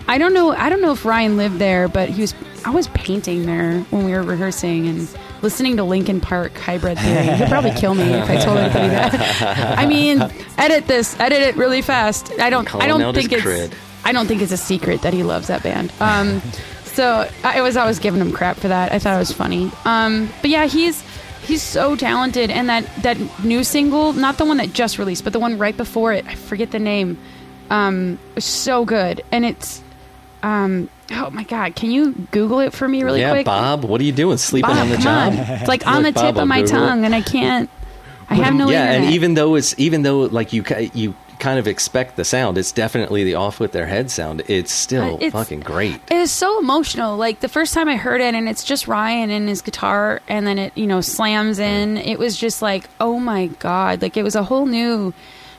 [0.07, 0.53] I don't know.
[0.53, 2.35] I don't know if Ryan lived there, but he was.
[2.65, 5.09] I was painting there when we were rehearsing and
[5.43, 7.37] listening to Linkin Park Hybrid Theory.
[7.37, 9.79] He'd probably kill me if I told anybody that.
[9.79, 10.21] I mean,
[10.59, 11.19] edit this.
[11.21, 12.33] Edit it really fast.
[12.39, 12.73] I don't.
[12.75, 13.43] I don't think it's.
[13.43, 13.73] cred.
[14.05, 15.91] I don't think it's a secret that he loves that band.
[16.01, 16.43] Um,
[16.85, 18.93] so I was always giving him crap for that.
[18.93, 19.71] I thought it was funny.
[19.85, 21.03] Um, but yeah, he's
[21.45, 25.33] he's so talented, and that that new single, not the one that just released, but
[25.33, 27.19] the one right before it, I forget the name,
[27.71, 29.83] um, was so good, and it's.
[30.43, 31.75] Um, oh my god!
[31.75, 33.47] Can you Google it for me really yeah, quick?
[33.47, 34.37] Bob, what are you doing?
[34.37, 35.33] Sleeping Bob, on the job?
[35.33, 35.39] on.
[35.39, 36.69] It's like on the tip Bob, of my I'll it.
[36.69, 37.71] tongue, and I can't.
[38.29, 38.79] I have no idea.
[38.79, 39.05] yeah, internet.
[39.07, 41.15] and even though it's even though like you you
[41.45, 42.57] kind of expect the sound.
[42.57, 44.43] It's definitely the off with their head sound.
[44.49, 45.97] It's still Uh, it's- fucking great.
[46.11, 47.17] It is so emotional.
[47.19, 50.47] Like the first time I heard it, and it's just Ryan and his guitar, and
[50.47, 51.99] then it, you know, slams in.
[51.99, 54.01] It was just like, oh my god!
[54.03, 55.13] Like it was a whole new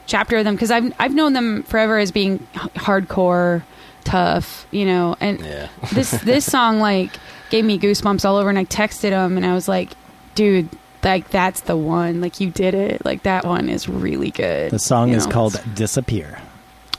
[0.07, 3.61] chapter of them because I've I've known them forever as being h- hardcore,
[4.03, 5.15] tough, you know.
[5.19, 5.67] And Yeah.
[5.93, 7.11] this this song like
[7.51, 9.91] gave me goosebumps all over, and I texted him, and I was like,
[10.35, 10.67] dude.
[11.05, 12.19] Like that's the one.
[12.19, 13.05] Like you did it.
[13.05, 14.71] Like that one is really good.
[14.71, 15.31] The song you is know?
[15.31, 16.39] called Disappear.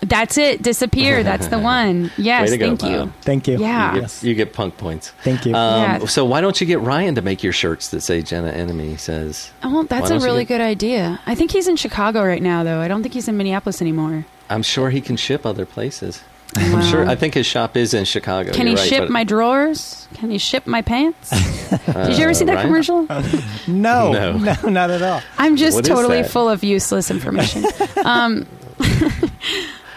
[0.01, 0.63] That's it.
[0.63, 1.23] Disappear.
[1.25, 2.13] That's the one.
[2.17, 2.51] Yes.
[2.51, 2.99] Go, thank you.
[2.99, 3.13] Bob.
[3.23, 3.59] Thank you.
[3.59, 3.95] Yeah.
[3.95, 4.21] You Yes.
[4.21, 5.11] get, you get punk points.
[5.25, 5.55] Thank you.
[5.55, 6.07] Um, Yeah.
[6.07, 9.51] So why don't you get Ryan to make your shirts that say Jenna Enemy says?
[9.65, 11.19] Oh, that's a really get- good idea.
[11.27, 12.79] I think he's in Chicago right now, though.
[12.81, 14.25] I don't think he's in Minneapolis anymore.
[14.49, 16.23] I'm sure he can ship other places.
[16.55, 17.07] I'm sure.
[17.09, 18.53] I think his shop is in Chicago.
[18.53, 20.09] Can he You're right, ship but- my drawers?
[20.15, 21.31] Can he ship my pants?
[21.87, 22.67] Did you ever see that Ryan?
[22.67, 23.03] commercial?
[23.67, 24.37] no, No.
[24.39, 25.21] no, not at all.
[25.37, 27.65] I'm just What is totally full of useless information.
[28.05, 28.47] um,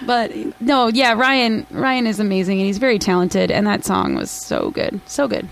[0.05, 1.65] but no, yeah, Ryan.
[1.71, 3.51] Ryan is amazing and he's very talented.
[3.51, 5.47] And that song was so good, so good.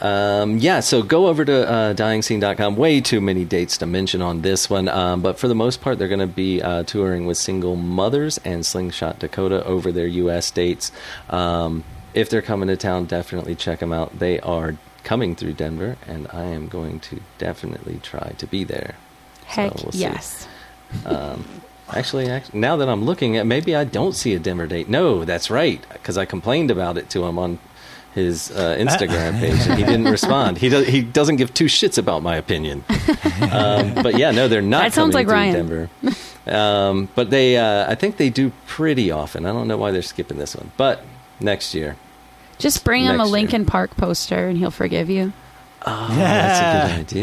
[0.00, 2.76] Um, yeah, so go over to uh, dyingscene.com.
[2.76, 4.88] Way too many dates to mention on this one.
[4.88, 8.38] Um, but for the most part, they're going to be uh, touring with Single Mothers
[8.44, 10.50] and Slingshot Dakota over their U.S.
[10.50, 10.92] dates.
[11.30, 11.84] Um,
[12.14, 14.18] if they're coming to town, definitely check them out.
[14.18, 18.96] They are coming through Denver, and I am going to definitely try to be there.
[19.44, 19.98] Heck we'll see.
[20.00, 20.46] yes.
[21.88, 24.88] Actually, act- now that I'm looking at, maybe I don't see a Denver date.
[24.88, 27.60] No, that's right, because I complained about it to him on
[28.16, 30.58] his uh, Instagram page, and he didn't respond.
[30.58, 32.84] He does, he doesn't give two shits about my opinion.
[33.36, 34.82] Um, but yeah, no, they're not.
[34.84, 35.54] That sounds like Ryan.
[35.54, 35.90] Denver.
[36.46, 39.44] Um, but they, uh, I think they do pretty often.
[39.44, 41.04] I don't know why they're skipping this one, but
[41.38, 41.96] next year.
[42.58, 43.32] Just bring him a Next year.
[43.32, 45.34] Linkin Park poster and he'll forgive you.
[45.88, 47.16] Oh, that's a good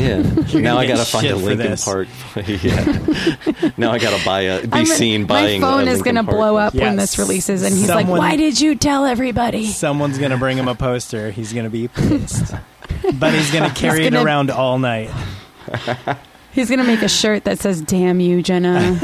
[0.54, 0.62] idea.
[0.62, 1.84] now I got to find shit a for Linkin this.
[1.84, 2.08] Park.
[2.48, 3.72] yeah.
[3.78, 4.62] now I got to buy a.
[4.66, 5.60] Be I'm- seen buying.
[5.60, 6.78] My phone a is Linkin going to Park blow poster.
[6.78, 10.58] up when this releases, and he's like, "Why did you tell everybody?" Someone's gonna bring
[10.58, 11.30] him a poster.
[11.32, 12.54] He's gonna be pissed,
[13.20, 15.10] but he's gonna carry gonna- it around all night.
[16.54, 19.00] He's going to make a shirt that says "Damn you, Jenna."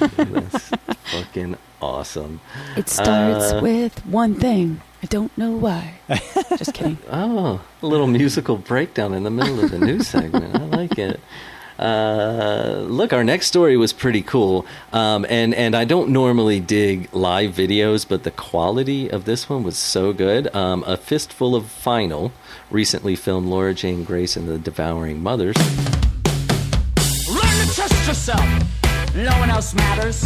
[0.00, 0.70] That's
[1.04, 2.40] fucking awesome.
[2.76, 4.80] It starts Uh, with one thing.
[5.02, 5.94] I don't know why.
[6.56, 6.98] Just kidding.
[7.10, 10.54] Oh, a little musical breakdown in the middle of the news segment.
[10.54, 11.20] I like it.
[11.78, 17.12] Uh, look, our next story was pretty cool, um, and and I don't normally dig
[17.12, 20.54] live videos, but the quality of this one was so good.
[20.54, 22.30] Um, a Fistful of Vinyl
[22.70, 25.56] recently filmed Laura Jane Grace and the Devouring Mothers.
[27.28, 28.46] Learn to trust yourself.
[29.16, 30.22] No one else matters.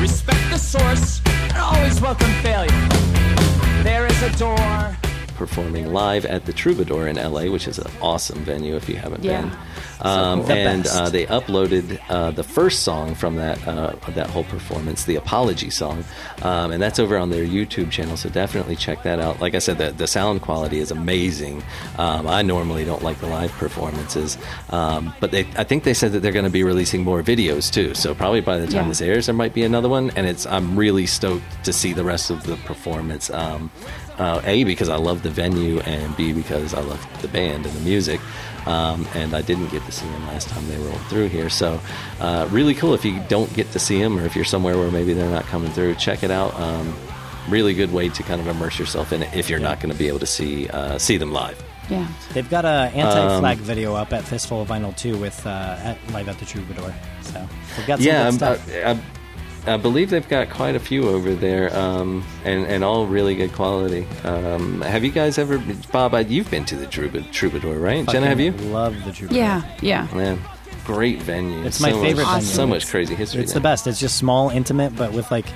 [0.00, 3.45] Respect the source and always welcome failure.
[3.86, 5.05] There is a door.
[5.36, 9.22] Performing live at the Troubadour in LA, which is an awesome venue if you haven't
[9.22, 9.42] Yeah.
[9.42, 9.52] been.
[10.00, 10.96] Um, The and best.
[10.96, 15.70] uh, they uploaded uh, the first song from that uh, that whole performance, the apology
[15.70, 16.04] song,
[16.42, 18.16] um, and that's over on their YouTube channel.
[18.16, 19.40] So definitely check that out.
[19.40, 21.62] Like I said, the, the sound quality is amazing.
[21.98, 24.36] Um, I normally don't like the live performances,
[24.70, 27.72] um, but they I think they said that they're going to be releasing more videos
[27.72, 27.94] too.
[27.94, 28.88] So probably by the time Yeah.
[28.88, 30.10] this airs, there might be another one.
[30.16, 33.30] And it's I'm really stoked to see the rest of the performance.
[33.30, 33.70] Um,
[34.18, 37.74] uh, a because I love the venue, and B because I love the band and
[37.74, 38.20] the music.
[38.66, 41.80] Um, and I didn't get to see them last time they rolled through here, so
[42.18, 42.94] uh, really cool.
[42.94, 45.44] If you don't get to see them, or if you're somewhere where maybe they're not
[45.44, 46.52] coming through, check it out.
[46.58, 46.92] Um,
[47.48, 49.96] really good way to kind of immerse yourself in it if you're not going to
[49.98, 51.62] be able to see uh, see them live.
[51.88, 52.08] Yeah.
[52.32, 55.98] They've got a anti-flag Um, video up at Fistful of Vinyl too, with uh, at,
[56.10, 56.92] live at the Troubadour.
[57.22, 58.68] So they've got some yeah, good I'm- stuff.
[58.74, 59.00] I, I,
[59.66, 63.52] I believe they've got quite a few over there, um, and and all really good
[63.52, 64.06] quality.
[64.24, 65.58] Um, have you guys ever,
[65.92, 66.14] Bob?
[66.14, 68.06] I, you've been to the Trouba- Troubadour, right?
[68.08, 68.52] Jenna, have you?
[68.52, 69.36] Love the Troubadour.
[69.36, 69.62] Yeah.
[69.80, 70.06] Yeah.
[70.14, 70.38] Man,
[70.84, 71.64] great venue.
[71.64, 72.46] It's my So favorite much, venue.
[72.54, 73.42] So much crazy history.
[73.42, 73.60] It's there.
[73.60, 73.86] the best.
[73.86, 75.46] It's just small, intimate, but with like,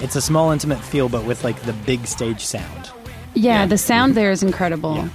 [0.00, 2.90] it's a small, intimate feel, but with like the big stage sound.
[3.34, 3.60] Yeah.
[3.62, 3.66] Yeah.
[3.66, 4.96] The sound there is incredible.
[4.96, 5.08] Yeah.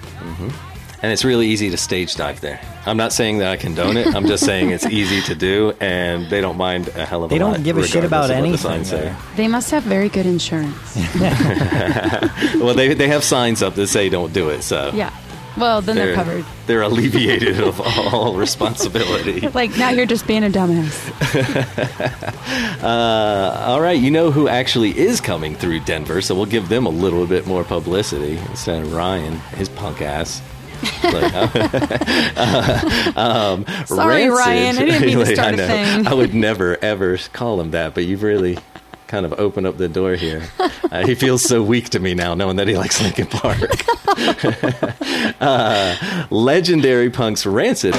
[1.03, 2.59] And it's really easy to stage dive there.
[2.87, 4.07] I'm not saying that I condone it.
[4.15, 7.35] I'm just saying it's easy to do, and they don't mind a hell of a
[7.35, 7.37] lot.
[7.37, 8.57] They don't give a shit about of what the anything.
[8.57, 9.01] signs say.
[9.01, 9.17] there.
[9.35, 10.97] They must have very good insurance.
[12.59, 15.11] Well, they they have signs up that say don't do it, so yeah.
[15.57, 16.45] Well, then they're, covered.
[16.67, 19.47] They're alleviated of all responsibility.
[19.53, 20.93] Like now you're just being a dumbass.
[22.83, 26.85] Uh, all right, you know who actually is coming through Denver, so we'll give them
[26.85, 30.41] a little bit more publicity instead of Ryan, his punk ass.
[31.03, 31.33] Like,
[33.17, 35.67] um, Sorry, Rancid- Ryan, I didn't mean to start I a know.
[35.67, 36.07] thing.
[36.07, 38.57] I would never ever call him that, but you've really
[39.07, 40.43] kind of opened up the door here.
[40.89, 43.59] Uh, he feels so weak to me now, knowing that he likes Linkin Park.
[45.41, 47.93] uh, legendary punks Rancid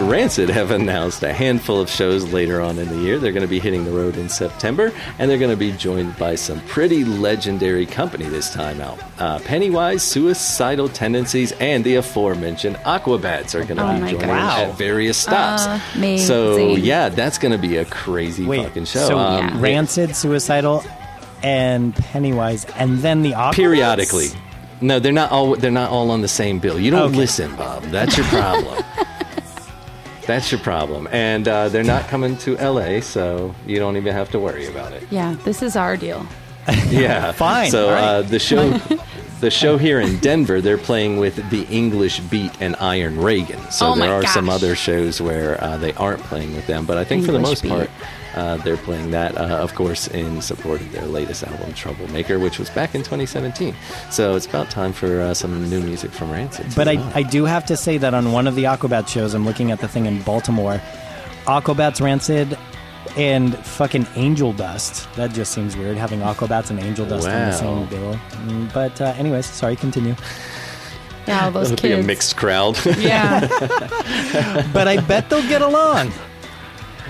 [0.00, 3.18] Rancid have announced a handful of shows later on in the year.
[3.18, 6.16] They're going to be hitting the road in September, and they're going to be joined
[6.16, 8.98] by some pretty legendary company this time out.
[9.18, 14.58] Uh, Pennywise, Suicidal Tendencies, and the aforementioned Aquabats are going to Oh be joining gosh.
[14.60, 15.66] at various stops.
[15.94, 16.26] Amazing.
[16.26, 19.06] So yeah, that's going to be a crazy Wait, fucking show.
[19.06, 19.60] so Um, Yeah.
[19.60, 20.82] Rancid, Suicidal,
[21.42, 23.54] and Pennywise, and then the Aquabats?
[23.54, 24.28] periodically.
[24.82, 25.56] No, they're not all.
[25.56, 26.80] They're not all on the same bill.
[26.80, 27.16] You don't Okay.
[27.18, 27.82] listen, Bob.
[27.90, 28.82] That's your problem.
[30.30, 31.08] That's your problem.
[31.10, 34.92] And uh, they're not coming to L.A., so you don't even have to worry about
[34.92, 35.02] it.
[35.10, 36.24] Yeah, this is our deal.
[36.88, 38.04] Yeah, Fine, So all right.
[38.04, 38.70] uh, the show,
[39.40, 43.58] the show here in Denver, they're playing with the English Beat and Iron Reagan.
[43.72, 46.96] So Oh there are some other shows where uh, they aren't playing with them, but
[46.96, 47.90] I think for the English most part.
[48.34, 48.38] Beat.
[48.38, 52.58] Uh, they're playing that, uh, of course, in support of their latest album, Troublemaker, which
[52.58, 53.74] was back in 2017.
[54.10, 56.74] So it's about time for uh, some new music from Rancid.
[56.74, 59.44] But I, I do have to say that on one of the Aquabats shows, I'm
[59.44, 60.80] looking at the thing in Baltimore,
[61.46, 62.56] Aquabats Rancid
[63.16, 65.08] and fucking Angel Dust.
[65.16, 68.14] That just seems weird having Aquabats and Angel Dust on the same bill.
[68.14, 70.14] Mm, But uh, anyways, sorry, continue.
[71.26, 72.78] Yeah, all those It'll be a mixed crowd.
[72.98, 73.48] Yeah,
[74.72, 76.12] But I bet they'll get along.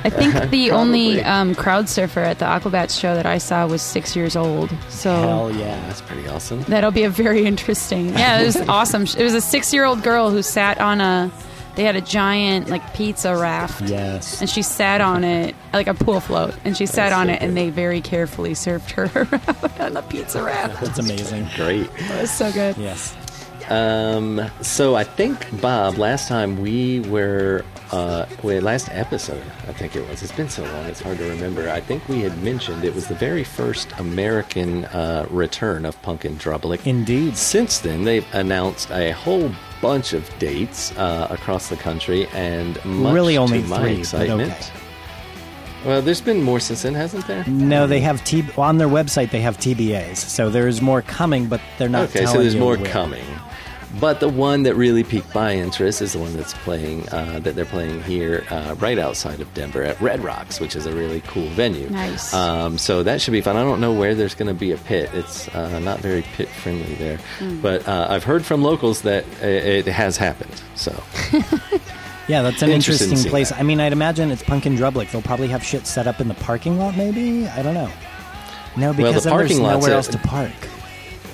[0.04, 3.82] I think the only um, crowd surfer at the Aquabats show that I saw was
[3.82, 4.70] six years old.
[4.88, 5.80] So Hell yeah.
[5.86, 6.62] That's pretty awesome.
[6.62, 8.10] That'll be a very interesting.
[8.10, 9.02] Yeah, it was awesome.
[9.02, 11.30] It was a six-year-old girl who sat on a.
[11.76, 14.40] They had a giant like pizza raft, Yes.
[14.40, 17.32] and she sat on it like a pool float, and she sat That's on so
[17.34, 20.80] it, and they very carefully served her around on the pizza raft.
[20.80, 21.48] That's amazing.
[21.54, 21.88] Great.
[22.08, 22.76] That was so good.
[22.76, 23.14] Yes.
[23.70, 29.94] Um, so I think Bob, last time we were, uh, wait, last episode, I think
[29.94, 30.22] it was.
[30.24, 31.70] It's been so long, it's hard to remember.
[31.70, 36.24] I think we had mentioned it was the very first American uh, return of Punk
[36.24, 36.84] and Drublic.
[36.84, 37.36] Indeed.
[37.36, 43.38] Since then, they've announced a whole bunch of dates uh, across the country, and Really
[43.38, 44.52] only my three, excitement.
[44.52, 44.66] okay.
[45.86, 47.42] Well, there's been more since then, hasn't there?
[47.46, 49.30] No, they have T on their website.
[49.30, 52.10] They have TBAs, so there's more coming, but they're not.
[52.10, 52.84] Okay, so there's more when.
[52.84, 53.24] coming.
[53.98, 57.56] But the one that really piqued my interest is the one that's playing uh, that
[57.56, 61.22] they're playing here uh, right outside of Denver at Red Rocks, which is a really
[61.22, 61.90] cool venue.
[61.90, 62.32] Nice.
[62.32, 63.56] Um, so that should be fun.
[63.56, 65.10] I don't know where there's going to be a pit.
[65.12, 67.60] It's uh, not very pit friendly there, Hmm.
[67.60, 70.62] but uh, I've heard from locals that it, it has happened.
[70.76, 70.92] So
[72.28, 73.48] Yeah, that's an Interested interesting place.
[73.48, 73.58] that.
[73.58, 75.10] I mean, I'd imagine it's Punk and Drublic.
[75.10, 77.48] They'll probably have shit set up in the parking lot, maybe.
[77.48, 77.90] I don't know.
[78.76, 80.52] No, because the then there's parking lot's nowhere at- else to park.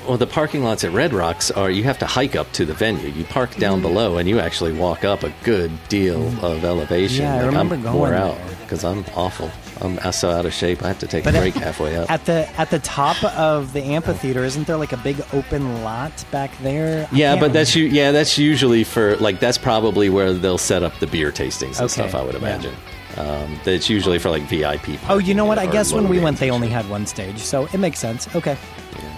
[0.06, 2.74] Well, the parking lots at Red Rocks are you have to hike up to the
[2.74, 3.08] venue.
[3.08, 7.24] You park down below, and you actually walk up a good deal of elevation.
[7.24, 9.50] Yeah, I Like, remember I'm going wore out because I'm awful.
[9.80, 10.82] I'm so out of shape.
[10.82, 12.10] I have to take But a at- break halfway up.
[12.10, 16.24] At the at the top of the amphitheater, isn't there like a big open lot
[16.30, 17.08] back there?
[17.10, 17.94] I Yeah, but that's remember.
[17.96, 18.00] you.
[18.02, 21.90] Yeah, that's usually for like that's probably where they'll set up the beer tastings and
[21.90, 22.14] Okay, stuff.
[22.14, 22.38] I would yeah.
[22.40, 22.74] imagine.
[23.16, 24.98] Um, that's usually for like VIP.
[25.08, 25.58] Oh, you know what?
[25.58, 28.28] I guess when we went, they only had one stage, so it makes sense.
[28.36, 28.56] Okay.
[28.98, 29.15] Yeah.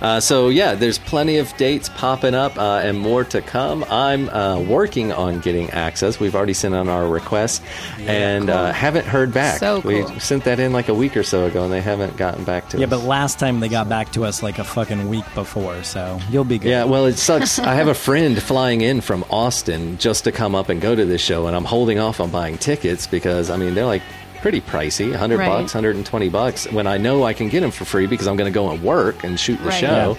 [0.00, 3.84] Uh, so yeah, there's plenty of dates popping up uh, and more to come.
[3.84, 6.20] I'm uh, working on getting access.
[6.20, 7.62] We've already sent in our request
[8.00, 9.58] and uh, haven't heard back.
[9.58, 12.44] So We sent that in like a week or so ago, and they haven't gotten
[12.44, 12.90] back to Yeah, us.
[12.90, 16.20] Yeah, but last time they got back to us like a fucking week before, so
[16.30, 16.68] you'll be good.
[16.68, 17.58] Yeah, well, it sucks.
[17.58, 21.04] I have a friend flying in from Austin just to come up and go to
[21.04, 24.02] this show, and I'm holding off on buying tickets because I mean they're like
[24.40, 25.48] pretty pricey, 100 Right.
[25.48, 26.70] bucks, 120 bucks.
[26.70, 28.82] When I know I can get them for free because I'm going to go and
[28.82, 29.80] work and shoot the Right.
[29.80, 30.16] show,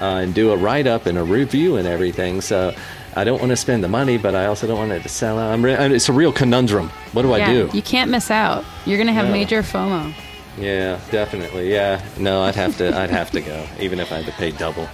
[0.00, 2.40] uh, and do a write up and a review and everything.
[2.40, 2.74] So.
[3.16, 5.36] I don't want to spend the money, but I also don't want it to sell
[5.36, 5.52] out.
[5.52, 6.90] I'm re- it's a real conundrum.
[7.12, 7.68] What do yeah, I do?
[7.72, 8.64] you can't miss out.
[8.86, 9.32] You're gonna have No.
[9.32, 10.14] major FOMO.
[10.56, 11.72] Yeah, definitely.
[11.72, 12.96] Yeah, no, I'd have to.
[12.96, 14.88] I'd have to go, even if I had to pay double.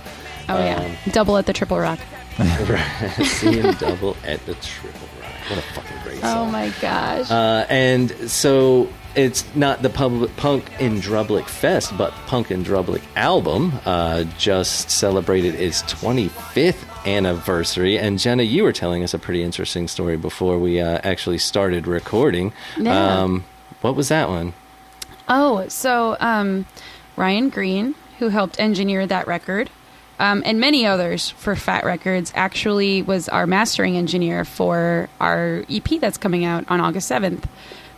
[0.49, 1.99] Oh yeah, Um, double at the Triple Rock.
[3.23, 5.33] Seeing double at the Triple Rock.
[5.51, 7.31] What a fucking Oh my gosh.
[7.31, 13.03] Uh, and so it's not the pub- Punk in Drublic Fest, but Punk in Drublic
[13.17, 17.99] album uh, just celebrated its 25th anniversary.
[17.99, 21.87] And Jenna, you were telling us a pretty interesting story before we uh, actually started
[21.87, 22.53] recording.
[22.79, 23.23] Yeah.
[23.23, 23.45] Um,
[23.81, 24.53] what was that one?
[25.29, 26.67] Oh, so um,
[27.17, 29.71] Ryan Greene, who helped engineer that record,
[30.19, 36.01] um, and many others for Fat Records, actually was our mastering engineer for our EP
[36.01, 37.45] that's coming out on August 7th.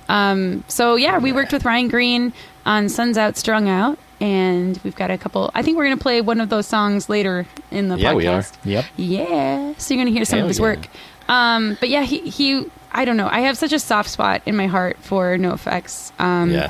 [0.09, 2.33] Um, so, yeah, we worked with Ryan Greene
[2.65, 5.51] on Suns Out, Strung Out, and we've got a couple.
[5.55, 8.17] I think we're going to play one of those songs later in the Yeah, podcast.
[8.65, 8.81] we are.
[8.83, 8.85] Yep.
[8.97, 9.75] Yeah.
[9.79, 10.63] So you're going to hear some Hell of his yeah.
[10.65, 10.89] work.
[11.29, 13.29] Um, but yeah, he, he, I don't know.
[13.31, 16.11] I have such a soft spot in my heart for NOFX.
[16.19, 16.69] Um, Yeah.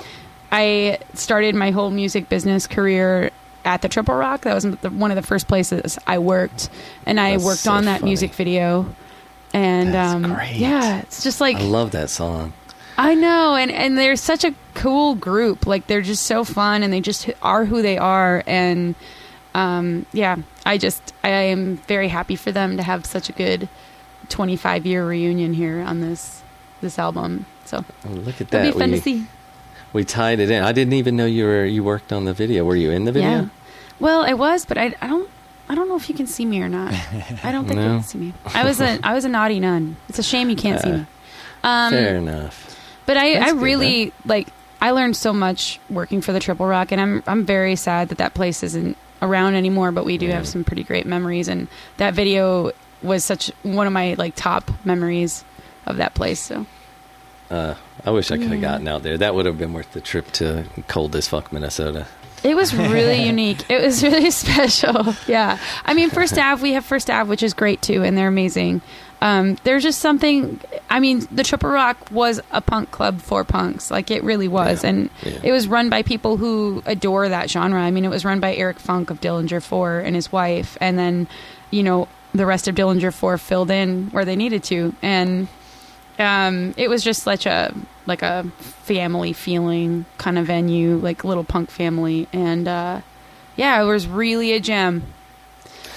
[0.51, 3.31] I started my whole music business career
[3.69, 4.41] at the Triple Rock.
[4.43, 6.71] That was the, one of the first places I worked,
[7.07, 8.11] and I That's worked so on that funny.
[8.11, 8.87] music video.
[9.53, 10.57] And That's um, great.
[10.57, 12.53] yeah, it's just like I love that song.
[12.97, 15.67] I know, and and they're such a cool group.
[15.67, 18.43] Like they're just so fun, and they just are who they are.
[18.47, 18.95] And
[19.55, 20.37] um, yeah,
[20.67, 23.69] I just I am very happy for them to have such a good
[24.31, 26.43] 25 year reunion here on this
[26.81, 27.47] this album.
[27.65, 28.73] So Oh, look at it'll that.
[28.75, 29.27] be fun we, to see.
[29.95, 30.63] we tied it in.
[30.63, 32.65] I didn't even know you were you worked on the video.
[32.65, 33.31] Were you in the video?
[33.31, 33.49] Yeah.
[34.01, 35.29] Well, I was, but I, I don't
[35.69, 36.93] I don't know if you can see me or not.
[37.45, 38.33] I don't think you can see me.
[38.55, 39.97] I was a I was a naughty nun.
[40.09, 41.07] It's a shame you can't see Uh, me.
[41.65, 42.77] Um, Fair enough.
[43.07, 44.49] But I, That's I good, really like.
[44.81, 48.19] I learned so much working for the Triple Rock, and I'm I'm very sad that
[48.19, 49.91] that place isn't around anymore.
[49.93, 50.35] But we do Yeah.
[50.37, 51.67] have some pretty great memories, and
[51.97, 52.71] that video
[53.03, 55.45] was such one of my like top memories
[55.87, 56.39] of that place.
[56.41, 56.67] So
[57.51, 58.61] Uh, I wish I could have Yeah.
[58.73, 59.19] gotten out there.
[59.19, 62.07] That would have been worth the trip to cold as fuck Minnesota.
[62.45, 63.69] It was really unique.
[63.71, 65.15] It was really special.
[65.27, 68.29] Yeah, I mean, First Ave, we have First Ave, which is great too, and they're
[68.29, 68.81] amazing.
[69.21, 70.61] Um, there's just something.
[70.89, 73.91] I mean, the Triple Rock was a punk club for punks.
[73.91, 74.91] Like it really was, Yeah.
[74.91, 75.41] and Yeah.
[75.43, 77.81] it was run by people who adore that genre.
[77.83, 80.97] I mean, it was run by Erik Funk of Dillinger Four and his wife, and
[80.97, 81.27] then
[81.73, 85.49] you know the rest of Dillinger Four filled in where they needed to, and
[86.21, 87.75] um, it was just such a
[88.09, 93.03] like a family feeling kind of venue, like little punk family, and uh,
[93.55, 95.05] yeah, it was really a gem.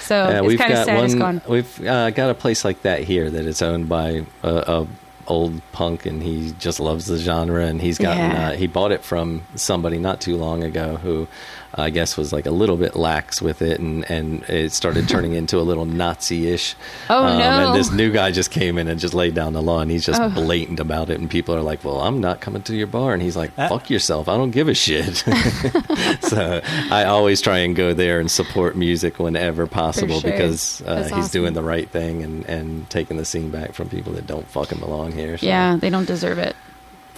[0.02, 1.20] So yeah, it's we've kind of got sad it's one.
[1.20, 1.42] gone.
[1.48, 4.88] We've uh, got a place like that here that is owned by a, a
[5.28, 7.66] old punk, and he just loves the genre.
[7.66, 8.50] And he's gotten Yeah.
[8.50, 11.28] uh, he bought it from somebody not too long ago who
[11.74, 15.34] I guess was like a little bit lax with it, and and it started turning
[15.34, 16.76] into a little Nazi-ish.
[17.10, 17.68] Oh, no.
[17.68, 20.06] And this new guy just came in and just laid down the law, and he's
[20.06, 20.30] just Oh.
[20.30, 21.20] blatant about it.
[21.20, 23.70] And people are like, "Well, I'm not coming to your bar," and he's like, Uh.
[23.70, 24.28] "Fuck yourself!
[24.28, 25.24] I don't give a shit."
[26.22, 26.62] so
[26.92, 30.32] I always try and go there and support music whenever possible sure.
[30.32, 31.32] because uh, he's awesome.
[31.32, 34.80] doing the right thing and, and taking the scene back from people that don't fucking
[34.80, 35.38] belong here.
[35.38, 36.56] So, Yeah, they don't deserve it.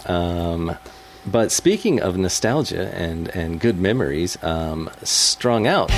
[0.06, 0.76] Um,
[1.26, 5.90] but speaking of nostalgia and, and good memories, um, Strung Out.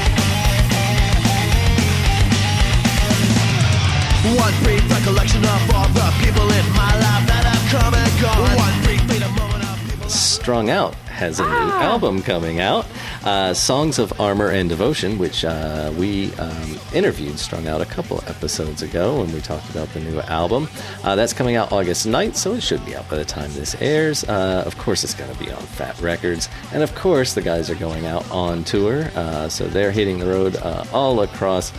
[4.37, 8.57] One brief recollection of all the people in my life that have come and gone.
[8.57, 10.09] One brief fleeting moment of people.
[10.09, 11.83] Strung Out has a new Ah.
[11.93, 12.87] album coming out,
[13.25, 18.23] uh, Songs of Armor and Devotion, which uh, we um, interviewed Strung Out a couple
[18.27, 20.69] episodes ago when we talked about the new album.
[21.03, 23.75] Uh, that's coming out August 9th, so it should be out by the time this
[23.81, 24.25] airs.
[24.25, 26.49] Uh, of course, it's going to be on Fat Records.
[26.73, 30.27] And of course, the guys are going out on tour, uh, so they're hitting the
[30.27, 31.73] road uh, all across.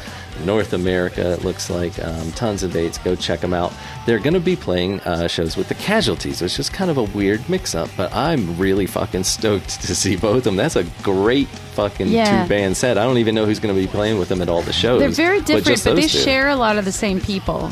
[0.45, 1.97] North America, it looks like.
[2.03, 2.97] Um, tons of dates.
[2.97, 3.73] Go check them out.
[4.05, 7.03] They're going to be playing uh, shows with the Casualties, which is kind of a
[7.03, 10.55] weird mix up, but I'm really fucking stoked to see both of them.
[10.55, 12.43] That's a great fucking Yeah.
[12.43, 12.97] two band set.
[12.97, 14.99] I don't even know who's going to be playing with them at all the shows.
[14.99, 16.07] They're very different, just but, they two.
[16.19, 17.69] share a lot of the same people.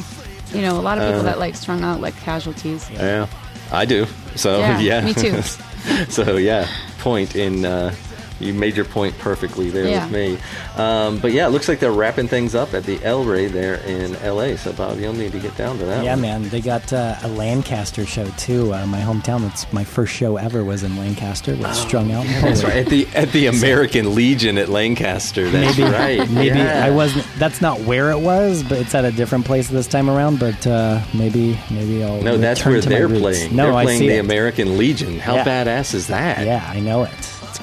[0.54, 2.90] You know, a lot of people Uh, that like strung out like casualties.
[2.92, 3.28] Yeah,
[3.72, 4.06] I do.
[4.36, 5.02] So, Yeah, yeah.
[5.06, 5.42] me too.
[6.10, 6.68] so, yeah,
[7.00, 7.66] point in.
[7.66, 7.94] Uh,
[8.40, 10.06] you made your point perfectly there Yeah.
[10.06, 10.38] with me.
[10.82, 13.76] Um, but yeah, it looks like they're wrapping things up at the El Rey there
[13.76, 14.56] in LA.
[14.58, 16.04] So, Bob, you'll need to get down to that.
[16.04, 16.22] Yeah, one.
[16.22, 16.50] man.
[16.50, 18.74] They got uh, a Lancaster show too.
[18.74, 19.48] Uh, my hometown.
[19.50, 22.26] It's my first show ever was in Lancaster with Strung Out.
[22.26, 22.76] and Oh, That's right.
[22.78, 25.50] At the at the American Legion at Lancaster.
[25.50, 26.30] That's Maybe, right.
[26.30, 26.86] maybe Yeah.
[26.86, 27.26] I wasn't.
[27.38, 30.40] That's not where it was, but it's at a different place this time around.
[30.40, 32.22] But uh, maybe, maybe I'll.
[32.22, 33.56] No, that's where to they're playing.
[33.56, 34.20] No, they're I playing see the it.
[34.20, 35.20] American Legion.
[35.20, 35.46] How Yeah.
[35.46, 36.46] badass is that?
[36.46, 37.12] Yeah, I know it.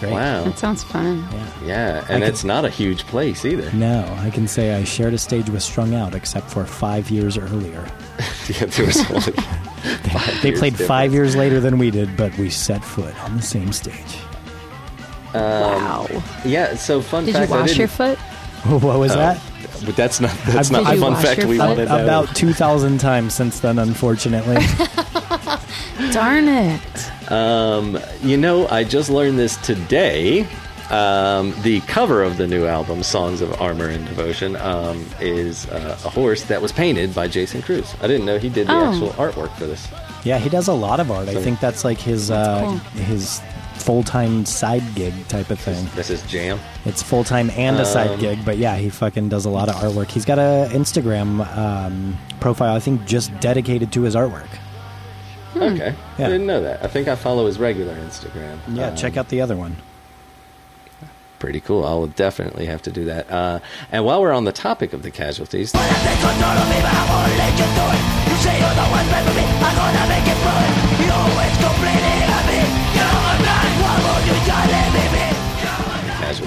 [0.03, 0.12] It's great.
[0.15, 0.45] Wow.
[0.45, 1.24] That sounds fun.
[1.33, 1.47] Yeah.
[1.65, 3.70] Yeah, I and could- it's not a huge place either.
[3.73, 7.39] No, I can say I shared a stage with Strung Out, except for five years
[7.39, 7.87] earlier.
[8.49, 9.20] Yeah, there was only
[10.11, 13.37] five They years played five years later than we did, but we set foot on
[13.37, 14.16] the same stage.
[15.33, 16.07] Um, wow.
[16.45, 16.74] Yeah.
[16.74, 17.53] So fun Did you fact.
[17.53, 18.19] I wash your foot?
[18.66, 19.41] what was Oh, that?
[19.87, 21.66] But that's not that's Did not the you fun fact your we foot?
[21.66, 22.03] want to know.
[22.03, 24.57] About 2,000 times since then, unfortunately.
[26.12, 26.81] Darn it.
[27.33, 30.47] Um, you know, I just learned this today.
[30.91, 35.99] Um, the cover of the new album, Songs of Armor and Devotion, um, is uh,
[36.05, 37.95] a horse that was painted by Jason Cruz.
[38.03, 38.91] I didn't know he did the Oh.
[38.93, 39.89] actual artwork for this.
[40.25, 41.29] yeah, he does a lot of art.
[41.29, 42.77] I think that's like his uh, cool.
[43.05, 43.41] his
[43.77, 45.89] full time side gig type of thing.
[45.95, 46.61] This is Jam.
[46.85, 49.71] It's full time and a side Um, gig, but yeah, he fucking does a lot
[49.71, 50.11] of artwork.
[50.11, 54.49] He's got a Instagram um, profile, I think, just dedicated to his artwork.
[55.70, 56.26] Okay, Yeah.
[56.26, 56.82] I didn't know that.
[56.84, 58.59] I think I follow his regular Instagram.
[58.68, 59.76] Yeah, Um, check out the other one.
[61.39, 61.84] Pretty cool.
[61.84, 63.28] I will definitely have to do that.
[63.30, 63.59] Uh,
[63.90, 65.72] and while we're on the topic of the casualties,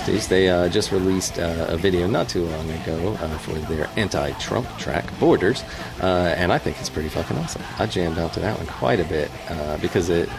[0.05, 3.89] course, they uh, just released uh, a video not too long ago uh, for their
[3.95, 5.63] anti-Trump track "Borders,"
[6.01, 7.61] uh, and I think it's pretty fucking awesome.
[7.79, 10.29] I jammed out to that one quite a bit uh, because it,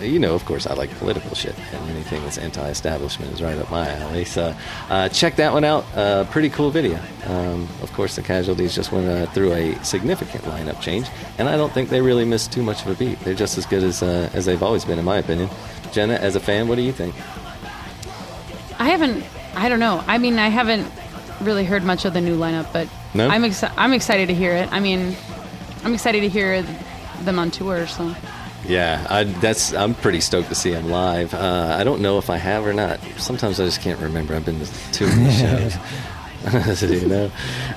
[0.00, 3.70] you know, of course, I like political shit, and anything that's anti-establishment is right up
[3.70, 4.24] my alley.
[4.24, 4.54] So
[5.12, 5.84] check that one out.
[6.30, 6.98] Pretty cool video.
[7.26, 11.72] Um, of course, the Casualties just went through a significant lineup change, and I don't
[11.72, 13.18] think they really missed too much of a beat.
[13.20, 15.48] They're just as good as as they've always been, in my opinion.
[15.92, 17.14] Jenna, as a fan, what do you think?
[18.78, 19.24] I haven't.
[19.54, 20.02] I don't know.
[20.06, 20.86] I mean, I haven't
[21.40, 23.28] really heard much of the new lineup, but No?
[23.28, 24.70] I'm exci- I'm excited to hear it.
[24.72, 25.14] I mean,
[25.84, 26.62] I'm excited to hear
[27.22, 27.86] them on tour.
[27.86, 28.14] So
[28.66, 31.32] Yeah, I, that's I'm pretty stoked to see him live.
[31.34, 33.00] Uh, I don't know if I have or not.
[33.16, 34.34] Sometimes I just can't remember.
[34.34, 35.32] I've been to too many
[36.50, 36.82] shows.
[36.82, 37.30] you know.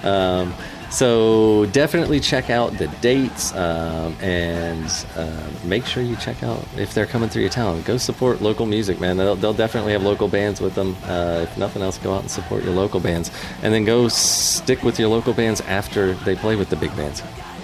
[0.04, 0.54] Um,
[0.90, 6.94] so definitely check out the dates um, and uh, make sure you check out if
[6.94, 7.82] they're coming through your town.
[7.84, 9.18] Go support local music, man.
[9.18, 10.96] They'll, they'll definitely have local bands with them.
[11.06, 14.84] Uh, if nothing else, go out and support your local bands, and then go stick
[14.84, 17.22] with your local bands after they play with the big bands.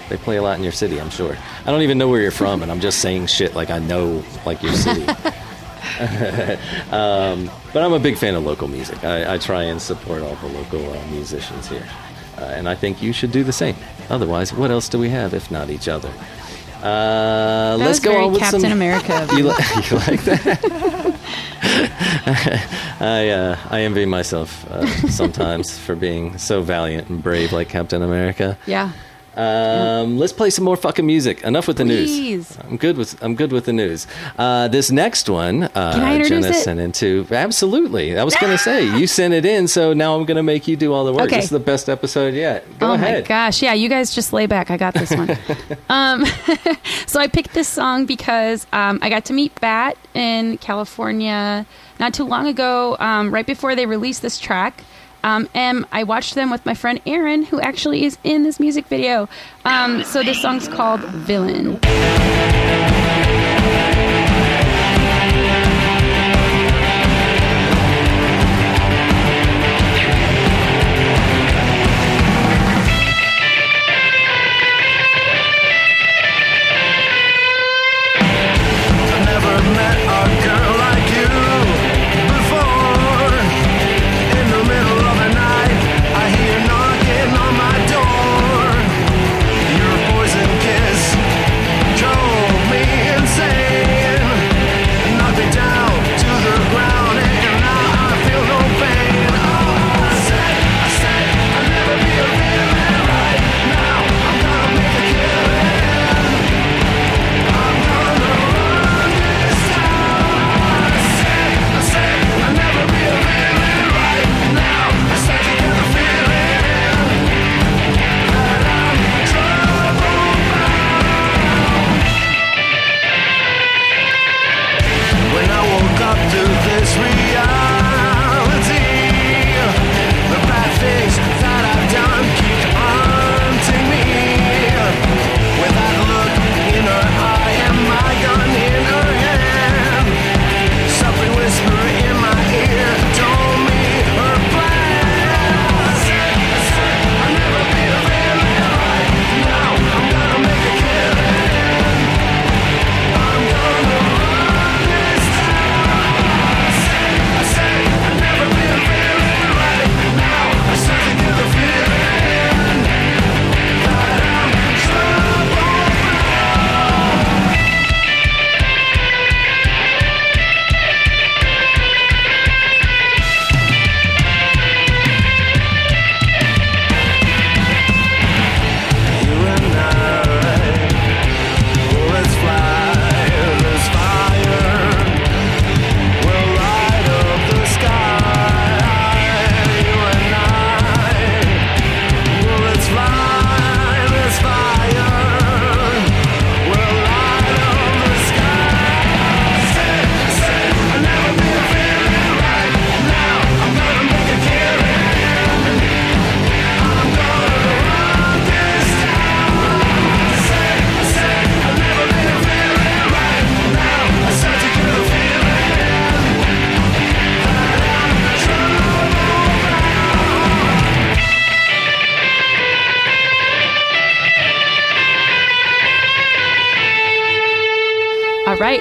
[0.08, 1.36] They play a lot in your city, I'm sure.
[1.64, 4.22] I don't even know where you're from, and I'm just saying shit like I know
[4.44, 5.06] like your city.
[6.90, 9.02] um, but I'm a big fan of local music.
[9.04, 11.86] I, I try and support all the local uh, musicians here,
[12.38, 13.76] uh, and I think you should do the same.
[14.10, 16.10] Otherwise, what else do we have if not each other?
[16.82, 18.72] Uh, let's go on with Captain some.
[18.72, 19.26] America.
[19.32, 19.44] You, you.
[19.44, 19.54] li-
[19.90, 21.16] you like that?
[23.00, 28.02] I uh, I envy myself uh, sometimes for being so valiant and brave like Captain
[28.02, 28.56] America.
[28.66, 28.92] yeah.
[29.36, 31.42] Um, let's play some more fucking music.
[31.42, 32.56] Enough with the news.
[32.60, 34.06] I'm good with I'm good with the news.
[34.38, 36.60] Uh, this next one, uh, Can I introduce Jenna it?
[36.62, 38.18] sent into absolutely.
[38.18, 40.66] I was going to say you sent it in, so now I'm going to make
[40.66, 41.26] you do all the work.
[41.26, 41.36] Okay.
[41.36, 42.64] This is the best episode yet.
[42.78, 43.24] Go oh ahead.
[43.24, 43.62] my gosh.
[43.62, 44.70] Yeah, you guys just lay back.
[44.70, 45.36] I got this one.
[45.90, 46.24] um,
[47.06, 51.66] so I picked this song because um, I got to meet Bat in California
[51.98, 54.82] not too long ago, um, right before they released this track.
[55.26, 58.86] Um, and I watched them with my friend Aaron, who actually is in this music
[58.86, 59.28] video.
[59.64, 61.80] Um, so this song's called Villain.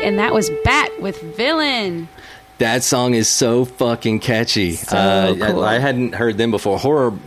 [0.06, 2.08] And that was Bat with Villain.
[2.60, 4.74] That song is so fucking catchy.
[4.74, 5.64] So uh, cool.
[5.64, 6.78] I, I hadn't heard them before.
[6.78, 7.18] Horror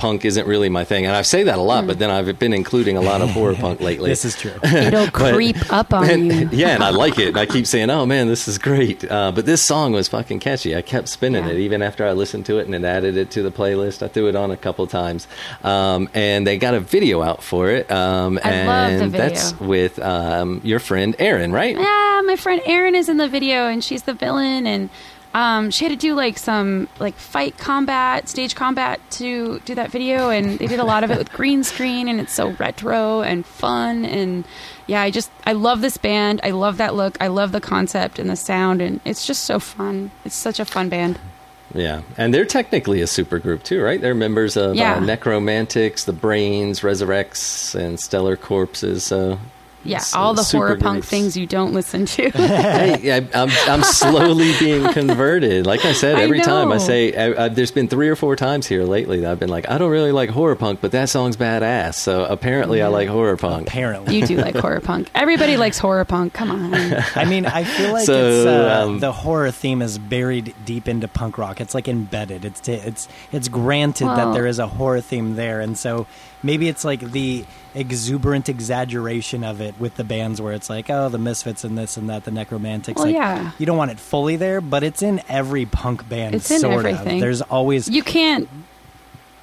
[0.00, 1.86] punk isn't really my thing, and I say that a lot.
[1.86, 4.08] But then I've been including a lot of horror punk lately.
[4.10, 4.54] This is true.
[4.64, 6.48] It'll creep up on And- you.
[6.52, 7.28] yeah, and I like it.
[7.28, 10.40] And I keep saying, "Oh man, this is great." Uh, but this song was fucking
[10.40, 10.74] catchy.
[10.74, 11.52] I kept spinning Yeah.
[11.52, 14.02] it even after I listened to it and then added it to the playlist.
[14.02, 15.28] I threw it on a couple times,
[15.62, 17.90] um, and they got a video out for it.
[17.90, 19.28] Um, I and love the video.
[19.28, 21.76] that's with um, your friend Aaron, right?
[21.76, 24.88] Yeah, my friend Aaron is in the video, and she's the villain, and
[25.32, 29.90] um, she had to do like some like fight combat, stage combat to do that
[29.90, 33.22] video, and they did a lot of it with green screen, and it's so retro
[33.22, 34.44] and fun, and
[34.86, 36.40] yeah, I just I love this band.
[36.42, 37.16] I love that look.
[37.20, 40.10] I love the concept and the sound, and it's just so fun.
[40.24, 41.18] It's such a fun band.
[41.72, 44.00] Yeah, and they're technically a super group too, right?
[44.00, 44.94] They're members of Yeah.
[44.94, 49.04] uh, Nekromantix, the Brains, Resurrects, and Stellar Corpses.
[49.04, 49.38] So
[49.82, 52.30] Yeah, s- all the super horror punk things you don't listen to.
[52.30, 55.66] hey, I, I'm I'm slowly being converted.
[55.66, 58.36] Like I said, I every time I say, I, I, there's been three or four
[58.36, 61.08] times here lately that I've been like, I don't really like horror punk, but that
[61.08, 61.94] song's badass.
[61.94, 63.68] So apparently, I like horror punk.
[63.68, 64.16] Apparently.
[64.18, 65.10] you do like horror punk.
[65.14, 66.34] Everybody likes horror punk.
[66.34, 66.74] Come on.
[67.14, 70.88] I mean, I feel like So, it's uh, um, the horror theme is buried deep
[70.88, 71.60] into punk rock.
[71.60, 72.44] It's like embedded.
[72.44, 76.06] It's it's it's granted that there is a horror theme there, and so
[76.42, 77.44] maybe it's like the
[77.74, 81.96] exuberant exaggeration of it with the bands where it's like, oh, the Misfits and this
[81.96, 82.96] and that, the Nekromantix.
[82.96, 83.52] Well, like, yeah.
[83.58, 86.34] you don't want it fully there, but it's in every punk band.
[86.34, 87.16] It's in sort everything.
[87.16, 87.20] Of.
[87.20, 88.48] There's always You can't.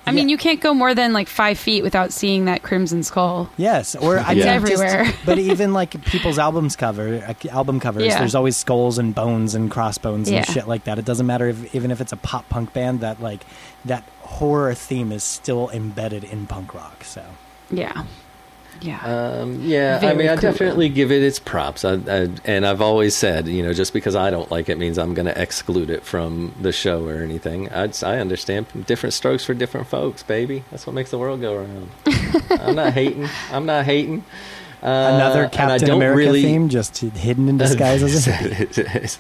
[0.06, 0.32] I mean, Yeah.
[0.32, 3.49] you can't go more than like five feet without seeing that crimson skull.
[3.57, 5.03] Yes, or I It's mean, everywhere.
[5.03, 8.19] Just, but even like people's albums cover, uh, album covers, Yeah.
[8.19, 10.38] there's always skulls and bones and crossbones Yeah.
[10.38, 10.98] and shit like that.
[10.98, 13.45] It doesn't matter if even if it's a pop punk band that like
[13.84, 17.04] that horror theme is still embedded in punk rock.
[17.04, 17.24] So
[17.72, 18.04] Yeah.
[18.80, 18.99] Yeah.
[19.04, 20.41] Um, yeah, I Very mean, I cool.
[20.52, 21.84] definitely give it its props.
[21.84, 24.99] I, I, and I've always said, you know, just because I don't like it means
[24.99, 27.70] I'm going to exclude it from the show or anything.
[27.74, 30.64] I, I understand different strokes for different folks, baby.
[30.70, 31.90] That's what makes the world go around.
[32.52, 33.28] I'm not hating.
[33.52, 34.24] I'm not hating.
[34.82, 34.86] Uh,
[35.16, 39.18] another and I Captain don't America really- theme, just hidden in disguise as a hippie.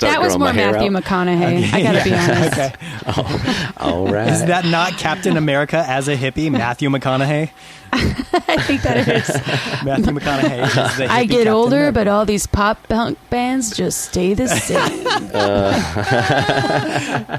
[0.00, 1.02] That was more Matthew out.
[1.04, 1.72] McConaughey.
[1.72, 2.58] I gotta be honest.
[2.58, 2.74] okay,
[3.76, 4.28] All right.
[4.32, 6.50] is that not Captain America as a hippie?
[6.50, 7.50] Matthew McConaughey.
[7.92, 9.28] I think that is.
[9.84, 10.66] Matthew McConaughey.
[10.66, 11.92] Is the I get Captain older, America.
[11.94, 15.04] but all these pop punk bands just stay the same.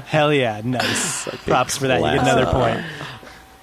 [0.06, 1.24] hell yeah, nice.
[1.44, 1.98] Props for that.
[2.00, 2.84] You get another point.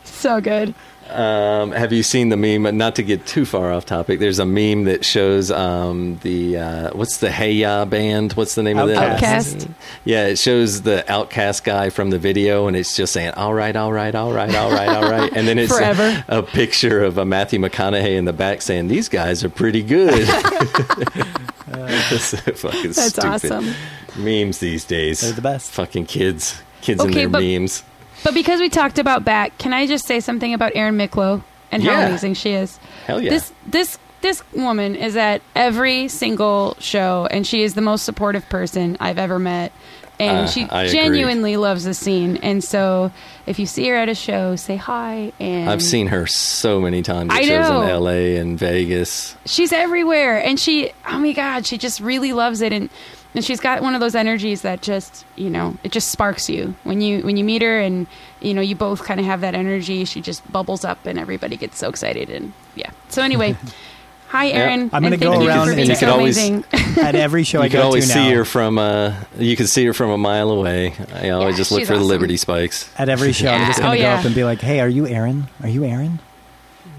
[0.04, 0.74] so good.
[1.10, 2.78] Um, have you seen the meme?
[2.78, 6.90] Not to get too far off topic, there's a meme that shows um, the uh,
[6.92, 8.34] what's the Hey Ya band?
[8.34, 9.20] What's the name of that?
[9.22, 9.70] OutKast.
[10.06, 13.76] Yeah, it shows the OutKast guy from the video, and it's just saying "All right,
[13.76, 16.26] all right, all right, all right, all right," and then it's a, Forever.
[16.28, 20.28] a picture of a Matthew McConaughey in the back saying, "These guys are pretty good."
[21.68, 22.32] That's
[22.62, 23.74] fucking That's stupid awesome.
[24.18, 25.22] memes these days.
[25.22, 25.72] They're the best.
[25.72, 27.84] Fucking kids, kids Okay, and but- their memes.
[28.24, 31.84] But because we talked about back, can I just say something about Erin Miklo and
[31.84, 32.08] how Yeah.
[32.08, 32.80] amazing she is?
[33.06, 33.30] Hell yeah!
[33.30, 38.48] This this this woman is at every single show, and she is the most supportive
[38.50, 39.72] person I've ever met.
[40.20, 40.94] And Uh, she I agree.
[40.98, 42.38] genuinely loves the scene.
[42.38, 43.12] And so,
[43.46, 45.32] if you see her at a show, say hi.
[45.40, 47.84] And I've seen her so many times I shows know.
[47.84, 48.38] in L.A.
[48.38, 49.36] and Vegas.
[49.46, 52.90] she's everywhere and she oh my god she just really loves it and
[53.36, 56.76] and she's got one of those energies that just you know it just sparks you
[56.84, 58.08] when you when you meet her and
[58.42, 61.56] you know you both kind of have that energy she just bubbles up and everybody
[61.58, 63.56] gets so excited and yeah so anyway
[64.30, 66.64] hi Erin I'm gonna go you around and being you so could always- amazing
[66.98, 68.36] At every show I you go can always to see now.
[68.38, 70.94] her from uh, you can see her from a mile away.
[71.14, 72.04] I always Yeah, just look she's for the.
[72.04, 72.90] Liberty Spikes.
[72.98, 74.18] At every show, I'm just going to Oh, go yeah.
[74.20, 75.48] up and be like, "Hey, are you Aaron?
[75.62, 76.18] Are you Aaron?"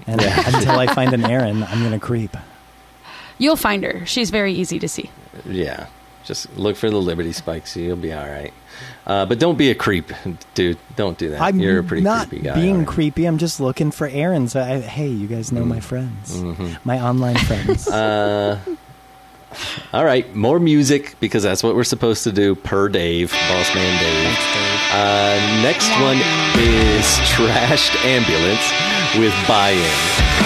[0.07, 0.21] And
[0.55, 2.37] until I find an Aaron, I'm going to creep.
[3.37, 5.09] you'll find her she's very easy to see
[5.45, 5.87] Yeah,
[6.29, 7.75] just look for the Liberty Spikes.
[7.75, 8.53] You'll be all right.
[9.05, 10.11] Uh, but don't be a creep,
[10.53, 10.77] dude.
[10.95, 11.41] Don't do that.
[11.41, 12.55] I'm You're a pretty not creepy guy.
[12.55, 12.85] being already.
[12.85, 13.25] creepy.
[13.25, 14.47] I'm just looking for Aaron.
[14.47, 16.77] So, I, hey, you guys know my friends, Mhm.
[16.85, 17.87] my online friends.
[17.99, 18.59] Uh,
[19.93, 23.99] all right, more music because that's what we're supposed to do per Dave, Boss Man
[23.99, 24.37] Dave.
[24.93, 26.17] Uh, next one
[26.63, 27.03] is
[27.33, 30.38] Trashed Ambulance with Buy In.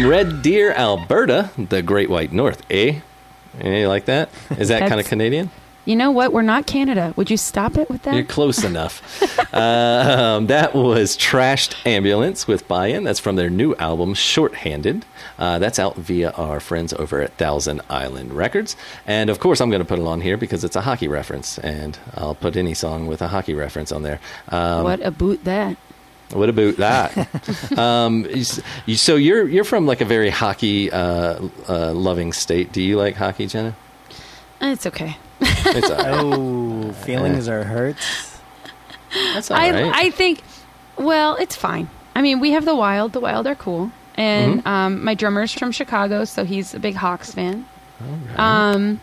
[0.00, 3.00] From Red Deer, Alberta, the Great White North, eh?
[3.60, 4.30] Eh, like that?
[4.56, 5.50] Is that kind of Canadian?
[5.84, 6.32] You know what?
[6.32, 7.12] We're not Canada.
[7.16, 8.14] Would you stop it with that?
[8.14, 9.22] You're close enough.
[9.54, 13.04] um, that was Trashed Ambulance with Buy In.
[13.04, 15.04] That's from their new album, Shorthanded.
[15.38, 18.76] Uh, that's out via our friends over at Thousand Island Records.
[19.06, 21.58] And of course, I'm going to put it on here because it's a hockey reference,
[21.58, 24.20] and I'll put any song with a hockey reference on there.
[24.48, 25.76] Um, what a boot that.
[26.32, 27.72] What about that?
[27.78, 28.26] um,
[28.86, 32.72] you so you're you're from like a very hockey uh, uh, loving state.
[32.72, 33.74] Do you like hockey, Jenna?
[34.60, 35.16] It's okay.
[35.40, 36.20] It's all right.
[36.22, 37.96] Oh, feelings are hurt.
[39.34, 39.92] That's all I right.
[39.94, 40.42] I think.
[40.96, 41.88] Well, it's fine.
[42.14, 43.12] I mean, we have the Wild.
[43.12, 44.68] The Wild are cool, and Mm-hmm.
[44.68, 47.66] um, my drummer's from Chicago, so he's a big Hawks fan.
[48.36, 49.00] Um,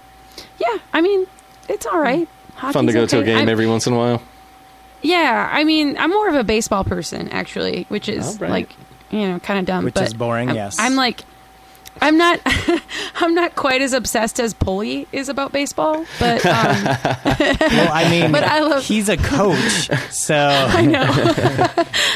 [0.60, 0.78] yeah.
[0.94, 1.26] I mean,
[1.68, 2.28] it's all right.
[2.56, 4.22] Fun to Hockey's go to a game I'm- every once in a while.
[5.08, 8.52] Yeah, I mean, I'm more of a baseball person actually, which is All right.
[8.52, 8.70] like,
[9.10, 9.86] you know, kind of dumb.
[9.86, 10.78] Which but is boring, I'm, yes.
[10.80, 11.24] I'm like,
[12.02, 12.40] I'm not,
[13.16, 18.32] I'm not quite as obsessed as Pulley is about baseball, but um, Well, I mean,
[18.32, 20.36] But I love- he's a coach, so
[20.70, 21.06] I know,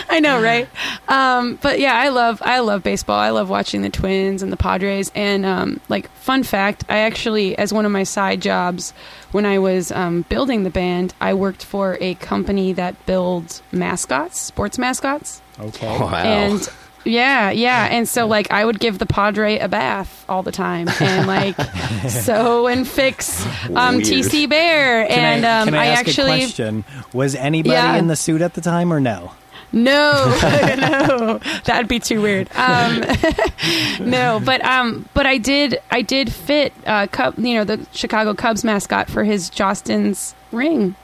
[0.10, 0.68] I know, right?
[1.08, 3.20] Um, but yeah, I love, I love baseball.
[3.20, 5.12] I love watching the Twins and the Padres.
[5.16, 8.94] And um, like, fun fact, I actually, as one of my side jobs,
[9.32, 14.40] when I was um, building the band, I worked for a company that builds mascots,
[14.40, 15.42] sports mascots.
[15.60, 16.00] okay.
[16.00, 16.14] Wow.
[16.16, 16.70] And
[17.06, 17.88] yeah, yeah.
[17.92, 21.56] And so like I would give the Padre a bath all the time and like
[22.10, 23.46] sew and fix
[23.76, 24.08] um Weird.
[24.08, 26.86] TC Bear Can and I, um can I, ask actually a question?
[27.14, 27.96] Was anybody Yeah.
[27.98, 29.32] in the suit at the time or no?
[29.74, 30.12] No,
[30.78, 32.50] no, that'd be too weird.
[32.58, 33.06] Um,
[34.02, 38.34] no, but um, but I did, I did fit, uh, Cub, you know, the Chicago
[38.34, 40.96] Cubs mascot for his Jostens ring,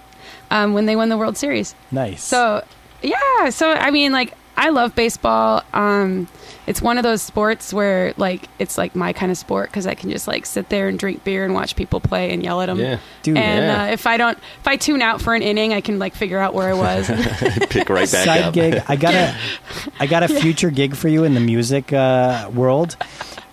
[0.52, 1.76] um, when they won the World Series.
[1.91, 2.22] Nice.
[2.22, 2.61] So
[3.02, 5.63] yeah, so I mean, like I love baseball.
[5.71, 6.27] Um,
[6.65, 9.93] it's one of those sports where like it's like my kind of sport because I
[9.93, 12.65] can just like sit there and drink beer and watch people play and yell at
[12.65, 12.79] them.
[12.79, 12.99] Yeah.
[13.21, 13.84] Dude, and yeah.
[13.84, 16.39] uh, if I don't, if I tune out for an inning, I can like figure
[16.39, 17.07] out where I was.
[17.69, 18.53] Pick right back Side up.
[18.55, 18.84] gig.
[18.88, 19.38] I got a,
[19.99, 22.97] I got a future gig for you in the music uh, world.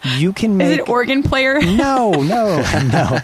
[0.04, 1.60] You can Is make it organ player?
[1.74, 2.62] No, no,
[2.92, 3.18] no.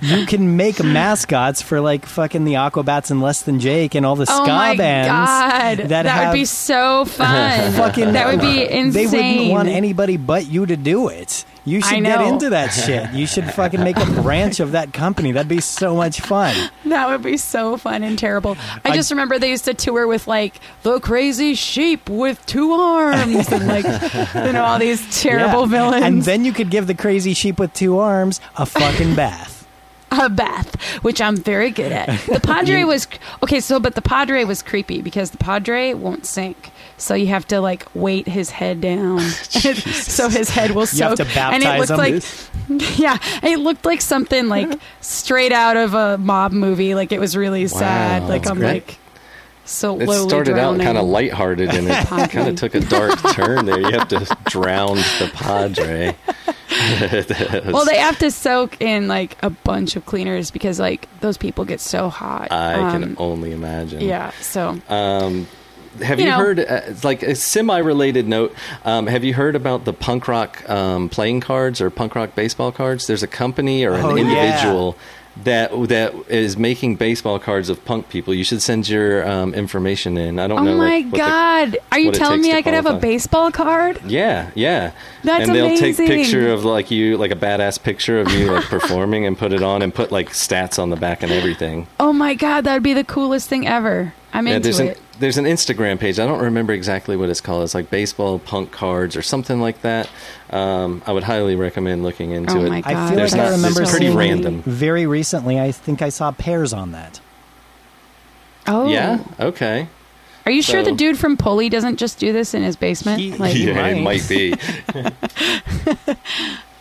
[0.00, 4.16] you can make mascots for like fucking the Aquabats and Less Than Jake and all
[4.16, 5.08] the ska oh my bands.
[5.08, 7.72] god, that that, have would be so fun.
[7.72, 8.12] fucking.
[8.12, 8.92] that would be insane.
[8.92, 11.44] They wouldn't want anybody but you to do it.
[11.66, 13.10] You should get into that shit.
[13.12, 15.32] You should fucking make a branch of that company.
[15.32, 16.54] That'd be so much fun.
[16.84, 18.56] That would be so fun and terrible.
[18.84, 22.72] I, I- just remember they used to tour with like the crazy sheep with two
[22.72, 23.84] arms and like
[24.34, 25.66] you know all these terrible Yeah.
[25.90, 26.04] villains.
[26.04, 29.66] And then you could give the crazy sheep with two arms a fucking bath.
[30.12, 32.06] a bath, which I'm very good at.
[32.26, 33.08] The Padre was
[33.42, 36.70] okay, so but the Padre was creepy because the Padre won't sink.
[36.96, 39.20] So you have to like weight his head down,
[39.80, 41.36] so his head will You have soak.
[41.36, 41.96] and it looked him.
[41.96, 42.22] like,
[42.98, 46.94] yeah, it looked like something like straight out of a mob movie.
[46.94, 48.24] Like it was really sad.
[48.24, 48.86] Like I'm great.
[48.86, 48.98] like
[49.66, 53.64] so It started out kind of lighthearted and it kind of took a dark turn
[53.64, 53.80] there.
[53.80, 56.14] You have to drown the Padre.
[57.72, 61.64] Well, they have to soak in like a bunch of cleaners because like those people
[61.64, 62.52] get so hot.
[62.52, 64.00] I can Um, only imagine.
[64.02, 64.32] Yeah.
[64.40, 65.46] So Um,
[66.02, 66.36] have you, You know.
[66.38, 68.54] heard, uh, like a semi-related note?
[68.84, 72.72] Um, have you heard about the punk rock um, playing cards or punk rock baseball
[72.72, 73.06] cards?
[73.06, 74.22] There's a company or an Oh, yeah.
[74.22, 74.96] individual
[75.42, 78.32] that that is making baseball cards of punk people.
[78.32, 80.38] You should send your um, information in.
[80.38, 80.76] I don't Oh know.
[80.76, 81.76] my like, what the- God!
[81.90, 84.00] Are you telling me I could have a baseball card?
[84.06, 84.92] Yeah, yeah.
[85.24, 86.06] That's and they'll take amazing.
[86.06, 89.60] picture of like you, like a badass picture of you like performing, and put it
[89.62, 91.88] on, and put like stats on the back and everything.
[91.98, 92.60] Oh my God!
[92.62, 94.14] That'd be the coolest thing ever.
[94.32, 95.00] I'm Yeah, into there's an it.
[95.18, 96.18] There's an Instagram page.
[96.18, 97.62] I don't remember exactly what it's called.
[97.64, 100.08] It's like baseball punk cards or something like that.
[100.50, 102.68] Um, I would highly recommend looking into Oh it.
[102.68, 102.92] my God!
[102.92, 104.62] I feel There's like not- I it's remember pretty random.
[104.62, 105.60] very recently.
[105.60, 107.20] I think I saw Pears on that.
[108.66, 109.22] Oh Yeah.
[109.38, 109.88] Okay.
[110.46, 113.18] Are you sure the dude from Pulley doesn't just do this in his basement?
[113.20, 114.22] He- like, he- yeah, it might.
[114.22, 114.52] might be.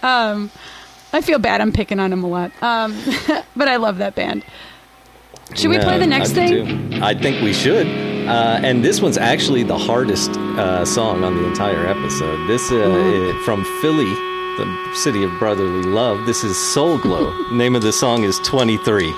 [0.03, 0.51] um,
[1.13, 1.61] I feel bad.
[1.61, 2.51] I'm picking on him a lot.
[2.61, 2.97] Um,
[3.55, 4.43] but I love that band.
[5.55, 6.91] Should we No, play the next I thing?
[6.91, 6.99] too.
[7.01, 7.85] I think we should.
[8.27, 12.47] Uh, and this one's actually the hardest uh, song on the entire episode.
[12.47, 14.09] This uh, i- from Philly,
[14.57, 16.25] the city of brotherly love.
[16.25, 17.33] This is Soul Glo.
[17.51, 19.13] Name of the song is 23.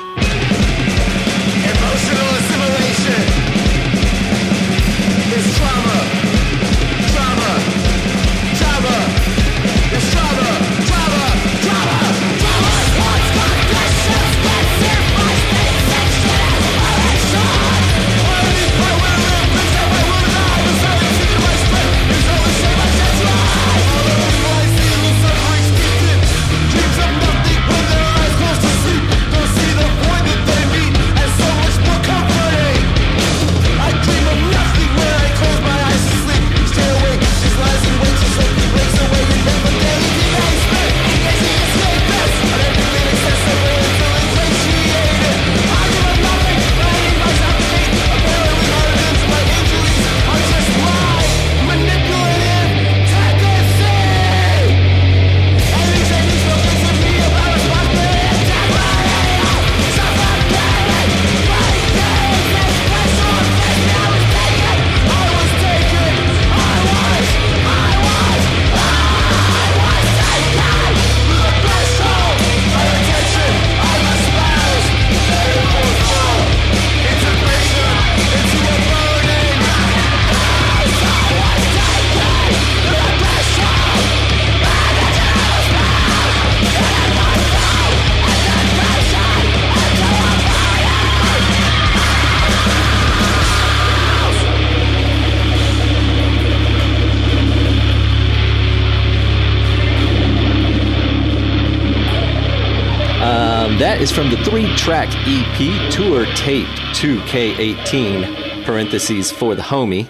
[104.85, 110.07] Three-track EP Tour Tape 2K18 parentheses for the homie.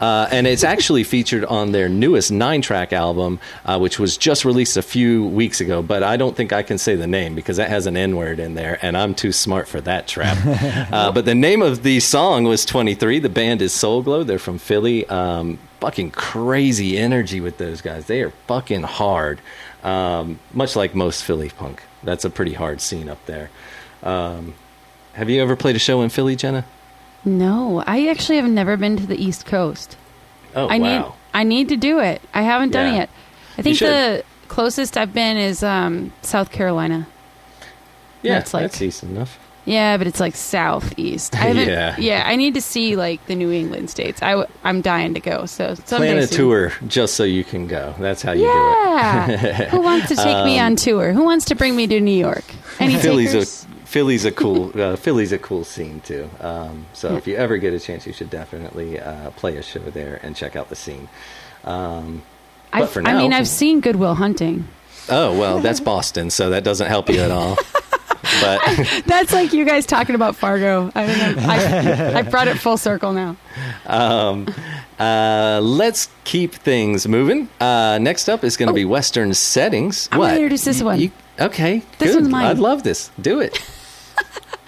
[0.00, 4.76] Uh, and it's actually featured on their newest nine-track album, uh, which was just released
[4.76, 5.80] a few weeks ago.
[5.80, 8.52] But I don't think I can say the name because that has an N-word in
[8.52, 10.36] there, and I'm too smart for that trap.
[10.92, 13.20] uh, but the name of the song was 23.
[13.20, 14.24] The band is Soul Glo.
[14.24, 15.06] They're from Philly.
[15.06, 18.04] Um, fucking crazy energy with those guys.
[18.04, 19.40] They are fucking hard,
[19.82, 21.82] um, much like most Philly punk.
[22.02, 23.48] That's a pretty hard scene up there.
[24.02, 24.54] Um,
[25.14, 26.64] have you ever played a show in Philly, Jenna?
[27.24, 29.96] No, I actually have never been to the East Coast.
[30.54, 30.86] Oh I wow!
[31.02, 32.22] need I need to do it.
[32.32, 32.92] I haven't done Yeah.
[32.94, 33.10] it yet.
[33.58, 37.06] I think the closest I've been is um, South Carolina.
[38.22, 39.38] yeah, that's like- that's decent enough.
[39.64, 41.34] Yeah, but it's like southeast.
[41.34, 41.94] I haven't, Yeah.
[41.98, 44.22] yeah, I need to see like the New England states.
[44.22, 45.44] I w- I'm dying to go.
[45.44, 46.36] So Plan a soon.
[46.38, 47.94] tour just so you can go.
[47.98, 49.26] That's how you Yeah.
[49.26, 49.68] do it.
[49.70, 51.12] Who wants to take me on tour?
[51.12, 52.44] Who wants to bring me to New York?
[52.80, 53.66] Any Philly's takers?
[53.66, 56.28] a Philly's a cool uh, Philly's a cool scene too.
[56.40, 59.80] Um, so if you ever get a chance, you should definitely uh, play a show
[59.80, 61.08] there and check out the scene.
[61.64, 62.22] Um,
[62.70, 64.68] but for I mean, I've seen Goodwill Hunting.
[65.08, 67.56] oh well, that's Boston, so that doesn't help you at all.
[68.42, 68.60] but
[69.06, 70.90] That's like you guys talking about Fargo.
[70.94, 71.42] I don't know.
[71.48, 73.36] I, I brought it full circle now.
[73.86, 74.46] um,
[74.98, 77.48] uh, let's keep things moving.
[77.58, 80.08] Uh, next up is going to be Western settings.
[80.12, 80.16] Oh.
[80.16, 80.34] I'm what?
[80.34, 81.00] introduce this You- one.
[81.00, 82.16] you- okay, This good.
[82.22, 82.46] one's mine.
[82.46, 83.10] I'd love this.
[83.20, 83.58] Do it.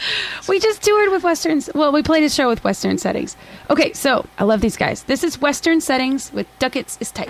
[0.48, 1.62] We just toured with Western.
[1.74, 3.36] Well, we played a show with Western settings.
[3.68, 5.04] Okay, so I love these guys.
[5.04, 7.28] This is Western settings with Ducats is tight.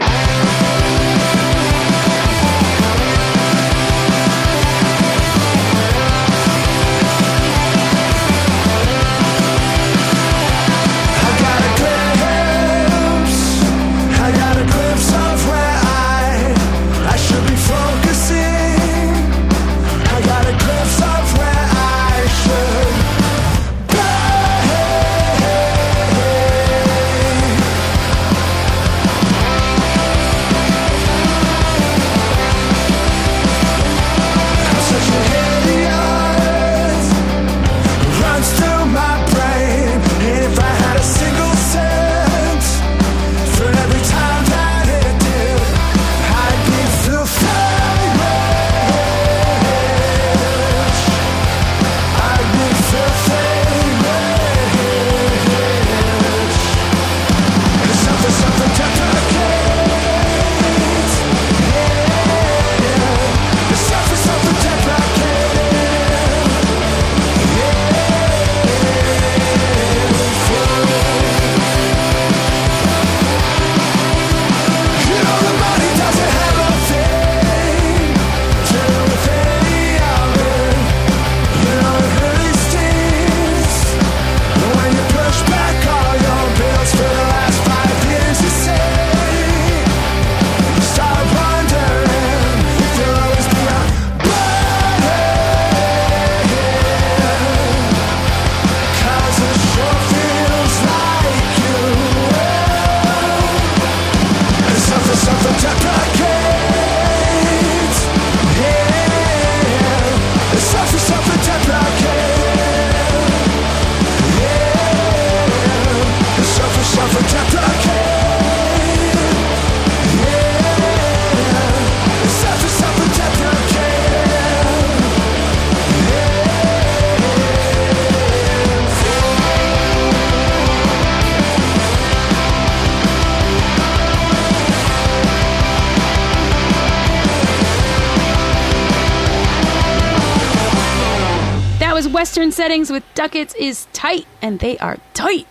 [142.52, 145.47] Settings with Ducats is tight, and they are tight.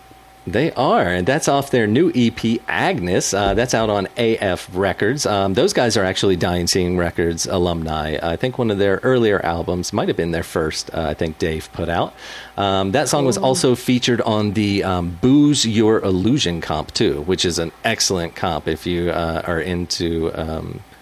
[0.47, 3.33] They are, and that's off their new EP, Agnes.
[3.33, 5.25] Uh, that's out on AF Records.
[5.25, 8.17] Um, those guys are actually Dying Scene Records alumni.
[8.21, 10.91] I think one of their earlier albums might have been their first.
[10.93, 12.15] Uh, I think Dave put out.
[12.57, 17.45] Um, that song was also featured on the um, "Booze Your Illusion" comp too, which
[17.45, 20.31] is an excellent comp if you uh, are into.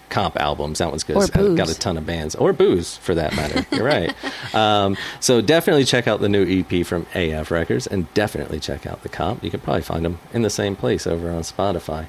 [0.08, 0.78] Comp albums.
[0.78, 1.16] That one's good.
[1.16, 3.66] Or It's got a ton of bands, or booze for that matter.
[3.74, 4.14] You're right.
[4.54, 9.02] Um, so definitely check out the new EP from AF Records, and definitely check out
[9.02, 9.44] the comp.
[9.44, 12.06] You can probably find them in the same place over on Spotify.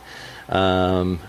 [0.47, 1.19] Um,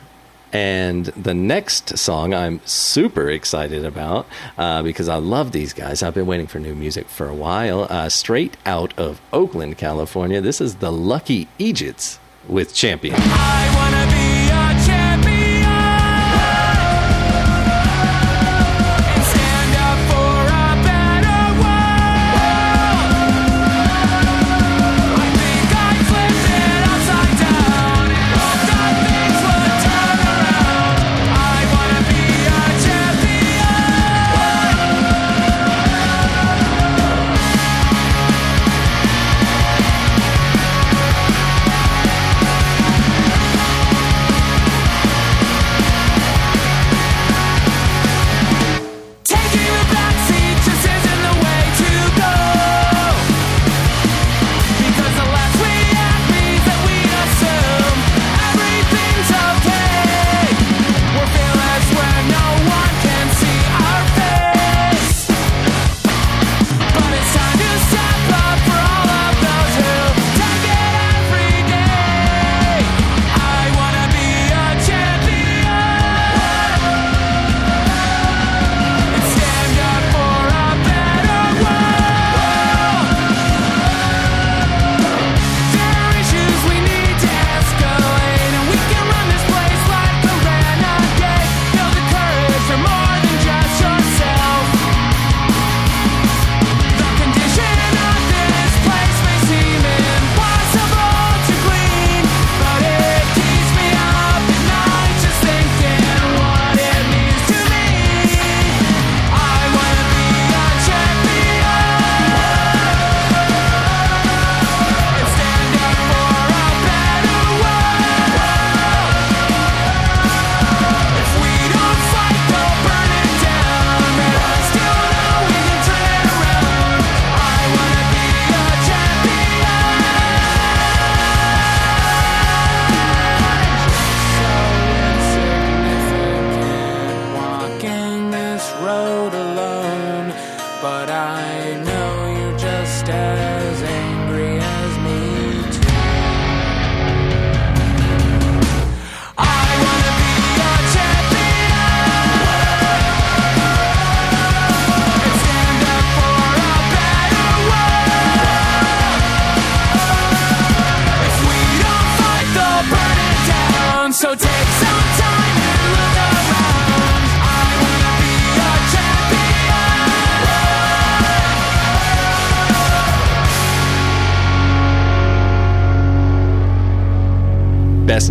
[0.52, 4.26] and the next song I'm super excited about
[4.56, 6.02] uh, because I love these guys.
[6.02, 7.86] I've been waiting for new music for a while.
[7.90, 12.18] Uh, straight out of Oakland, California, this is the Lucky Eejits
[12.48, 13.16] with Champion.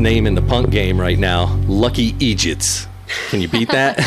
[0.10, 2.88] Name in the punk game right now, Lucky Eejits.
[3.30, 4.00] Can you beat that?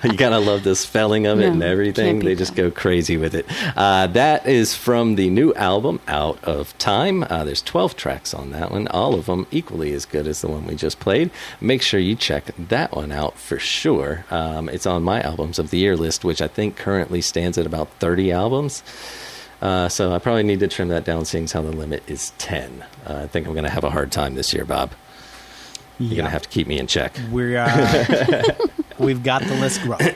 [0.04, 2.18] you gotta love the spelling of it No, and everything.
[2.18, 2.60] They just that.
[2.62, 3.46] go crazy with it.
[3.76, 7.22] Uh, that is from the new album, Out of Time.
[7.22, 10.48] Uh, there's 12 tracks on that one, all of them equally as good as the
[10.48, 11.30] one we just played.
[11.60, 14.24] Make sure you check that one out for sure.
[14.28, 17.64] Um, it's on my albums of the year list, which I think currently stands at
[17.64, 18.82] about 30 albums.
[19.60, 22.32] Uh, so I probably need to trim that down, seeing as how the limit is
[22.38, 22.84] 10.
[23.06, 24.90] Uh, I think I'm going to have a hard time this year, Bob.
[26.08, 26.24] You're Yeah.
[26.24, 27.16] to have to keep me in check.
[27.30, 27.68] We are.
[28.98, 30.14] we've got the list growing.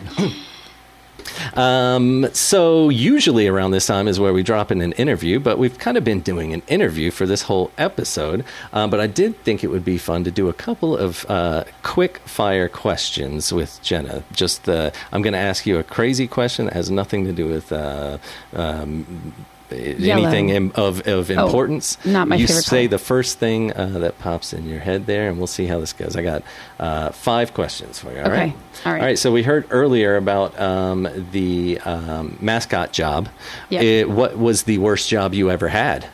[1.54, 5.78] Um, so usually around this time is where we drop in an interview, but we've
[5.78, 8.44] kind of been doing an interview for this whole episode.
[8.72, 11.64] Uh, but I did think it would be fun to do a couple of uh,
[11.82, 14.22] quick fire questions with Jenna.
[14.32, 17.46] Just the, I'm going to ask you a crazy question that has nothing to do
[17.48, 17.72] with.
[17.72, 18.18] Uh,
[18.54, 19.34] um,
[19.70, 21.98] Anything im- of of Oh, importance?
[22.04, 22.88] not my you favorite say color.
[22.88, 25.92] the first thing uh, that pops in your head there, and we'll see how this
[25.92, 26.14] goes.
[26.16, 26.42] I got
[26.78, 28.18] uh, five questions for you.
[28.20, 28.30] All Okay.
[28.36, 28.52] right.
[28.84, 29.00] All right.
[29.00, 29.18] All right.
[29.18, 33.28] So we heard earlier about um, the um, mascot job.
[33.70, 33.82] Yep.
[33.82, 36.08] It- what was the worst job you ever had?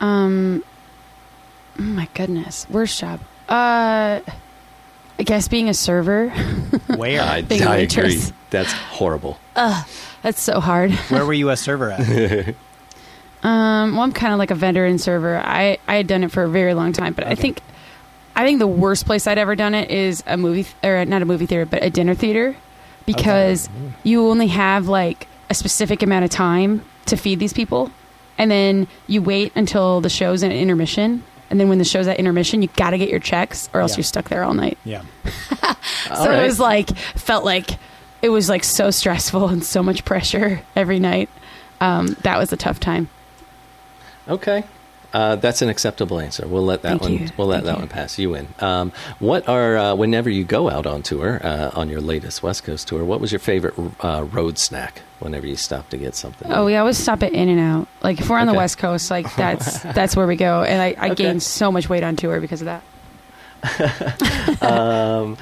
[0.00, 0.62] Um,
[1.78, 3.20] oh my goodness, worst job.
[3.48, 4.20] Uh,
[5.18, 6.28] I guess being a server.
[6.94, 7.20] Where?
[7.20, 8.26] I, Being a I waitress.
[8.28, 8.36] agree.
[8.50, 9.38] That's horrible.
[10.22, 10.90] That's so hard.
[11.08, 12.54] Where were you a server at?
[13.40, 15.36] Um, well, I'm kind of like a vendor and server.
[15.38, 17.60] I I had done it for a very long time, but I think
[18.34, 21.22] I think the worst place I'd ever done it is a movie th- or not
[21.22, 22.56] a movie theater, but a dinner theater,
[23.06, 23.68] because
[24.02, 27.92] you only have like a specific amount of time to feed these people,
[28.38, 31.22] and then you wait until the show's at intermission.
[31.48, 33.92] And then when the show's at intermission, you got to get your checks, or else
[33.92, 33.98] Yeah.
[33.98, 34.78] you're stuck there all night.
[34.84, 35.02] Yeah.
[36.08, 36.42] So right.
[36.42, 37.70] it was like felt like
[38.22, 41.28] it was like so stressful and so much pressure every night.
[41.80, 43.08] Um, that was a tough time.
[44.28, 44.64] Okay.
[45.10, 46.46] Uh, that's an acceptable answer.
[46.46, 47.12] We'll let that Thank one.
[47.14, 47.28] you.
[47.38, 47.78] We'll let Thank that you.
[47.78, 48.18] one pass.
[48.18, 48.48] You win.
[48.58, 52.62] Um, what are uh, whenever you go out on tour uh, on your latest West
[52.64, 53.02] Coast tour?
[53.06, 53.72] What was your favorite
[54.04, 55.00] uh, road snack?
[55.20, 56.52] Whenever you stop to get something.
[56.52, 57.88] Oh, we always stop at In-N-Out.
[58.02, 60.62] Like if we're on the West Coast, like that's that's where we go.
[60.62, 61.24] And I, I Okay.
[61.24, 64.62] gained so much weight on tour because of that.
[64.62, 65.36] um,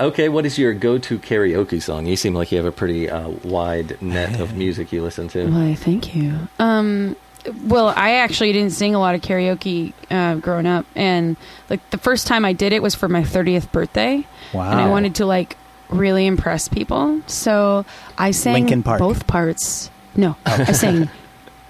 [0.00, 2.06] okay, what is your go-to karaoke song?
[2.06, 5.48] You seem like you have a pretty uh, wide net of music you listen to.
[5.50, 6.48] Why, thank you.
[6.58, 7.16] Um,
[7.64, 11.36] well, I actually didn't sing a lot of karaoke uh, growing up, and
[11.70, 14.70] like the first time I did it was for my thirtieth birthday, Wow.
[14.70, 15.56] and I wanted to like
[15.88, 17.84] really impress people, so
[18.18, 18.98] I sang Linkin Park.
[18.98, 19.90] both parts.
[20.14, 21.08] No, I sang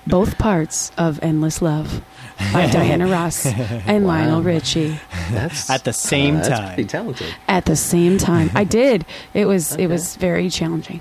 [0.07, 2.03] both parts of "Endless Love"
[2.53, 4.11] by Diana Ross and Wow.
[4.15, 4.99] Lionel Richie
[5.31, 6.75] That's At the same uh, that's time.
[6.75, 7.35] Pretty talented.
[7.49, 8.51] at the same time.
[8.55, 9.05] I did.
[9.35, 9.85] It was Okay.
[9.85, 11.01] it was very challenging.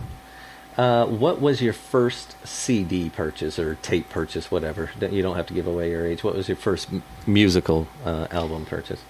[0.78, 4.90] Uh, what was your first CD purchase or tape purchase, whatever?
[5.02, 6.24] You don't have to give away your age.
[6.24, 9.02] What was your first m- musical uh, album purchase?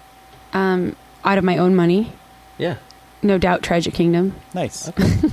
[0.52, 2.12] Um, out of my own money,
[2.58, 2.76] Yeah,
[3.22, 3.62] no doubt.
[3.62, 4.34] Tragic Kingdom.
[4.52, 4.90] Nice.
[4.90, 5.32] great.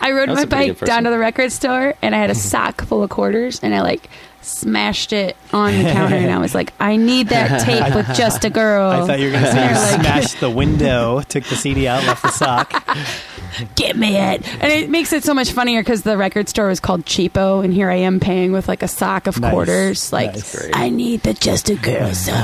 [0.00, 2.82] I rode That's my bike down to the record store and I had a sock
[2.82, 4.10] full of quarters and I like
[4.42, 8.44] smashed it on the counter and I was like, I need that tape with just
[8.44, 8.90] a girl.
[8.90, 11.86] I thought you were going to say you like, smashed the window, took the CD
[11.88, 12.72] out, left the sock.
[13.76, 14.46] Get me it.
[14.62, 17.72] And it makes it so much funnier because the record store was called Cheapo and
[17.72, 19.52] here I am paying with like a sock of Nice.
[19.52, 20.12] quarters.
[20.12, 20.70] Like, Nice.
[20.72, 22.36] I need the just a girl song.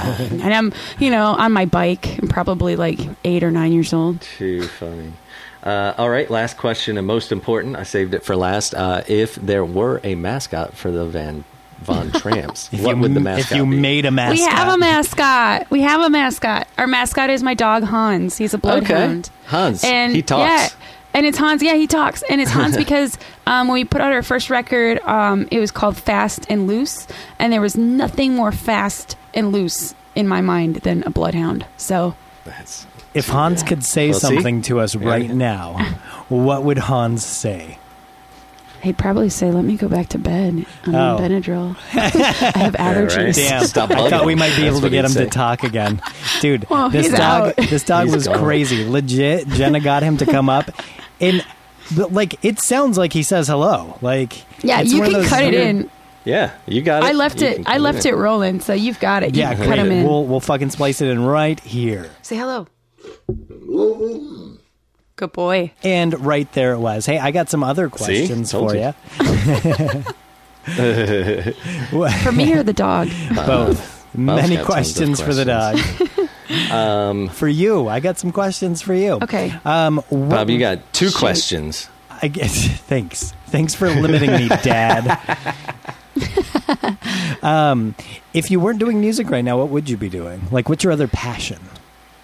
[0.43, 2.19] and I'm, you know, on my bike.
[2.20, 4.20] I'm probably like eight or nine years old.
[4.20, 5.12] Too funny.
[5.62, 7.75] Uh, all right, last question and most important.
[7.77, 8.75] I saved it for last.
[8.75, 11.45] Uh, if there were a mascot for the Van
[11.83, 13.77] Von Tramps, If what you, would the m- mascot If you be?
[13.77, 14.37] made a mascot.
[14.39, 15.71] We have a mascot.
[15.71, 16.67] We have a mascot.
[16.77, 18.37] Our mascot is my dog Hans.
[18.37, 19.31] He's a bloodhound.
[19.47, 19.83] Hans.
[19.85, 20.41] And he talks.
[20.49, 20.69] Yeah,
[21.15, 21.63] and it's Hans.
[21.63, 24.99] Yeah, he talks, and it's Hans because um, when we put out our first record,
[25.01, 27.07] um, it was called Fast and Loose,
[27.39, 31.65] and there was nothing more fast and loose in my mind than a bloodhound.
[31.77, 32.15] So
[32.45, 34.27] That's If Hans could say Well, see?
[34.35, 35.09] something to us Yeah.
[35.09, 35.79] right now,
[36.29, 37.79] what would Hans say?
[38.83, 40.65] He'd probably say, "Let me go back to bed.
[40.85, 41.17] I'm Oh.
[41.17, 41.77] on Benadryl.
[41.95, 45.11] I have allergies." Damn, Stop I thought we might be That's able to get him
[45.13, 45.25] say.
[45.25, 46.01] to talk again,
[46.41, 46.69] dude.
[46.71, 47.57] Well, this he's dog, out.
[47.57, 48.39] this dog He's was gone.
[48.39, 48.85] crazy.
[48.89, 50.71] Legit, Jenna got him to come up,
[51.21, 51.45] and
[51.97, 53.99] but, like it sounds like he says hello.
[54.03, 55.91] Like Yeah, it's you can those cut it in.
[56.25, 56.53] yeah.
[56.67, 57.07] You got it.
[57.07, 57.63] I left You it.
[57.67, 58.13] I left in.
[58.15, 59.35] it rolling, so you've got it.
[59.35, 59.69] You Yeah, can great.
[59.71, 60.05] cut him in.
[60.07, 62.67] We'll we'll fucking splice it in right here, Say hello.
[65.19, 65.73] Good boy.
[65.82, 67.05] and right there it was.
[67.05, 68.95] Hey, I got some other questions Told for you.
[69.19, 70.05] you.
[72.23, 73.09] For me or the dog?
[73.35, 74.07] Both.
[74.15, 75.78] Many got tons of questions for the dog.
[76.70, 79.19] Um, For you, I got some questions for you.
[79.23, 79.53] Okay.
[79.66, 81.19] Um, what, Bob, you got two Shoot.
[81.19, 81.90] questions.
[82.23, 82.66] I guess.
[82.81, 83.35] Thanks.
[83.49, 85.19] Thanks for limiting me, Dad.
[87.43, 87.95] um,
[88.32, 90.40] if you weren't doing music right now, what would you be doing?
[90.51, 91.59] Like, what's your other passion?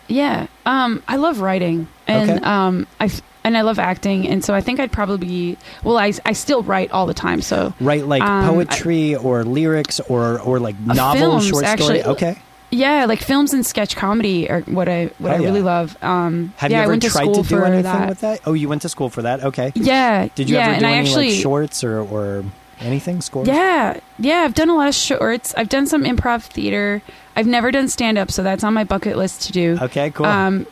[0.08, 0.46] Yeah.
[0.66, 2.44] Um, I love writing, and Okay.
[2.44, 3.10] um, I
[3.42, 5.58] and I love acting, and so I think I'd probably be.
[5.82, 10.00] Well, I I still write all the time, so Write like Um, poetry or lyrics
[10.00, 12.02] or or like novel, films, short actually.
[12.02, 12.36] Okay.
[12.70, 15.96] yeah, like films and sketch comedy are what I what Oh, I really love.
[16.02, 18.08] Um, Have yeah, you I ever to tried school to do anything that.
[18.08, 18.40] with that?
[18.46, 19.44] Oh, you went to school for that.
[19.44, 19.72] Okay.
[19.74, 20.28] Yeah.
[20.34, 22.44] Did you yeah, ever do any actually, like shorts or or
[22.80, 23.48] anything scores?
[23.48, 25.54] Yeah, yeah, I've done a lot of shorts.
[25.54, 27.02] I've done some improv theater.
[27.36, 29.78] I've never done stand up, so that's on my bucket list to do.
[29.80, 30.10] Okay.
[30.10, 30.26] Cool.
[30.26, 30.66] Um,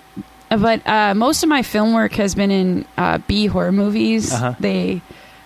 [0.49, 4.33] but uh, most of my film work has been in uh, B horror movies.
[4.33, 4.55] Uh-huh.
[4.61, 5.01] They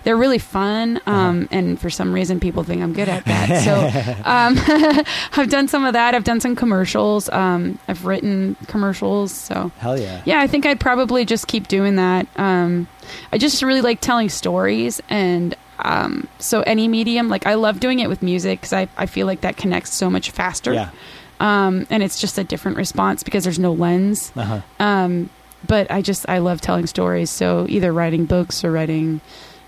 [0.07, 3.65] they're really fun, um, and for some reason, people think I'm good at that.
[3.65, 6.15] So um, I've done some of that.
[6.15, 7.28] I've done some commercials.
[7.31, 9.33] Um, I've written commercials.
[9.33, 10.23] So Hell yeah.
[10.24, 12.28] yeah, I think I'd probably just keep doing that.
[12.37, 12.87] Um,
[13.33, 17.98] I just really like telling stories, and um, so any medium, like I love doing
[18.01, 20.73] it with music because I, I feel like that connects so much faster.
[20.73, 20.90] Yeah.
[21.40, 24.32] Um, and it's just a different response because there's no lens.
[24.36, 24.61] Uh huh.
[24.81, 25.31] Um,
[25.66, 27.31] but I just I love telling stories.
[27.31, 29.20] So either writing books or writing,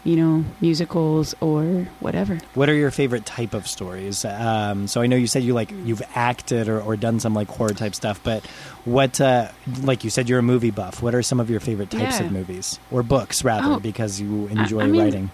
[0.05, 2.39] you know, musicals or whatever.
[2.55, 4.25] What are your favorite type of stories?
[4.25, 7.49] Um, so I know you said you like you've acted or, or done some like
[7.49, 8.47] horror type stuff, but
[8.87, 9.49] what uh,
[9.83, 11.03] like you said you're a movie buff.
[11.03, 12.27] What are some of your favorite types Yeah.
[12.27, 13.75] of movies or books rather?
[13.75, 15.31] Oh, because you I- enjoy I mean, writing.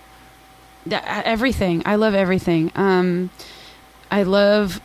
[0.88, 1.82] Th- Everything.
[1.86, 2.70] I love everything.
[2.74, 3.30] Um,
[4.10, 4.80] I love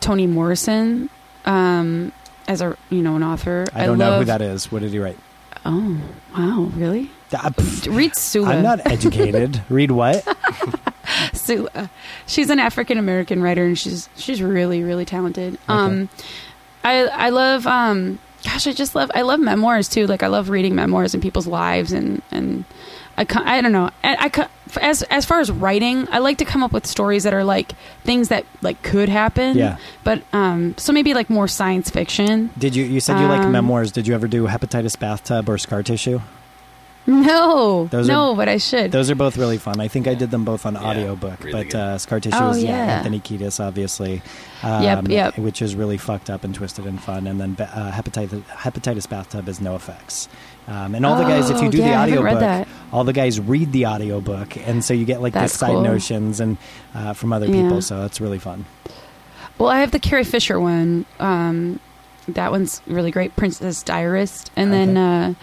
[0.00, 1.10] Toni Morrison
[1.44, 2.12] um,
[2.48, 3.66] as a you know an author.
[3.74, 4.70] I don't know who that is.
[4.70, 5.18] What did he write?
[5.64, 6.00] Oh
[6.36, 7.10] wow, really?
[7.32, 7.50] Uh,
[7.88, 8.48] Read Sula.
[8.54, 9.62] I'm not educated.
[9.68, 10.24] Read what?
[11.32, 11.90] Sula.
[12.26, 15.58] She's an African American writer, and she's she's really really talented.
[15.68, 16.08] Um,
[16.82, 20.06] I I love um, gosh, I just love I love memoirs too.
[20.06, 22.64] Like I love reading memoirs and people's lives, and and
[23.18, 23.90] I I don't know.
[24.02, 24.48] I, I
[24.78, 27.72] as as far as writing, I like to come up with stories that are like
[28.04, 29.56] things that like could happen.
[29.56, 29.78] Yeah.
[30.04, 32.50] But um, so maybe like more science fiction.
[32.58, 33.92] Did you you said you like Um, memoirs?
[33.92, 36.20] Did you ever do hepatitis bathtub or scar tissue?
[37.06, 38.92] No, Those are- no, but I should.
[38.92, 39.80] Those are both really fun.
[39.80, 42.50] I think I did them both on Yeah, audiobook, really but uh, Scar Tissue Oh,
[42.50, 42.96] is yeah, yeah.
[42.98, 44.22] Anthony Kiedis, obviously.
[44.62, 45.38] Um, Yep, yep.
[45.38, 47.26] Which is really fucked up and twisted and fun.
[47.26, 50.28] And then uh, hepatitis, hepatitis Bathtub is NOFX.
[50.68, 53.40] Um, and all the guys, if you Oh, do yeah, the audiobook, all the guys
[53.40, 54.56] read the audiobook.
[54.56, 55.82] And so you get like That's the side cool.
[55.82, 56.58] notions and
[56.94, 57.62] uh, from other Yeah.
[57.62, 57.82] people.
[57.82, 58.66] So it's really fun.
[59.58, 61.06] Well, I have the Carrie Fisher one.
[61.18, 61.80] Um,
[62.28, 65.34] that one's really great, Princess Diarist, and then uh,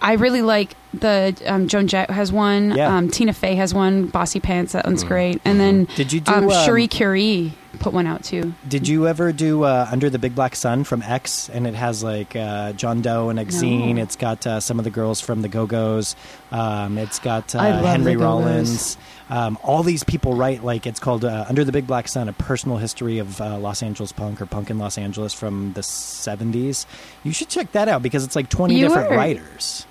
[0.00, 2.70] I really like the um, Joan Jett has one.
[2.76, 2.96] Yeah.
[2.96, 4.10] Um, Tina Fey has one.
[4.10, 4.88] Bossypants, that Mm.
[4.88, 5.40] one's great.
[5.44, 8.54] And then Did you do um, um, Cherie Currie put one out too.
[8.66, 11.48] Did you ever do uh, Under the Big Black Sun from X?
[11.50, 13.96] And it has like uh, John Doe and Exene.
[13.96, 14.02] No.
[14.02, 16.16] It's got uh, some of the girls from the Go Go's.
[16.50, 18.96] Um, it's got uh, Henry Rollins.
[19.30, 22.32] Um, all these people write like it's called uh, Under the Big Black Sun: A
[22.32, 26.86] Personal History of uh, Los Angeles Punk or Punk in Los Angeles from the '70s.
[27.24, 29.84] You should check that out because it's like 20 You different are- writers.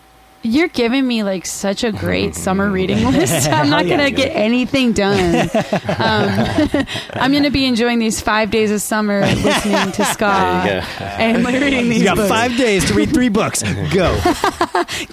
[0.44, 3.50] You're giving me like such a great summer reading list.
[3.52, 5.50] I'm not yeah, gonna get anything done.
[5.52, 10.82] Um, I'm gonna be enjoying these five days of summer listening to ska There you
[11.00, 11.06] go.
[11.06, 12.30] and like, reading these You got books.
[12.30, 13.62] five days to read three books.
[13.94, 14.18] Go.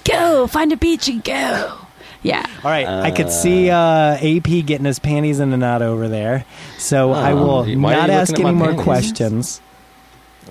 [0.05, 1.79] Go find a beach and go.
[2.23, 2.45] Yeah.
[2.65, 6.47] All right, I could see uh, AP getting his panties in a knot over there,
[6.79, 8.83] so I Oh, will why are you not ask any more panties?
[8.85, 9.61] questions.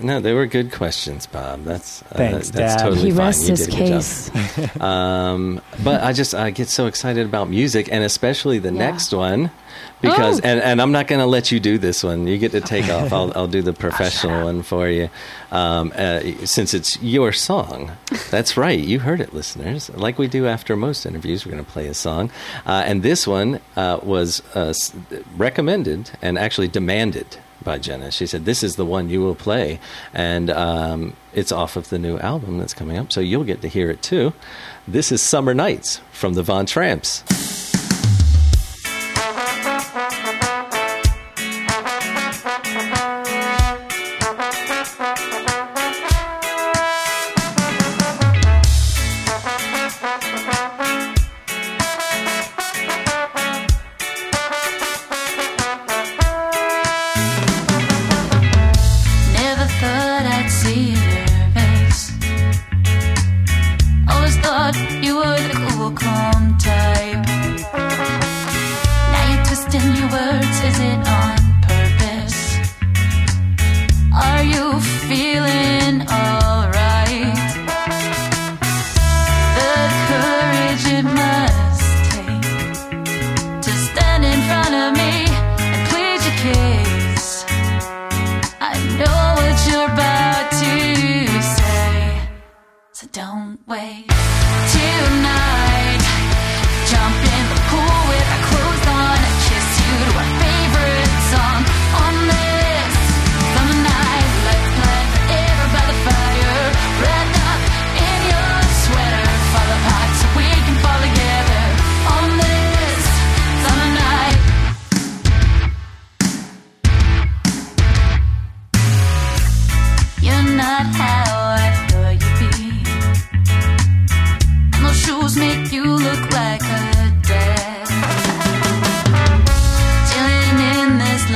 [0.01, 1.63] No, they were good questions, Bob.
[1.63, 2.83] That's uh, Thanks, that's Dad.
[2.83, 3.19] totally He fine.
[3.27, 4.01] rests You his did a good job.
[4.01, 4.29] case.
[4.81, 8.79] Um, but I just I get so excited about music, and especially the Yeah.
[8.91, 9.51] next one,
[10.01, 10.43] because Oh.
[10.43, 12.27] and, and I'm not going to let you do this one.
[12.27, 13.13] You get to take off.
[13.13, 15.09] I'll I'll do the professional one for you,
[15.51, 17.91] um, uh, since it's your song.
[18.31, 18.79] That's right.
[18.79, 19.89] You heard it, listeners.
[19.91, 22.29] Like we do after most interviews, we're going to play a song,
[22.65, 24.73] uh, and this one uh, was uh,
[25.37, 28.11] recommended and actually demanded by Jenna.
[28.11, 29.79] She said, "This is the one you will play,"
[30.13, 33.67] and um, it's off of the new album that's coming up, so you'll get to
[33.67, 34.33] hear it too.
[34.87, 37.62] This is "Summer Nights" from the Von Tramps.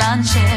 [0.07, 0.56] sunshine.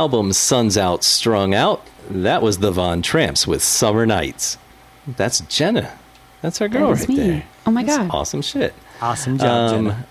[0.00, 4.56] album Suns Out, Strung Out, that was the Von Tramps with Summer Nights.
[5.06, 5.92] That's Jenna.
[6.40, 7.16] That's our girl that right me.
[7.16, 7.44] there.
[7.66, 8.10] Oh my That's God.
[8.10, 8.72] Awesome shit.
[9.02, 10.06] Awesome job, um, Jenna.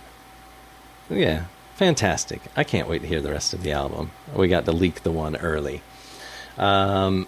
[1.09, 2.39] Yeah, fantastic.
[2.55, 4.11] I can't wait to hear the rest of the album.
[4.35, 5.81] We got to leak the one early.
[6.59, 7.25] Um,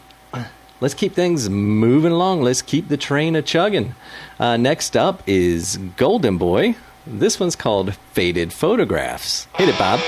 [0.81, 2.43] let's keep things moving along.
[2.43, 3.95] Let's keep the train a chugging.
[4.39, 6.75] Uh, next up is Golden Boy.
[7.07, 9.47] This one's called Faded Photographs.
[9.55, 9.99] Hit it, Bob.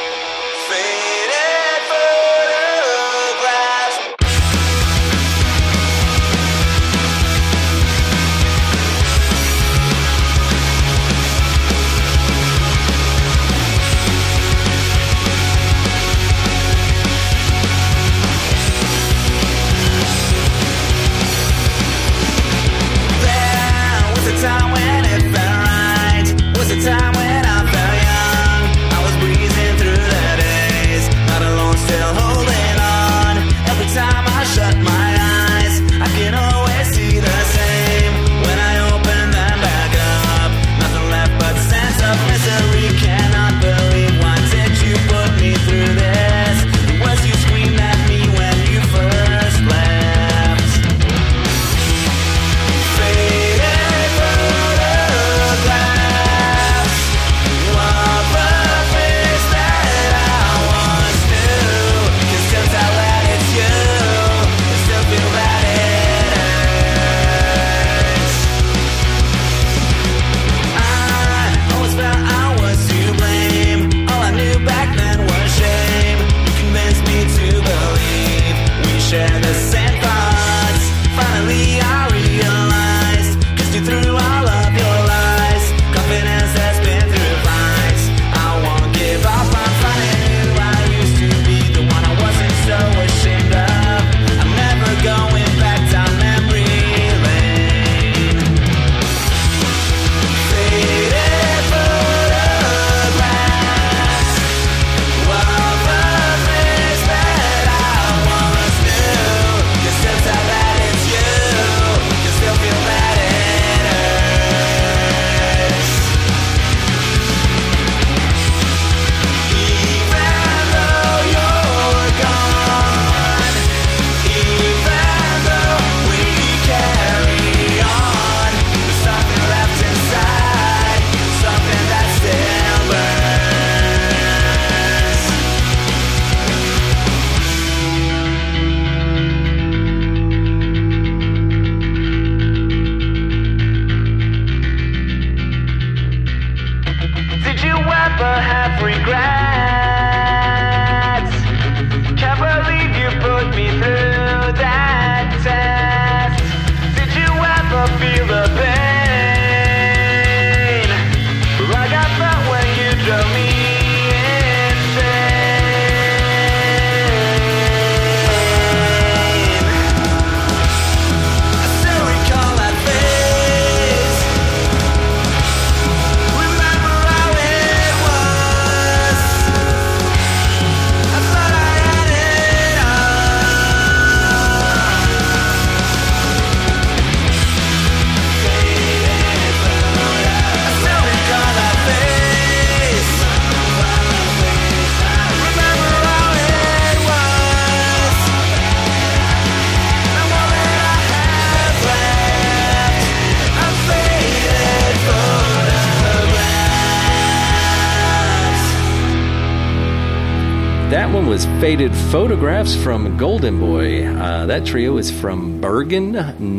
[211.64, 214.06] Faded Photographs from Golden Boy.
[214.06, 216.11] Uh, that trio is from Bergen,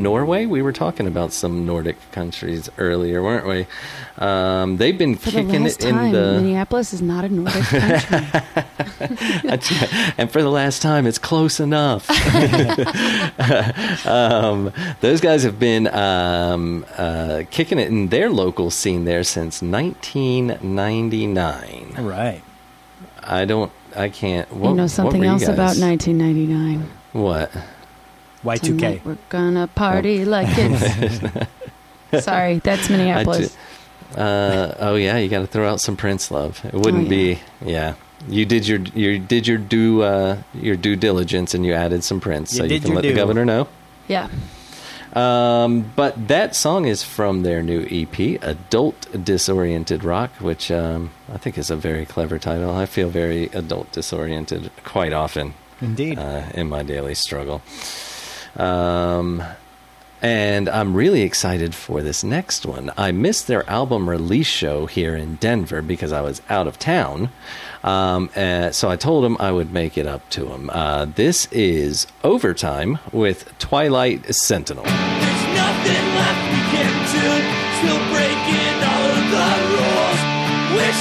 [0.03, 0.47] Norway.
[0.47, 3.67] We were talking about some Nordic countries earlier, weren't we?
[4.17, 6.41] Um, they've been For the kicking last it in time, the.
[6.41, 7.91] Minneapolis is not a Nordic country.
[10.17, 12.09] and for the last time, it's close enough.
[14.07, 14.73] um,
[15.03, 21.95] those guys have been um, uh, kicking it in their local scene there since 1999.
[21.99, 22.43] Right.
[23.23, 23.71] I don't.
[23.97, 24.51] I can't.
[24.53, 26.89] What, you know what something were you else about 1999?
[27.13, 27.51] What?
[28.45, 28.61] Y2K.
[28.63, 32.25] Tonight we're gonna party like it's.
[32.25, 33.57] Sorry, that's Minneapolis.
[34.17, 36.65] Uh, oh yeah, you got to throw out some Prince love.
[36.65, 37.35] It wouldn't Oh, yeah.
[37.35, 37.39] be.
[37.65, 37.95] Yeah,
[38.29, 42.21] you did your you did your due uh, your due diligence and you added some
[42.21, 43.09] Prince, You so you can let due.
[43.11, 43.67] the governor know.
[44.07, 44.29] yeah.
[45.15, 51.39] Um, but that song is from their new EP, Adult Disoriented Rock, which um, I
[51.39, 52.75] think is a very clever title.
[52.75, 56.19] I feel very adult disoriented quite often Indeed.
[56.19, 57.63] uh, in my daily struggle.
[58.57, 59.43] Um,
[60.25, 62.91] and I'm really excited for this next one.
[62.97, 67.29] I missed their album release show here in Denver because I was out of town.
[67.83, 70.71] Um, uh, so I told them I would make it up to them.
[70.71, 74.85] Uh, this is Overtime with Twilight Sentinel.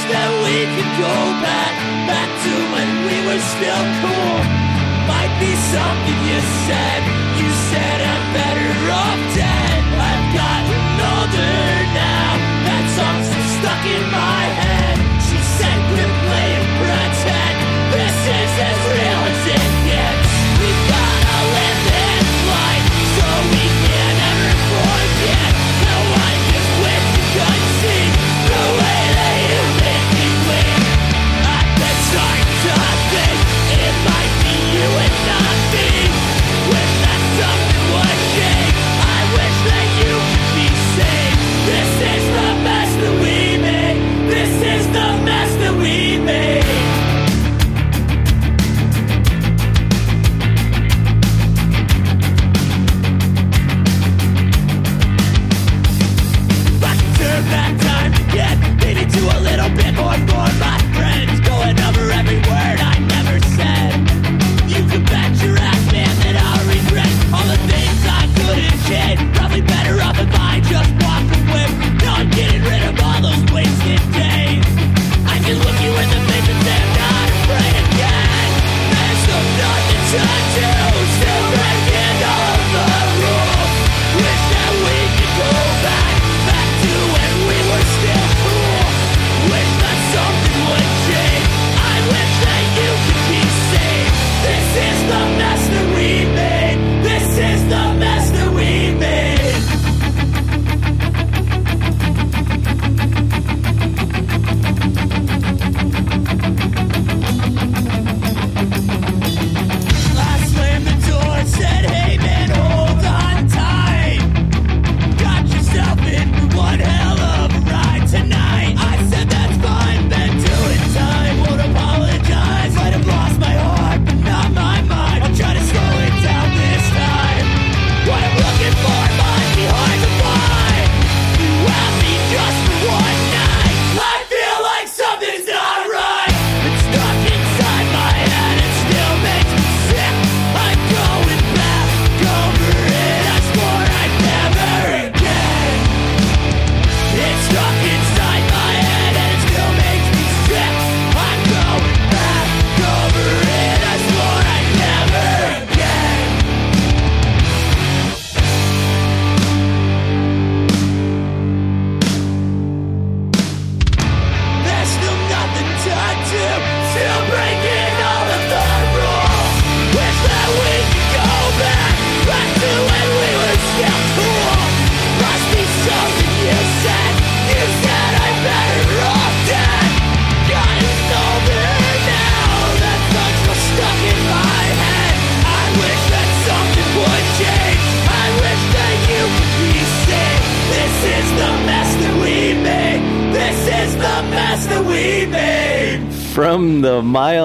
[0.04, 1.72] That we could go back,
[2.04, 4.36] back to when we were still cool.
[5.08, 6.93] Might be something you.
[80.18, 80.73] touch it.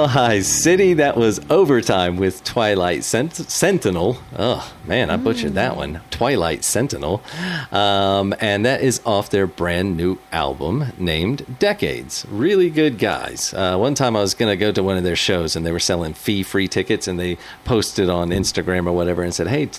[0.09, 4.17] High City, that was Overtime with Twilight Sent- Sentinel.
[4.35, 6.01] Oh, man, I butchered that one.
[6.09, 7.21] Twilight Sentinel.
[7.71, 12.25] Um, and that is off their brand new album named Decades.
[12.27, 13.53] Really good guys.
[13.53, 15.71] Uh, one time I was going to go to one of their shows and they
[15.71, 19.69] were selling fee free tickets and they posted on Instagram or whatever and said, hey,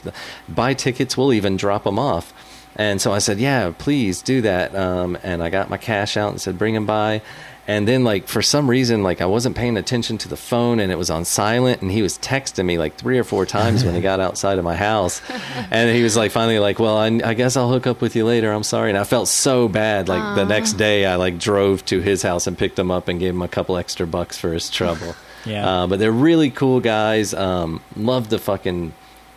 [0.49, 2.33] buy tickets, we'll even drop them off.
[2.77, 4.77] And so I said, yeah, please do that.
[4.77, 7.21] Um, and I got my cash out and said, bring them by.
[7.69, 10.91] And then, like, for some reason, like, I wasn't paying attention to the phone and
[10.91, 11.83] it was on silent.
[11.83, 14.65] And he was texting me like three or four times when he got outside of
[14.65, 15.23] my house.
[15.71, 18.25] And he was like, finally, like, well, I, I guess I'll hook up with you
[18.25, 18.51] later.
[18.51, 18.89] I'm sorry.
[18.91, 20.09] And I felt so bad.
[20.09, 23.21] Like, the next day, I like drove to his house and picked him up and
[23.21, 25.15] gave him a couple extra bucks for his trouble.
[25.47, 25.67] Yeah.
[25.67, 27.33] Uh, but they're really cool guys.
[27.33, 28.93] Um, love the fucking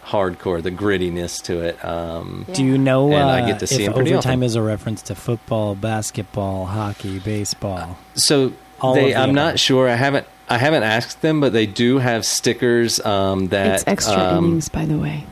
[0.06, 1.84] hardcore, the grittiness to it.
[1.84, 4.44] Um, Do you know And uh, I get to see if him pretty overtime often.
[4.44, 7.98] is a reference to football, basketball, hockey, baseball?
[8.16, 9.90] So All they, of the I'm not sure.
[9.90, 10.28] I haven't.
[10.50, 13.76] I haven't asked them, but they do have stickers um, that.
[13.76, 15.26] It's extra um, innings, by the way.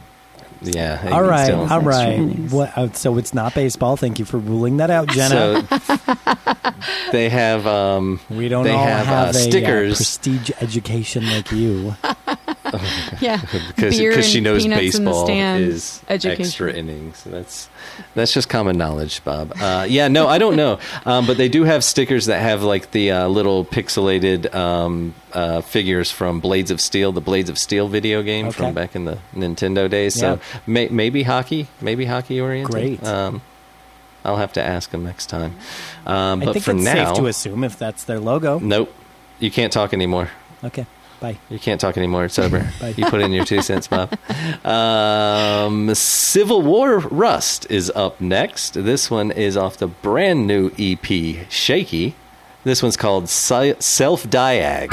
[0.62, 1.10] Yeah.
[1.12, 2.10] all right, still- all Extra right.
[2.14, 2.52] innings.
[2.54, 3.98] What, uh, so it's not baseball.
[3.98, 5.66] Thank you for ruling that out, Jenna.
[5.68, 5.92] So
[7.12, 7.66] they have.
[7.68, 9.94] Um, we don't they all have, have, uh, a stickers.
[9.94, 11.96] Uh, prestige education like you.
[13.20, 13.42] Yeah.
[13.68, 16.46] because Beer because she knows peanuts in the baseball stand is education.
[16.46, 17.22] extra innings.
[17.26, 17.68] That's
[18.16, 19.52] that's just common knowledge, Bob.
[19.60, 22.92] Uh, yeah, no, I don't know, um, but they do have stickers that have like
[22.92, 27.88] the uh, little pixelated um, uh, figures from Blades of Steel, the Blades of Steel
[27.88, 28.58] video game Okay.
[28.58, 30.16] from back in the Nintendo days.
[30.16, 32.72] So may, maybe hockey, maybe hockey oriented.
[32.72, 33.04] Great.
[33.04, 33.42] Um,
[34.24, 35.56] I'll have to ask them next time.
[36.06, 38.60] Um, I but think for it's now, safe to assume if that's their logo.
[38.60, 38.94] nope,
[39.40, 40.30] you can't talk anymore.
[40.64, 40.86] Okay,
[41.20, 41.38] bye.
[41.50, 42.26] You can't talk anymore.
[42.26, 42.60] It's over.
[42.80, 42.94] Bye.
[42.96, 44.14] you put in your two cents, Bob.
[44.64, 48.74] Um, Civil War Rust is up next.
[48.76, 52.16] This one is off the brand new EP, Shaky.
[52.64, 54.92] This one's called Self Diag.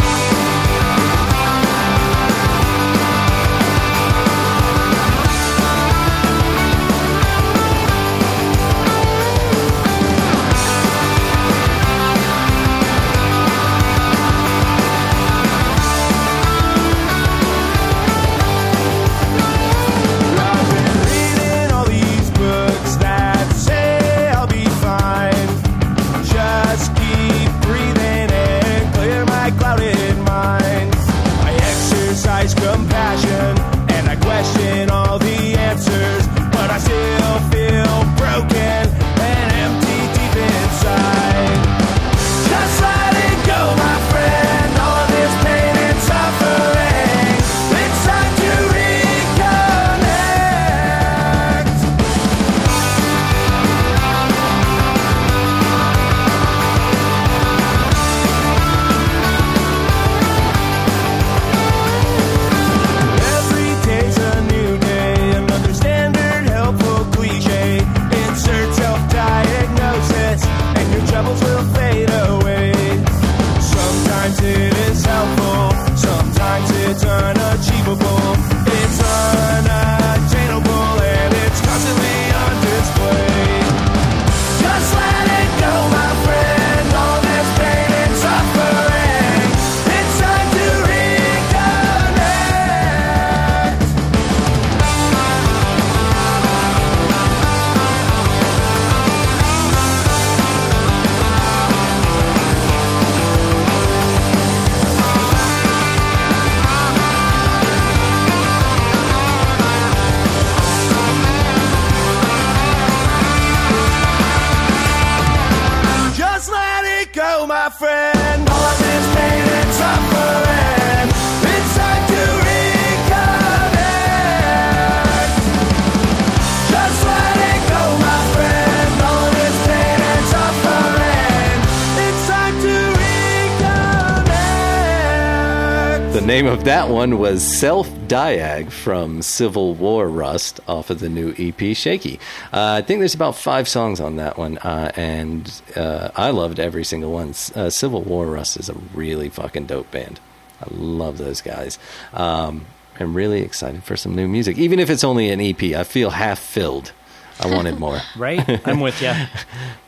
[136.43, 141.35] Name of that one was Self Diag from Civil War Rust off of the new
[141.36, 142.20] EP Shaky.
[142.52, 146.60] Uh, I think there's about five songs on that one, uh, and uh, I loved
[146.60, 147.31] every single one.
[147.56, 150.20] Uh, Civil War Rust is a really fucking dope band.
[150.62, 151.77] I love those guys.
[152.12, 152.66] Um,
[153.01, 155.60] I'm really excited for some new music, even if it's only an EP.
[155.74, 156.93] I feel half filled.
[157.40, 157.98] I wanted more.
[158.16, 158.65] Right?
[158.65, 159.12] I'm with you.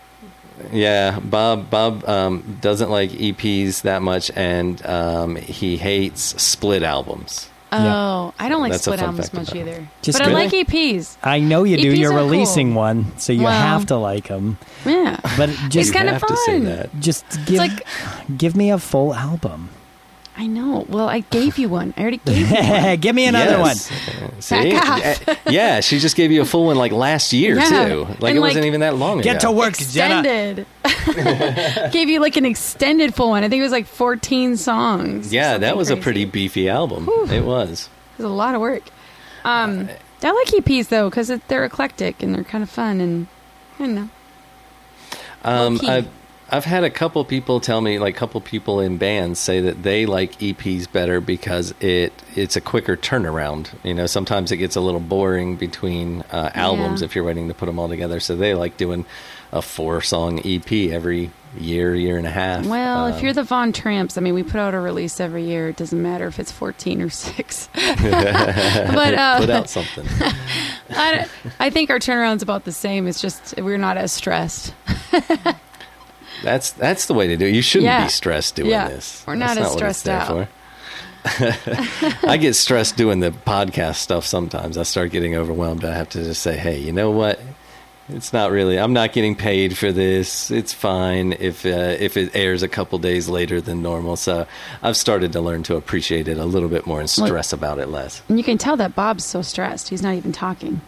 [0.73, 1.71] Yeah, Bob.
[1.71, 7.49] Bob um, doesn't like EPs that much, and um, he hates split albums.
[7.73, 9.71] Oh, I don't like That's a split fun albums fact much about it.
[9.71, 9.89] either.
[10.03, 10.35] Just but I good.
[10.35, 11.17] like EPs.
[11.23, 11.93] I know you do.
[11.93, 12.29] EPs You're are cool.
[12.31, 14.59] releasing one, so you Well, have to like them.
[14.85, 15.21] Yeah.
[15.37, 16.65] But It's just kinda have to say fun.
[16.65, 16.91] that.
[17.01, 17.87] just give like-
[18.37, 19.69] give me a full album.
[20.43, 20.87] I know.
[20.89, 21.93] Well, I gave you one.
[21.99, 22.97] I already gave you one.
[22.99, 23.91] give me another Yes.
[23.91, 24.41] one.
[24.41, 24.71] See?
[24.73, 25.29] Back off.
[25.29, 27.69] Uh, yeah, she just gave you a full one like last year Yeah.
[27.89, 28.07] too.
[28.21, 29.25] Like And, it wasn't even that long ago.
[29.25, 29.59] Get to ago.
[29.59, 30.21] work, Jenna.
[30.21, 31.93] Extended.
[31.93, 33.45] gave you like an extended full one.
[33.45, 35.31] I think it was like 14 songs.
[35.31, 37.07] Yeah, that Something was a pretty beefy album.
[37.31, 37.91] It was.
[38.19, 38.85] It was a lot of work.
[39.45, 39.91] Um,
[40.23, 43.27] I like EPs though because they're eclectic and they're kind of fun and
[43.79, 44.09] I don't know.
[45.45, 46.09] Um, Low-key.
[46.51, 49.83] I've, had a couple people tell me, like a couple people in bands say that
[49.83, 53.69] they like EPs better because it it's a quicker turnaround.
[53.85, 57.07] You know, sometimes it gets a little boring between uh, albums Yeah.
[57.07, 58.21] if you're waiting to put them all together.
[58.21, 59.05] So they like doing
[59.53, 62.65] a four song EP every year, year and a half.
[62.67, 65.43] Well, if Um, you're the Von Tramps, I mean, we put out a release every
[65.45, 65.69] year.
[65.69, 67.69] It doesn't matter if it's 14 or six.
[67.75, 68.05] but
[69.15, 70.07] uh, put out something.
[70.91, 71.27] I,
[71.59, 73.07] I think our turnaround's about the same.
[73.09, 74.73] It's just we're not as stressed.
[76.43, 77.55] That's that's the way to do it.
[77.55, 78.05] You shouldn't Yeah.
[78.05, 78.89] be stressed doing Yeah.
[78.89, 79.23] this.
[79.27, 80.27] We're not That's as it's stressed out.
[80.29, 80.49] for.
[82.27, 84.79] I get stressed doing the podcast stuff sometimes.
[84.79, 85.85] I start getting overwhelmed.
[85.85, 87.41] I have to just say, "Hey, you know what?
[88.09, 88.77] It's not really.
[88.79, 90.51] I'm not getting paid for this.
[90.51, 91.69] It's fine if uh,
[92.01, 94.47] if it airs a couple days later than normal." So
[94.83, 97.79] I've started to learn to appreciate it a little bit more and Well- stress about
[97.79, 98.23] it less.
[98.29, 99.91] And you can tell that Bob's so stressed.
[99.91, 100.81] He's not even talking.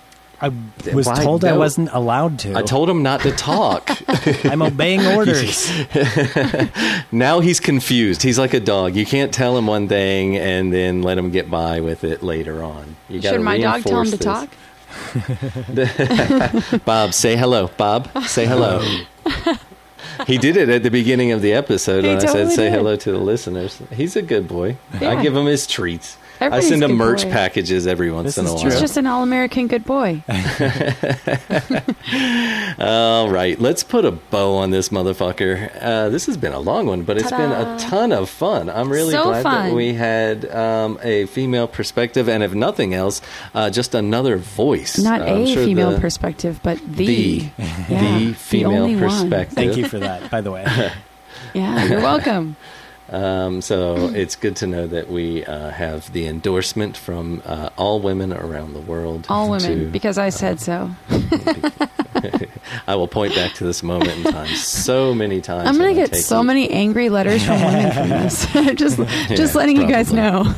[0.42, 0.50] I
[0.92, 1.58] was Why- told I no.
[1.60, 2.56] wasn't allowed to.
[2.56, 3.88] I told him not to talk.
[4.44, 5.70] I'm obeying orders.
[7.12, 8.22] now he's confused.
[8.24, 8.96] He's like a dog.
[8.96, 12.60] You can't tell him one thing and then let him get by with it later
[12.62, 12.96] on.
[13.08, 14.48] You gotta Should my dog tell him to reinforce talk?
[16.84, 17.68] Bob, say hello.
[17.76, 18.80] Bob, say hello.
[20.26, 22.72] he did it at the beginning of the episode He when I said say did.
[22.78, 23.80] hello to the listeners.
[23.92, 24.76] He's a good boy.
[25.00, 26.16] I give him his treats.
[26.42, 27.30] Everybody's I send a him merch boy.
[27.30, 28.62] packages every once This in a is while.
[28.62, 28.70] true.
[28.72, 30.22] He's just an all-American good boy.
[32.78, 35.70] All right, let's put a bow on this motherfucker.
[35.80, 38.68] Uh, this has been a long one, but it's been a ton of fun.
[38.70, 43.20] I'm really So glad that we had um, a female perspective, and if nothing else,
[43.54, 44.98] uh, just another voice.
[44.98, 47.50] Not Uh, a sure female the- perspective, but the The,
[47.88, 49.08] Yeah, the female only one.
[49.08, 49.54] perspective.
[49.56, 50.64] Thank you for that, by the way.
[51.54, 52.56] Yeah, you're welcome.
[53.12, 58.00] Um, so it's good to know that we uh, have the endorsement from uh, all
[58.00, 59.26] women around the world.
[59.28, 60.90] All women, to- because I said so.
[62.86, 65.68] I will point back to this moment in time so many times.
[65.68, 68.46] I'm gonna get so you- many angry letters from women from this.
[68.76, 68.96] just,
[69.28, 70.52] just Yeah, letting you guys know.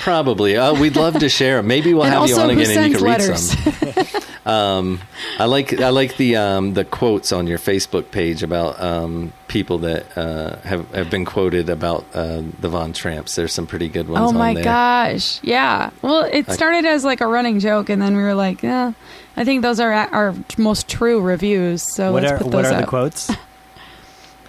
[0.00, 0.56] Probably.
[0.56, 1.62] Uh, we'd love to share.
[1.62, 4.22] Maybe we'll and have you on again and you can read some.
[4.46, 5.00] Um,
[5.38, 9.78] I like I like the um, the quotes on your Facebook page about um, people
[9.78, 13.34] that uh, have have been quoted about uh, the Von Tramps.
[13.34, 14.24] There's some pretty good ones.
[14.24, 14.64] oh on my there.
[14.64, 15.90] gosh, yeah.
[16.00, 18.92] Well, it started as like a running joke, and then we were like, yeah,
[19.36, 21.82] I think those are our most true reviews.
[21.82, 23.30] So what let's are put what those are the quotes?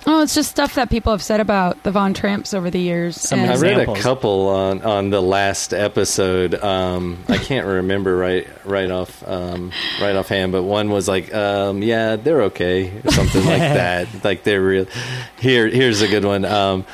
[0.07, 3.15] Oh, it's just stuff that people have said about the Von Tramps over the years.
[3.22, 6.56] Some and- I read a couple on, on the last episode.
[6.56, 9.72] Um, I can't remember right right off um,
[10.02, 14.07] right offhand, but one was like, um, "Yeah, they're okay," or something like that.
[14.23, 14.88] Like they're real.
[15.40, 16.45] Here, here's a good one.
[16.45, 16.86] Um,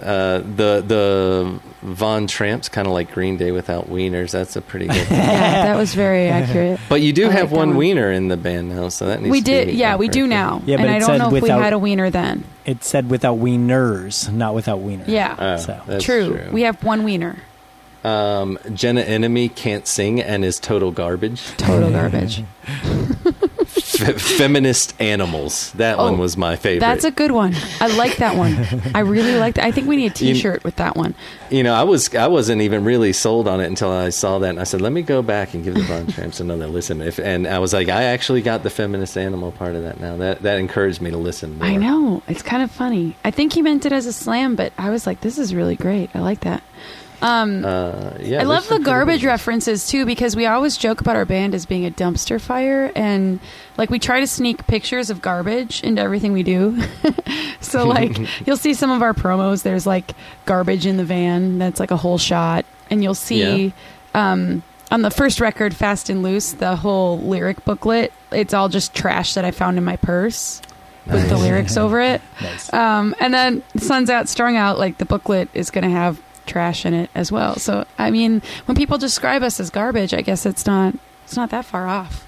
[0.00, 4.30] uh, the the Von Tramps kind of like Green Day without wieners.
[4.32, 4.96] That's a pretty good.
[5.10, 6.80] yeah, that was very accurate.
[6.88, 7.76] But you do I have that one one.
[7.76, 10.26] wiener in the band now, so that needs We to did, be yeah, we do
[10.26, 10.62] now.
[10.64, 12.44] Yeah, and but I don't said know if we had a wiener then.
[12.64, 15.04] It said without wieners, not without wiener.
[15.06, 16.30] Yeah, Oh, So- that's true.
[16.38, 16.48] true.
[16.52, 17.36] We have one wiener.
[18.02, 21.42] Um, Jenna Enemy can't sing and is total garbage.
[21.58, 22.42] Total garbage.
[23.76, 25.72] F- feminist animals.
[25.72, 26.80] That Oh, one was my favorite.
[26.80, 27.54] That's a good one.
[27.80, 28.54] I like that one.
[28.94, 29.64] I really like that.
[29.64, 31.14] I think we need a You- T-shirt with that one.
[31.50, 34.50] you know, I was I wasn't even really sold on it until I saw that,
[34.50, 37.18] and I said, "Let me go back and give the Von Tramps another listen." If
[37.18, 40.16] and I was like, I actually got the feminist animal part of that now.
[40.16, 41.58] That that encouraged me to listen.
[41.58, 41.66] More.
[41.66, 43.16] I know it's kind of funny.
[43.24, 45.76] I think he meant it as a slam, but I was like, "This is really
[45.76, 46.10] great.
[46.14, 46.62] I like that."
[47.24, 49.24] Um, Uh, yeah, I love the garbage ones.
[49.24, 53.40] references too because we always joke about our band as being a dumpster fire and
[53.78, 56.78] like we try to sneak pictures of garbage into everything we do.
[57.60, 60.12] so like you'll see some of our promos there's like
[60.44, 63.72] garbage in the van that's like a whole shot and you'll see
[64.14, 68.94] um on the first record Fast and Loose the whole lyric booklet it's all just
[68.94, 70.60] trash that I found in my purse
[71.06, 72.20] with the lyrics over it.
[72.40, 72.72] Nice.
[72.72, 76.84] Um, and then Sun's Out, Strung Out, like the booklet is going to have trash
[76.86, 77.56] in it as well.
[77.56, 81.50] So, I mean, when people describe us as garbage, I guess it's not it's not
[81.50, 82.26] that far off.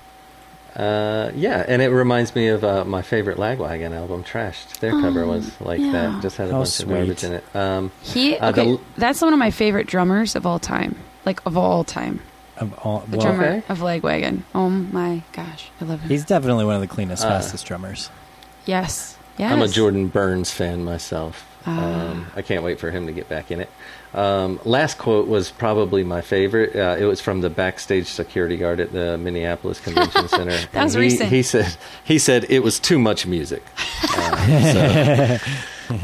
[0.74, 4.78] Uh, yeah, and it reminds me of uh, my favorite Lagwagon album, Trashed.
[4.80, 5.92] Their cover was like yeah.
[5.92, 6.84] that, just had a Oh, bunch sweet.
[6.84, 7.44] of garbage in it.
[7.56, 8.70] Um, He Uh, the okay.
[8.72, 10.96] l- that's one of my favorite drummers of all time.
[11.24, 12.20] Like of all time,
[12.58, 13.62] Of all, the well, drummer Okay.
[13.70, 14.42] of Lagwagon.
[14.54, 16.10] Oh my gosh, I love him.
[16.10, 18.10] he's definitely one of the cleanest, Uh, fastest drummers.
[18.66, 19.50] yes, yes.
[19.52, 21.46] I'm a Jordan Burns fan myself.
[21.66, 22.10] Ah.
[22.10, 23.70] Um, I can't wait for him to get back in it.
[24.16, 26.74] Um, last quote was probably my favorite.
[26.74, 30.52] Uh, it was from the backstage security guard at the Minneapolis Convention Center.
[30.52, 31.28] That And was he, recent.
[31.30, 33.62] He said he said it was too much music.
[34.18, 35.38] Uh,
[35.88, 35.94] so,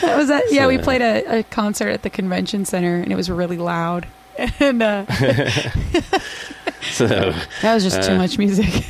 [0.00, 0.42] That was that.
[0.50, 4.06] Yeah, we played a, a concert at the convention center, and it was really loud.
[4.60, 5.06] And uh,
[6.82, 8.84] so that was just too Uh, much music.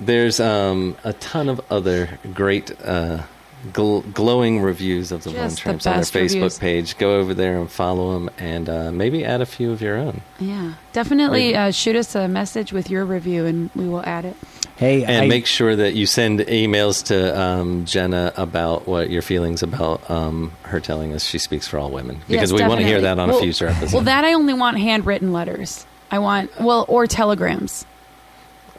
[0.00, 2.70] there's um, a ton of other great.
[3.72, 6.58] Gl- glowing reviews of the Just Von the on their Facebook reviews.
[6.58, 6.98] page.
[6.98, 10.20] Go over there and follow them, and uh, maybe add a few of your own.
[10.38, 11.56] Yeah, definitely Maybe.
[11.56, 14.36] uh, shoot us a message with your review, and we will add it.
[14.76, 19.22] Hey, And I, make sure that you send emails to um, Jenna about what your
[19.22, 22.80] feelings about um, her telling us she speaks for all women because Yes, we want
[22.80, 23.92] to hear that on Well- a future episode.
[23.94, 25.86] Well, that I only want handwritten letters.
[26.10, 27.86] I want well or telegrams.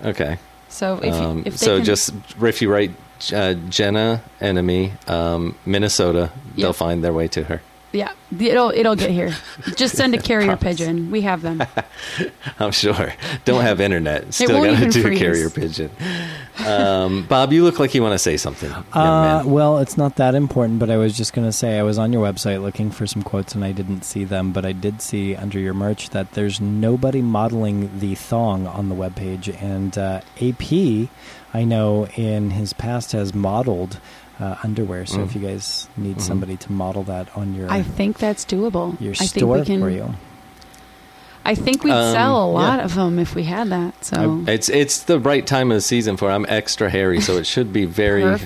[0.04, 0.38] okay.
[0.68, 2.92] So if, you, Um, if they so can, just if you write
[3.34, 7.62] uh, Jenna enemy um, Minnesota, they'll find their way to her.
[7.92, 9.34] yeah, it'll it'll get here.
[9.76, 10.64] Just send a carrier Promise.
[10.80, 11.12] pigeon.
[11.12, 11.64] We have them.
[12.60, 13.14] I'm sure.
[13.46, 14.34] Don't have internet.
[14.34, 15.20] Still won't got to do freeze.
[15.20, 15.92] carrier pigeon.
[16.66, 18.72] Um, Bob, you look like you want to say something.
[18.94, 21.98] Uh, well, it's not that important, but I was just going to say I was
[21.98, 25.02] on your website looking for some quotes and I didn't see them, but I did
[25.02, 29.56] see under your merch that there's nobody modeling the thong on the webpage.
[29.62, 31.10] And uh, AP,
[31.56, 34.00] I know in his past has modeled
[34.38, 35.06] uh, underwear.
[35.06, 35.26] So Mm.
[35.26, 36.22] if you guys need Mhm.
[36.22, 39.00] somebody to model that on your I think that's doable.
[39.00, 39.80] your I think store we can.
[39.80, 40.14] for you,
[41.46, 42.86] I think we'd Um, sell a lot yeah.
[42.86, 43.94] of them if we had that.
[44.04, 46.30] So It's it's the right time of the season for.
[46.30, 46.34] it.
[46.34, 48.24] I'm extra hairy, so it should be very.
[48.24, 48.38] Uh,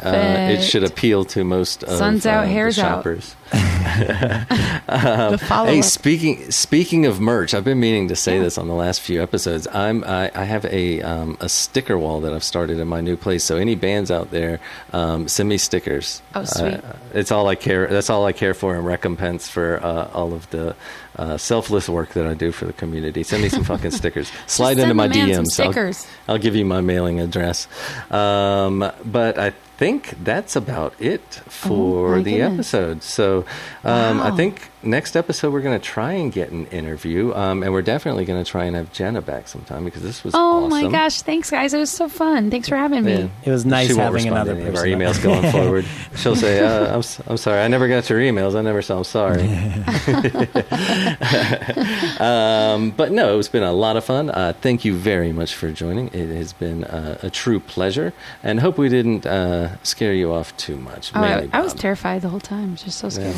[0.53, 1.83] it should appeal to most.
[1.83, 3.03] Of, out, uh, the hair's out.
[5.39, 9.01] follow Hey, speaking speaking of merch, I've been meaning to say this on the last
[9.01, 9.67] few episodes.
[9.71, 13.15] I'm I, I have a um, a sticker wall that I've started in my new
[13.17, 13.43] place.
[13.43, 14.59] So any bands out there,
[14.93, 16.21] um, send me stickers.
[16.35, 16.75] Oh, sweet.
[16.75, 17.87] Uh, it's all I care.
[17.87, 20.75] That's all I care for in recompense for uh, all of the
[21.15, 23.23] uh, selfless work that I do for the community.
[23.23, 24.31] Send me some fucking stickers.
[24.47, 26.05] Slide into my the man some DMs.
[26.27, 27.67] I'll- I'll, give you my mailing address.
[28.11, 32.73] Um, but I think that's about it for Oh, the goodness.
[32.73, 33.01] episode.
[33.03, 33.45] So
[33.83, 37.71] um, I think next episode we're going to try and get an interview, um, and
[37.73, 40.69] we're definitely going to try and have Jenna back sometime because this was oh awesome.
[40.69, 41.21] my gosh!
[41.21, 41.73] Thanks, guys.
[41.73, 42.49] It was so fun.
[42.51, 43.15] Thanks for having me.
[43.15, 44.99] Man, It was nice she won't having to another any of our person.
[44.99, 45.85] emails going forward.
[46.15, 48.55] She'll say, uh, I'm, "I'm sorry, I never got your emails.
[48.55, 48.97] I never saw.
[48.97, 49.41] I'm sorry."
[52.19, 54.29] um, but no, it's been a lot of fun.
[54.29, 56.07] Uh, thank you very much for joining.
[56.09, 60.55] It has been uh, a true pleasure, and hope we didn't uh, scare you off
[60.57, 61.11] too much.
[61.15, 62.75] Oh, I, I was terrified the whole time.
[62.75, 63.35] Just so scared.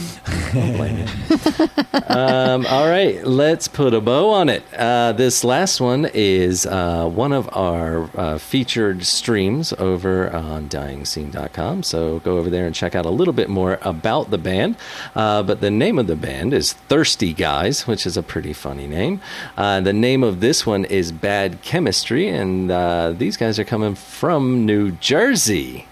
[0.53, 1.30] Don't blame you.
[1.31, 4.63] Um, all right, let's put a bow on it.
[4.73, 11.83] Uh, this last one is uh, one of our uh, featured streams over on dyingscene.com.
[11.83, 14.75] So go over there and check out a little bit more about the band.
[15.15, 18.87] Uh, but the name of the band is Thirsty Guys, which is a pretty funny
[18.87, 19.21] name.
[19.55, 23.95] Uh, the name of this one is Bad Chemistry, and uh, these guys are coming
[23.95, 25.87] from New Jersey.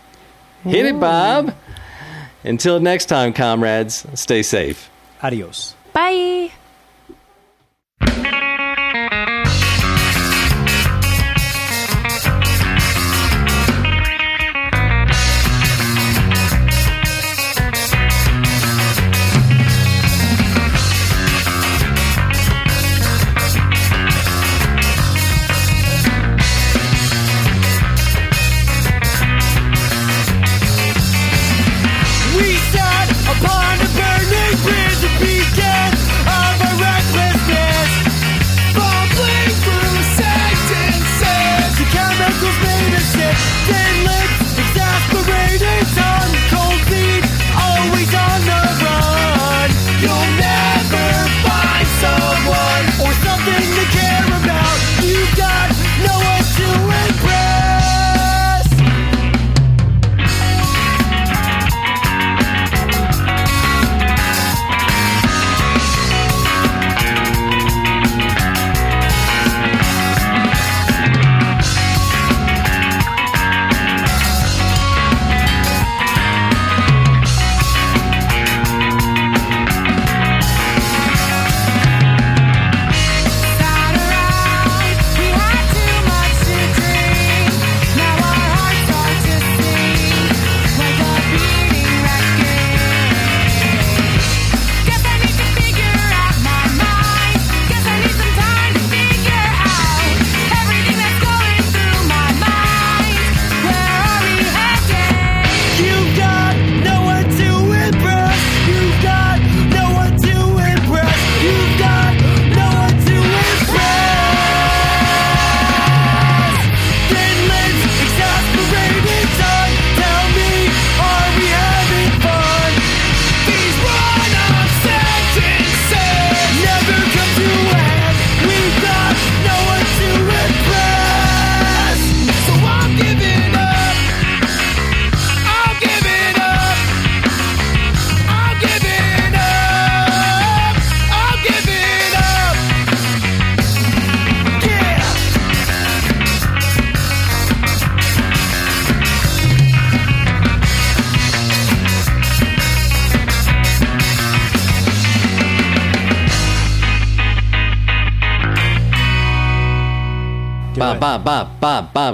[0.63, 1.55] Hit it, Bob.
[2.43, 4.89] Until next time, comrades, stay safe.
[5.19, 5.75] Adios.
[5.93, 6.51] Bye.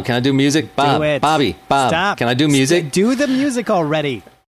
[0.06, 0.08] Bob.
[0.08, 0.75] Can I do music?
[0.75, 1.22] Bob, Do.
[1.22, 1.90] Bobby, Bob.
[1.90, 2.17] Stop.
[2.17, 2.92] Can I do music?
[2.92, 4.22] Do the music already.